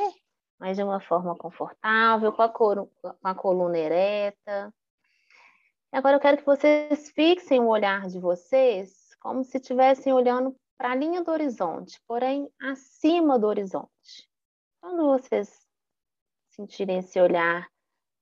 mas 0.62 0.78
de 0.78 0.84
uma 0.84 1.00
forma 1.00 1.36
confortável, 1.36 2.32
com 2.32 2.42
a, 2.44 2.50
com 2.50 2.88
a 3.24 3.36
coluna 3.36 3.78
ereta. 3.78 4.74
E 5.92 5.98
agora 5.98 6.16
eu 6.16 6.20
quero 6.20 6.38
que 6.38 6.46
vocês 6.46 7.10
fixem 7.12 7.60
o 7.60 7.68
olhar 7.68 8.08
de 8.08 8.20
vocês 8.20 9.16
como 9.20 9.44
se 9.44 9.58
estivessem 9.58 10.14
olhando 10.14 10.56
para 10.78 10.92
a 10.92 10.96
linha 10.96 11.24
do 11.24 11.32
horizonte, 11.32 12.00
porém 12.08 12.48
acima 12.62 13.40
do 13.40 13.48
horizonte. 13.48 14.30
Quando 14.80 15.06
vocês 15.06 15.68
sentirem 16.52 17.00
esse 17.00 17.20
olhar, 17.20 17.68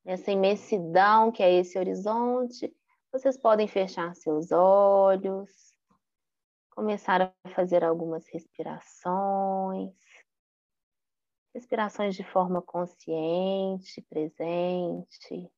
essa 0.06 0.32
imensidão 0.32 1.32
que 1.32 1.44
é 1.44 1.54
esse 1.54 1.78
horizonte, 1.78 2.74
vocês 3.12 3.38
podem 3.38 3.68
fechar 3.68 4.16
seus 4.16 4.52
olhos, 4.52 5.74
começar 6.72 7.22
a 7.22 7.50
fazer 7.50 7.84
algumas 7.84 8.28
respirações 8.28 9.96
respirações 11.54 12.16
de 12.16 12.24
forma 12.24 12.62
consciente, 12.62 14.02
presente. 14.04 15.52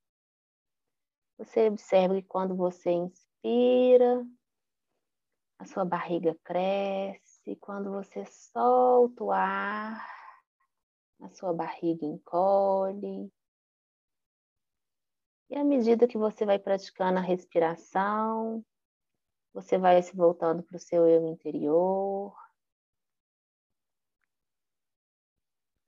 Você 1.38 1.68
observa 1.68 2.16
que 2.16 2.28
quando 2.28 2.56
você 2.56 2.92
inspira, 2.92 4.26
a 5.60 5.66
sua 5.66 5.86
barriga 5.86 6.36
cresce, 6.44 7.56
quando 7.60 7.92
você 7.92 8.26
solta 8.26 9.24
o 9.24 9.32
ar, 9.32 10.08
a 11.22 11.30
sua 11.30 11.54
barriga 11.54 12.06
encolhe. 12.06 13.32
E 15.52 15.58
à 15.58 15.66
medida 15.66 16.08
que 16.08 16.18
você 16.18 16.46
vai 16.46 16.58
praticando 16.58 17.20
a 17.20 17.22
respiração, 17.22 18.66
você 19.54 19.78
vai 19.78 20.02
se 20.02 20.16
voltando 20.16 20.64
para 20.64 20.78
o 20.78 20.80
seu 20.80 21.06
eu 21.06 21.28
interior. 21.28 22.34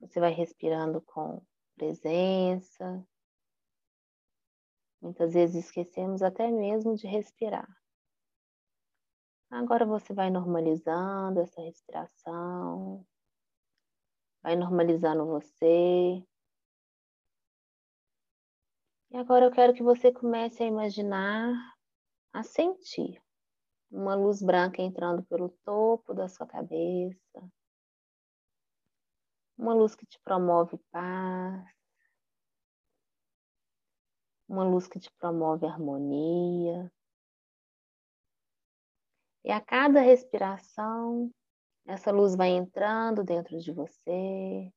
Você 0.01 0.19
vai 0.19 0.33
respirando 0.33 1.01
com 1.01 1.41
presença. 1.77 3.07
Muitas 5.01 5.33
vezes 5.33 5.63
esquecemos 5.63 6.21
até 6.21 6.51
mesmo 6.51 6.97
de 6.97 7.07
respirar. 7.07 7.69
Agora 9.49 9.85
você 9.85 10.13
vai 10.13 10.29
normalizando 10.29 11.39
essa 11.39 11.61
respiração, 11.61 13.05
vai 14.41 14.57
normalizando 14.57 15.25
você. 15.25 16.21
E 19.13 19.17
agora 19.17 19.45
eu 19.45 19.51
quero 19.51 19.75
que 19.75 19.83
você 19.83 20.11
comece 20.11 20.63
a 20.63 20.65
imaginar, 20.65 21.53
a 22.33 22.41
sentir 22.41 23.21
uma 23.91 24.15
luz 24.15 24.41
branca 24.41 24.81
entrando 24.81 25.23
pelo 25.25 25.49
topo 25.63 26.15
da 26.15 26.27
sua 26.27 26.47
cabeça, 26.47 27.47
uma 29.55 29.75
luz 29.75 29.93
que 29.93 30.07
te 30.07 30.19
promove 30.23 30.79
paz, 30.91 31.63
uma 34.49 34.63
luz 34.63 34.87
que 34.87 34.99
te 34.99 35.11
promove 35.19 35.67
harmonia. 35.67 36.91
E 39.45 39.51
a 39.51 39.61
cada 39.61 40.01
respiração, 40.01 41.29
essa 41.85 42.11
luz 42.11 42.35
vai 42.35 42.49
entrando 42.49 43.23
dentro 43.23 43.59
de 43.59 43.71
você. 43.71 44.73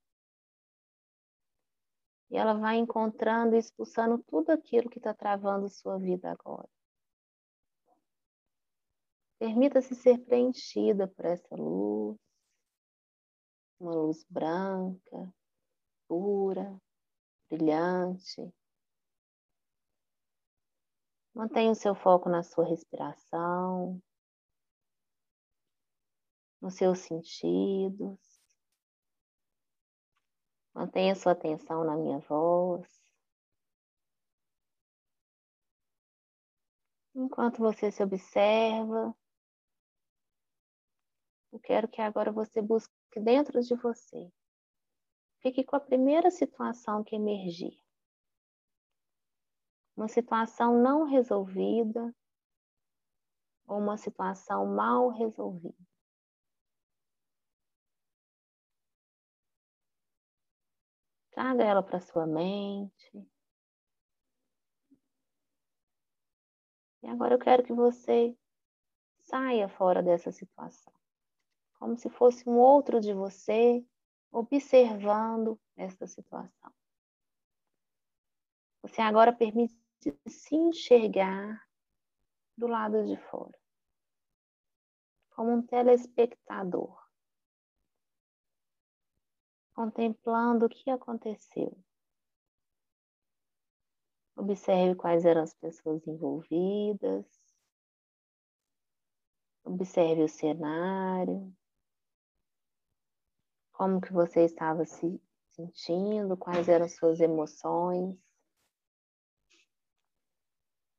E 2.31 2.37
ela 2.37 2.55
vai 2.55 2.77
encontrando 2.77 3.55
e 3.55 3.59
expulsando 3.59 4.23
tudo 4.25 4.51
aquilo 4.51 4.91
que 4.91 4.99
está 4.99 5.15
travando 5.15 5.69
sua 5.69 5.99
vida 5.99 6.31
agora. 6.31 6.69
Permita-se 9.39 9.95
ser 9.95 10.19
preenchida 10.25 11.07
por 11.07 11.25
essa 11.27 11.55
luz, 11.55 12.17
uma 13.79 13.95
luz 13.95 14.25
branca, 14.31 15.35
pura, 16.09 16.81
brilhante. 17.49 18.53
Mantenha 21.35 21.71
o 21.71 21.75
seu 21.75 21.95
foco 21.95 22.31
na 22.31 22.43
sua 22.43 22.65
respiração, 22.65 24.03
nos 26.61 26.75
seus 26.75 27.01
sentidos. 27.01 28.36
Mantenha 30.77 31.15
sua 31.15 31.33
atenção 31.33 31.85
na 31.85 31.97
minha 31.97 32.19
voz. 32.19 32.87
Enquanto 37.15 37.61
você 37.61 37.91
se 37.91 38.03
observa, 38.03 39.17
eu 41.51 41.59
quero 41.61 41.89
que 41.89 42.03
agora 42.03 42.31
você 42.31 42.61
busque 42.61 42.93
dentro 43.19 43.59
de 43.63 43.75
você. 43.75 44.31
Fique 45.41 45.65
com 45.65 45.77
a 45.77 45.81
primeira 45.81 46.31
situação 46.31 47.03
que 47.03 47.17
emergir. 47.17 47.83
Uma 49.97 50.09
situação 50.09 50.83
não 50.83 51.05
resolvida 51.05 52.15
ou 53.67 53.79
uma 53.79 53.97
situação 53.97 54.67
mal 54.67 55.09
resolvida. 55.09 55.86
Traga 61.37 61.65
ela 61.65 61.83
para 61.83 62.01
sua 62.01 62.27
mente. 62.27 63.29
E 67.03 67.07
agora 67.07 67.35
eu 67.35 67.39
quero 67.39 67.63
que 67.63 67.75
você 67.75 68.35
saia 69.21 69.69
fora 69.69 70.03
dessa 70.03 70.33
situação, 70.33 70.95
como 71.79 71.95
se 71.95 72.09
fosse 72.09 72.49
um 72.49 72.57
outro 72.59 73.03
de 73.03 73.13
você 73.13 73.85
observando 74.33 75.61
essa 75.77 76.07
situação. 76.07 76.73
Você 78.81 79.03
agora 79.03 79.31
permite 79.31 79.77
se 80.27 80.57
enxergar 80.57 81.69
do 82.57 82.67
lado 82.67 83.05
de 83.05 83.19
fora, 83.29 83.61
como 85.29 85.53
um 85.53 85.61
telespectador 85.61 87.06
contemplando 89.77 90.65
o 90.65 90.69
que 90.71 90.91
aconteceu. 90.91 91.77
Observe 94.35 94.95
quais 94.95 95.27
eram 95.27 95.43
as 95.43 95.53
pessoas 95.53 96.07
envolvidas. 96.07 97.27
Observe 99.63 100.25
o 100.25 100.29
cenário. 100.29 101.55
Como 103.71 104.01
que 104.01 104.13
você 104.15 104.45
estava 104.45 104.87
se 104.87 105.21
sentindo, 105.51 106.39
quais 106.39 106.69
eram 106.71 106.89
suas 106.89 107.21
emoções. 107.21 108.17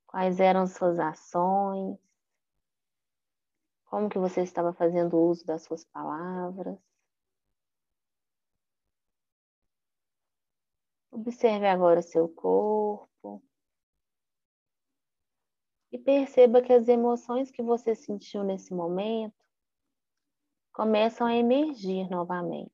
Quais 0.06 0.40
eram 0.40 0.68
suas 0.68 1.00
ações? 1.00 1.98
Como 3.86 4.08
que 4.08 4.20
você 4.20 4.42
estava 4.42 4.72
fazendo 4.72 5.18
uso 5.18 5.46
das 5.46 5.64
suas 5.64 5.84
palavras? 5.84 6.78
Observe 11.18 11.66
agora 11.66 12.00
o 12.00 12.04
seu 12.04 12.30
corpo. 12.30 13.42
E 15.92 15.98
perceba 15.98 16.62
que 16.62 16.72
as 16.72 16.88
emoções 16.88 17.50
que 17.50 17.64
você 17.64 17.96
sentiu 17.96 18.44
nesse 18.44 18.72
momento 18.72 19.34
começam 20.72 21.26
a 21.26 21.36
emergir 21.36 22.08
novamente, 22.08 22.72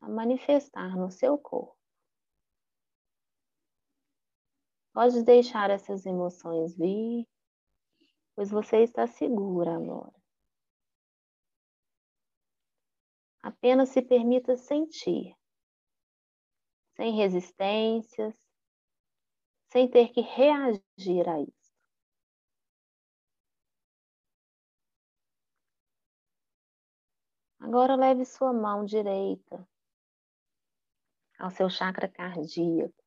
a 0.00 0.08
manifestar 0.08 0.96
no 0.96 1.10
seu 1.10 1.36
corpo. 1.36 1.76
Pode 4.94 5.22
deixar 5.22 5.68
essas 5.68 6.06
emoções 6.06 6.74
vir, 6.74 7.28
pois 8.34 8.50
você 8.50 8.78
está 8.78 9.06
segura 9.06 9.76
agora. 9.76 10.14
Apenas 13.42 13.90
se 13.90 14.00
permita 14.00 14.56
sentir 14.56 15.36
sem 16.94 17.14
resistências, 17.16 18.36
sem 19.70 19.90
ter 19.90 20.08
que 20.12 20.20
reagir 20.20 21.28
a 21.28 21.40
isso. 21.40 21.72
Agora 27.58 27.96
leve 27.96 28.24
sua 28.24 28.52
mão 28.52 28.84
direita 28.84 29.66
ao 31.38 31.50
seu 31.50 31.70
chakra 31.70 32.08
cardíaco, 32.08 33.02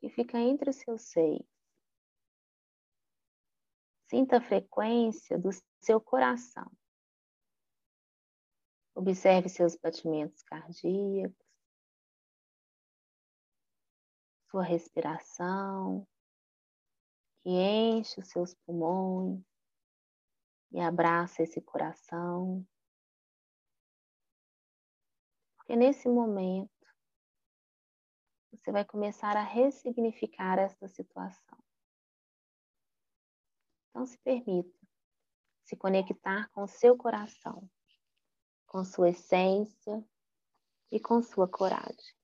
que 0.00 0.08
fica 0.08 0.38
entre 0.38 0.70
os 0.70 0.76
seus 0.76 1.02
seios. 1.02 1.46
Sinta 4.06 4.38
a 4.38 4.40
frequência 4.40 5.38
do 5.38 5.50
seu 5.80 6.00
coração. 6.00 6.70
Observe 8.94 9.48
seus 9.48 9.76
batimentos 9.76 10.42
cardíacos 10.42 11.47
sua 14.50 14.62
respiração, 14.62 16.06
que 17.42 17.50
enche 17.50 18.20
os 18.20 18.28
seus 18.28 18.54
pulmões 18.54 19.42
e 20.72 20.80
abraça 20.80 21.42
esse 21.42 21.60
coração. 21.60 22.66
Porque 25.56 25.76
nesse 25.76 26.08
momento 26.08 26.70
você 28.52 28.72
vai 28.72 28.84
começar 28.84 29.36
a 29.36 29.42
ressignificar 29.42 30.58
essa 30.58 30.88
situação. 30.88 31.58
Então 33.90 34.06
se 34.06 34.18
permita 34.18 34.78
se 35.64 35.76
conectar 35.76 36.48
com 36.50 36.66
seu 36.66 36.96
coração, 36.96 37.68
com 38.66 38.82
sua 38.84 39.10
essência 39.10 40.02
e 40.90 40.98
com 40.98 41.22
sua 41.22 41.46
coragem. 41.46 42.17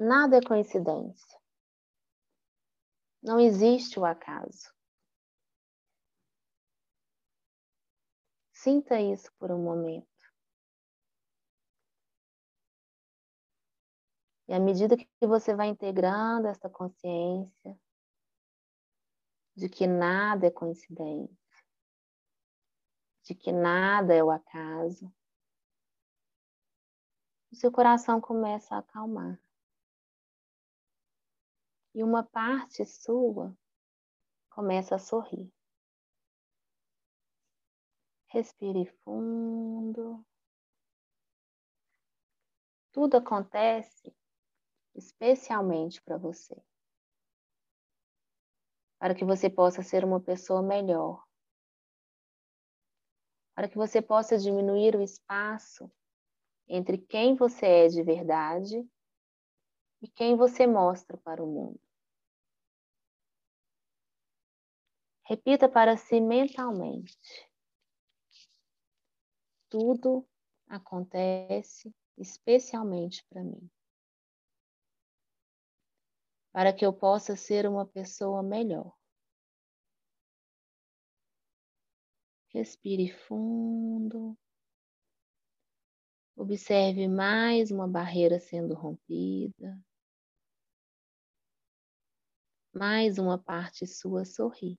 Nada 0.00 0.38
é 0.38 0.40
coincidência. 0.40 1.38
Não 3.22 3.38
existe 3.38 4.00
o 4.00 4.04
acaso. 4.06 4.74
Sinta 8.50 8.98
isso 8.98 9.30
por 9.38 9.50
um 9.50 9.62
momento. 9.62 10.08
E 14.48 14.54
à 14.54 14.58
medida 14.58 14.96
que 14.96 15.26
você 15.26 15.54
vai 15.54 15.68
integrando 15.68 16.48
essa 16.48 16.68
consciência 16.68 17.78
de 19.54 19.68
que 19.68 19.86
nada 19.86 20.46
é 20.46 20.50
coincidência, 20.50 21.36
de 23.22 23.34
que 23.34 23.52
nada 23.52 24.14
é 24.14 24.24
o 24.24 24.30
acaso, 24.30 25.12
o 27.52 27.56
seu 27.56 27.70
coração 27.70 28.20
começa 28.20 28.74
a 28.74 28.78
acalmar. 28.78 29.38
E 31.94 32.04
uma 32.04 32.22
parte 32.22 32.84
sua 32.84 33.56
começa 34.50 34.94
a 34.94 34.98
sorrir. 34.98 35.52
Respire 38.28 38.86
fundo. 39.04 40.24
Tudo 42.92 43.16
acontece 43.16 44.14
especialmente 44.94 46.00
para 46.02 46.16
você. 46.16 46.54
Para 48.98 49.14
que 49.14 49.24
você 49.24 49.48
possa 49.48 49.82
ser 49.82 50.04
uma 50.04 50.20
pessoa 50.20 50.62
melhor. 50.62 51.26
Para 53.54 53.68
que 53.68 53.76
você 53.76 54.00
possa 54.00 54.38
diminuir 54.38 54.94
o 54.94 55.02
espaço 55.02 55.90
entre 56.68 56.98
quem 56.98 57.34
você 57.34 57.66
é 57.66 57.88
de 57.88 58.02
verdade 58.02 58.88
e 60.00 60.08
quem 60.08 60.36
você 60.36 60.66
mostra 60.66 61.16
para 61.16 61.42
o 61.42 61.46
mundo. 61.46 61.80
Repita 65.24 65.68
para 65.68 65.96
si 65.96 66.20
mentalmente. 66.20 67.16
Tudo 69.68 70.26
acontece 70.68 71.94
especialmente 72.16 73.24
para 73.28 73.44
mim 73.44 73.70
para 76.52 76.72
que 76.72 76.84
eu 76.84 76.92
possa 76.92 77.36
ser 77.36 77.66
uma 77.66 77.86
pessoa 77.86 78.42
melhor. 78.42 78.92
Respire 82.48 83.08
fundo. 83.08 84.36
Observe 86.36 87.06
mais 87.06 87.70
uma 87.70 87.86
barreira 87.86 88.40
sendo 88.40 88.74
rompida. 88.74 89.78
Mais 92.72 93.18
uma 93.18 93.36
parte 93.36 93.84
sua 93.84 94.24
sorri. 94.24 94.78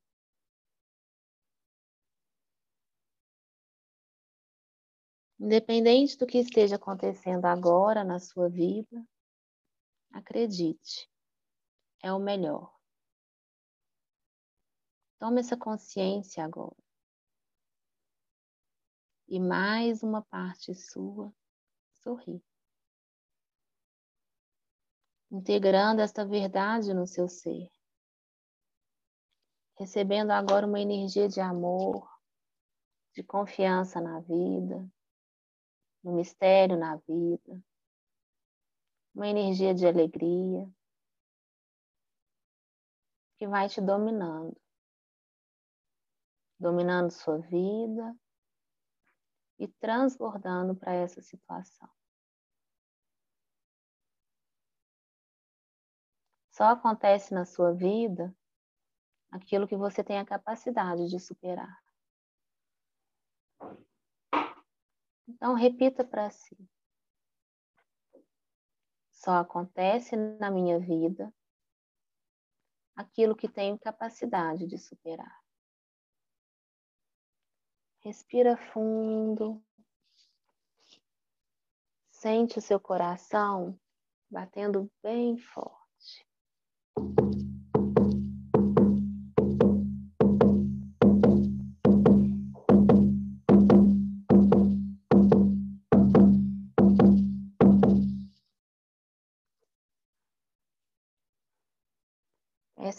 Independente 5.37 6.17
do 6.17 6.25
que 6.25 6.37
esteja 6.37 6.77
acontecendo 6.77 7.45
agora 7.45 8.03
na 8.03 8.19
sua 8.19 8.47
vida, 8.47 9.05
acredite, 10.13 11.09
é 12.01 12.13
o 12.13 12.19
melhor. 12.19 12.73
Tome 15.19 15.41
essa 15.41 15.57
consciência 15.57 16.45
agora. 16.45 16.77
E 19.27 19.39
mais 19.39 20.01
uma 20.01 20.21
parte 20.21 20.73
sua 20.73 21.33
sorri. 22.03 22.41
Integrando 25.29 26.01
esta 26.01 26.25
verdade 26.25 26.93
no 26.93 27.05
seu 27.05 27.27
ser. 27.27 27.69
Recebendo 29.81 30.29
agora 30.29 30.67
uma 30.67 30.79
energia 30.79 31.27
de 31.27 31.41
amor, 31.41 32.07
de 33.15 33.23
confiança 33.23 33.99
na 33.99 34.19
vida, 34.19 34.87
no 36.03 36.13
mistério 36.13 36.77
na 36.77 36.97
vida, 36.97 37.59
uma 39.11 39.27
energia 39.27 39.73
de 39.73 39.87
alegria 39.87 40.71
que 43.39 43.47
vai 43.47 43.67
te 43.67 43.81
dominando. 43.81 44.55
Dominando 46.59 47.09
sua 47.09 47.39
vida 47.39 48.15
e 49.57 49.67
transbordando 49.67 50.75
para 50.75 50.93
essa 50.93 51.23
situação. 51.23 51.89
Só 56.51 56.65
acontece 56.65 57.33
na 57.33 57.45
sua 57.45 57.73
vida 57.73 58.31
aquilo 59.31 59.67
que 59.67 59.75
você 59.75 60.03
tem 60.03 60.19
a 60.19 60.25
capacidade 60.25 61.09
de 61.09 61.19
superar. 61.19 61.81
Então, 65.27 65.53
repita 65.53 66.03
para 66.03 66.29
si. 66.29 66.57
Só 69.11 69.37
acontece 69.37 70.15
na 70.15 70.51
minha 70.51 70.77
vida 70.79 71.33
aquilo 72.95 73.35
que 73.35 73.47
tenho 73.47 73.79
capacidade 73.79 74.67
de 74.67 74.77
superar. 74.77 75.41
Respira 77.99 78.57
fundo. 78.57 79.63
Sente 82.09 82.59
o 82.59 82.61
seu 82.61 82.79
coração 82.79 83.79
batendo 84.29 84.91
bem 85.03 85.37
forte. 85.37 86.27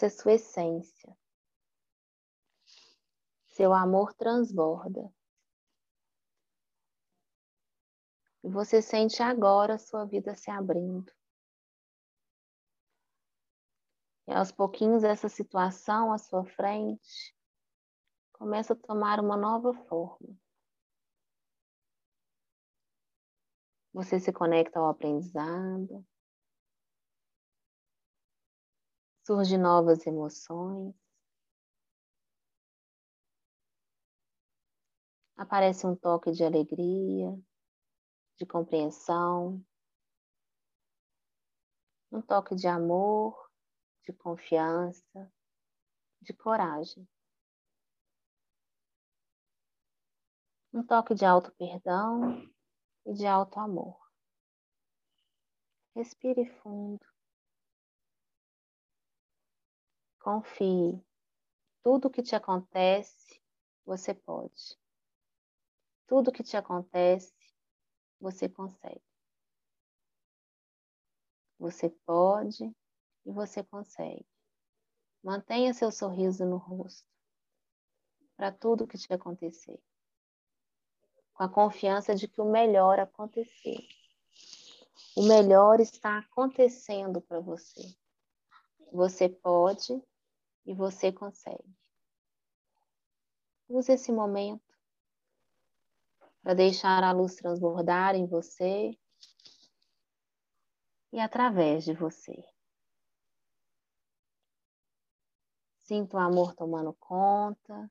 Essa 0.03 0.07
é 0.07 0.11
sua 0.11 0.33
essência. 0.33 1.17
Seu 3.47 3.73
amor 3.73 4.13
transborda. 4.15 5.15
E 8.43 8.49
você 8.49 8.83
sente 8.83 9.23
agora 9.23 9.75
a 9.75 9.79
sua 9.79 10.05
vida 10.05 10.35
se 10.35 10.51
abrindo. 10.51 11.13
E 14.27 14.33
aos 14.33 14.51
pouquinhos 14.51 15.05
essa 15.05 15.29
situação 15.29 16.13
à 16.13 16.19
sua 16.19 16.45
frente 16.45 17.33
começa 18.33 18.73
a 18.73 18.77
tomar 18.77 19.21
uma 19.21 19.37
nova 19.37 19.73
forma. 19.85 20.37
Você 23.93 24.19
se 24.19 24.33
conecta 24.33 24.81
ao 24.81 24.89
aprendizado. 24.89 26.05
Surgem 29.25 29.59
novas 29.59 30.07
emoções. 30.07 30.95
Aparece 35.37 35.87
um 35.87 35.97
toque 35.97 36.31
de 36.33 36.45
alegria, 36.45 37.39
de 38.39 38.47
compreensão, 38.47 39.65
um 42.11 42.21
toque 42.21 42.55
de 42.55 42.67
amor, 42.67 43.51
de 44.05 44.13
confiança, 44.13 45.33
de 46.21 46.33
coragem. 46.33 47.09
Um 50.73 50.85
toque 50.85 51.15
de 51.15 51.25
auto 51.25 51.53
perdão 51.53 52.51
e 53.05 53.13
de 53.13 53.27
alto 53.27 53.59
amor. 53.61 53.99
Respire 55.95 56.47
fundo. 56.63 57.12
Confie. 60.23 61.05
Tudo 61.83 62.09
que 62.09 62.23
te 62.23 62.37
acontece, 62.37 63.43
você 63.85 64.15
pode. 64.15 64.79
Tudo 66.07 66.31
que 66.31 66.45
te 66.45 66.57
acontece, 66.57 67.35
você 68.21 68.49
consegue. 68.49 69.03
Você 71.59 71.91
pode 72.07 72.73
e 73.27 73.33
você 73.33 73.65
consegue. 73.65 74.25
Mantenha 75.25 75.75
seu 75.75 75.91
sorriso 75.91 76.47
no 76.47 76.57
rosto 76.57 77.11
para 78.37 78.53
tudo 78.53 78.87
que 78.87 78.97
te 78.97 79.13
acontecer. 79.13 79.83
Com 81.35 81.43
a 81.43 81.49
confiança 81.49 82.15
de 82.15 82.29
que 82.29 82.41
o 82.41 82.49
melhor 82.49 83.01
aconteceu. 83.01 83.81
O 85.17 85.25
melhor 85.25 85.81
está 85.81 86.19
acontecendo 86.19 87.21
para 87.21 87.41
você. 87.41 87.83
Você 88.93 89.29
pode 89.29 90.01
e 90.65 90.75
você 90.75 91.13
consegue. 91.13 91.77
Use 93.69 93.93
esse 93.93 94.13
momento 94.13 94.73
para 96.43 96.55
deixar 96.55 97.03
a 97.03 97.13
luz 97.13 97.37
transbordar 97.37 98.15
em 98.15 98.27
você 98.27 98.99
e 101.13 101.21
através 101.21 101.85
de 101.85 101.95
você. 101.95 102.43
Sinto 105.79 106.17
o 106.17 106.21
amor 106.21 106.55
tomando 106.55 106.93
conta 106.95 107.91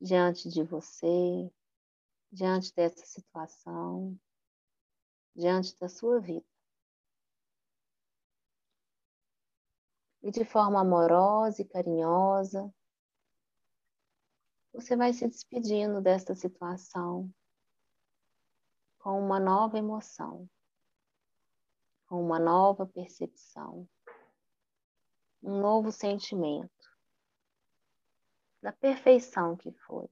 diante 0.00 0.48
de 0.48 0.62
você, 0.62 1.50
diante 2.30 2.74
dessa 2.74 3.04
situação, 3.04 4.18
diante 5.34 5.76
da 5.78 5.88
sua 5.88 6.20
vida. 6.20 6.55
E 10.26 10.30
de 10.32 10.44
forma 10.44 10.80
amorosa 10.80 11.62
e 11.62 11.64
carinhosa, 11.64 12.74
você 14.72 14.96
vai 14.96 15.12
se 15.12 15.28
despedindo 15.28 16.00
desta 16.00 16.34
situação 16.34 17.32
com 18.98 19.20
uma 19.20 19.38
nova 19.38 19.78
emoção, 19.78 20.50
com 22.08 22.20
uma 22.20 22.40
nova 22.40 22.84
percepção, 22.84 23.88
um 25.40 25.60
novo 25.60 25.92
sentimento 25.92 26.90
da 28.60 28.72
perfeição 28.72 29.56
que 29.56 29.70
foi, 29.70 30.08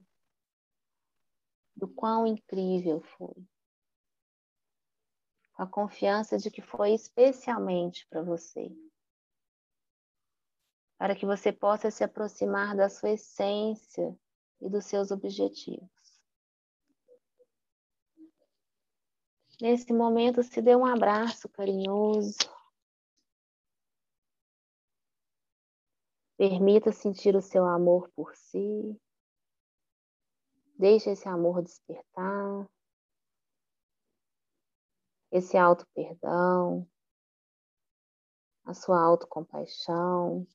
do 1.75 1.89
quão 1.89 2.25
incrível 2.25 3.01
foi, 3.01 3.35
com 5.51 5.63
a 5.63 5.67
confiança 5.67 6.37
de 6.37 6.49
que 6.49 6.61
foi 6.61 6.93
especialmente 6.93 8.07
para 8.07 8.23
você, 8.23 8.73
para 10.97 11.15
que 11.15 11.25
você 11.25 11.51
possa 11.51 11.91
se 11.91 12.03
aproximar 12.03 12.75
da 12.75 12.89
sua 12.89 13.11
essência 13.11 14.17
e 14.61 14.69
dos 14.69 14.85
seus 14.85 15.11
objetivos. 15.11 15.89
Nesse 19.61 19.93
momento, 19.93 20.43
se 20.43 20.61
dê 20.61 20.75
um 20.75 20.85
abraço 20.85 21.47
carinhoso. 21.49 22.37
Permita 26.37 26.91
sentir 26.91 27.35
o 27.35 27.41
seu 27.41 27.65
amor 27.65 28.09
por 28.09 28.35
si. 28.35 28.99
Deixe 30.77 31.11
esse 31.11 31.27
amor 31.29 31.61
despertar. 31.61 32.69
Esse 35.31 35.57
auto 35.57 35.85
perdão, 35.93 36.85
a 38.65 38.73
sua 38.73 38.99
autocompaixão, 39.01 40.45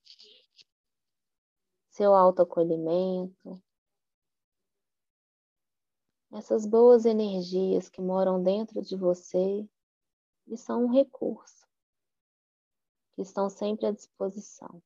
seu 1.90 2.14
autoacolhimento 2.14 3.62
essas 6.32 6.64
boas 6.64 7.04
energias 7.06 7.88
que 7.88 8.00
moram 8.00 8.42
dentro 8.42 8.80
de 8.82 8.96
você 8.96 9.68
e 10.46 10.56
são 10.56 10.84
um 10.84 10.92
recurso 10.92 11.66
que 13.12 13.22
estão 13.22 13.50
sempre 13.50 13.86
à 13.86 13.90
disposição. 13.90 14.80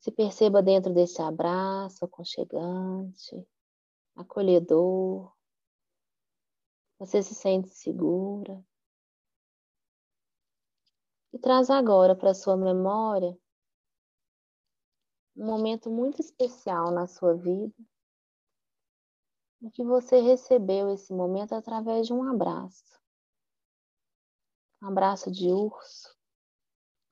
Se 0.00 0.10
perceba 0.10 0.60
dentro 0.60 0.92
desse 0.92 1.22
abraço 1.22 2.04
aconchegante, 2.04 3.46
acolhedor. 4.16 5.32
Você 6.98 7.22
se 7.22 7.34
sente 7.36 7.68
segura. 7.68 8.64
E 11.32 11.38
traz 11.38 11.70
agora 11.70 12.14
para 12.14 12.34
sua 12.34 12.56
memória 12.56 13.36
um 15.34 15.46
momento 15.46 15.90
muito 15.90 16.20
especial 16.20 16.90
na 16.90 17.06
sua 17.06 17.34
vida 17.34 17.74
em 19.62 19.70
que 19.70 19.84
você 19.84 20.20
recebeu 20.20 20.90
esse 20.90 21.12
momento 21.12 21.54
através 21.54 22.06
de 22.06 22.12
um 22.12 22.28
abraço. 22.28 23.00
Um 24.82 24.88
abraço 24.88 25.30
de 25.30 25.46
urso, 25.48 26.14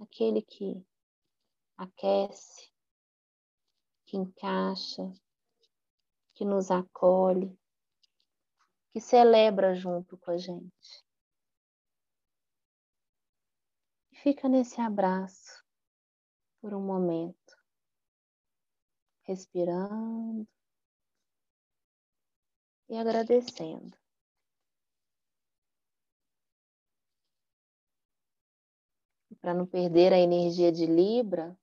aquele 0.00 0.42
que 0.42 0.84
aquece, 1.76 2.68
que 4.04 4.16
encaixa, 4.16 5.12
que 6.34 6.44
nos 6.44 6.72
acolhe, 6.72 7.56
que 8.90 9.00
celebra 9.00 9.72
junto 9.74 10.18
com 10.18 10.32
a 10.32 10.36
gente. 10.36 11.04
Fica 14.22 14.48
nesse 14.48 14.80
abraço 14.80 15.64
por 16.60 16.74
um 16.74 16.80
momento, 16.80 17.56
respirando 19.22 20.46
e 22.88 22.96
agradecendo. 22.96 23.96
Para 29.40 29.54
não 29.54 29.66
perder 29.66 30.12
a 30.12 30.18
energia 30.18 30.70
de 30.70 30.84
Libra, 30.84 31.58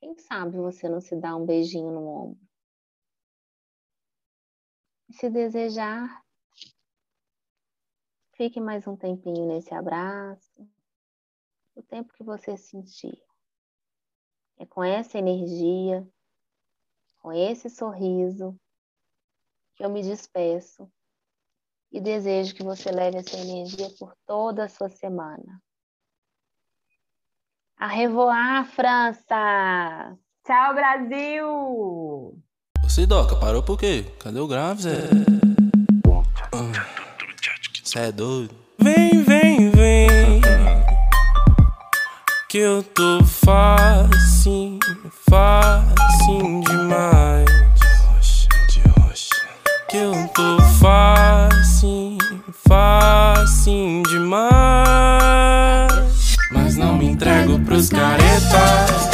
quem 0.00 0.14
sabe 0.18 0.58
você 0.58 0.86
não 0.86 1.00
se 1.00 1.16
dá 1.16 1.34
um 1.34 1.46
beijinho 1.46 1.90
no 1.90 2.06
ombro? 2.06 2.48
Se 5.12 5.30
desejar, 5.30 6.22
fique 8.32 8.60
mais 8.60 8.86
um 8.86 8.96
tempinho 8.96 9.46
nesse 9.46 9.72
abraço, 9.72 10.68
o 11.80 11.82
tempo 11.82 12.12
que 12.12 12.22
você 12.22 12.56
sentir. 12.56 13.18
É 14.58 14.66
com 14.66 14.84
essa 14.84 15.18
energia, 15.18 16.06
com 17.18 17.32
esse 17.32 17.68
sorriso, 17.68 18.54
que 19.74 19.84
eu 19.84 19.90
me 19.90 20.02
despeço 20.02 20.90
e 21.90 22.00
desejo 22.00 22.54
que 22.54 22.62
você 22.62 22.90
leve 22.90 23.18
essa 23.18 23.36
energia 23.36 23.88
por 23.98 24.14
toda 24.26 24.64
a 24.64 24.68
sua 24.68 24.88
semana. 24.88 25.60
A 27.76 27.86
revoar, 27.86 28.66
França! 28.66 30.18
Tchau, 30.44 30.74
Brasil! 30.74 32.38
Você, 32.82 33.06
Doca, 33.06 33.36
parou 33.36 33.62
por 33.62 33.78
quê? 33.78 34.04
Cadê 34.18 34.38
o 34.38 34.46
grave, 34.46 34.82
Zé? 34.82 35.08
Você 37.82 37.98
é 37.98 38.12
doido? 38.12 38.54
Vem, 38.78 39.22
vem, 39.22 39.70
vem 39.70 40.09
que 42.50 42.58
eu 42.58 42.82
tô 42.82 43.24
fácil, 43.24 44.80
fácil 45.30 46.60
demais. 46.68 47.46
De 47.46 47.86
rocha, 48.08 48.48
de. 48.68 48.82
Que 49.88 49.96
eu 49.98 50.12
tô 50.34 50.60
fácil, 50.80 52.18
fácil 52.68 54.02
demais. 54.08 55.92
Mas 56.50 56.76
não 56.76 56.98
me 56.98 57.06
entrego 57.06 57.60
pros 57.60 57.88
caretas. 57.88 59.10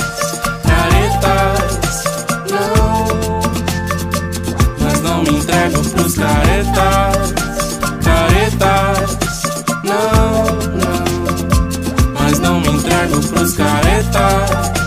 entrego 5.39 5.83
pros 5.91 6.15
caretas, 6.15 7.35
caretas. 8.03 9.26
thought 14.03 14.86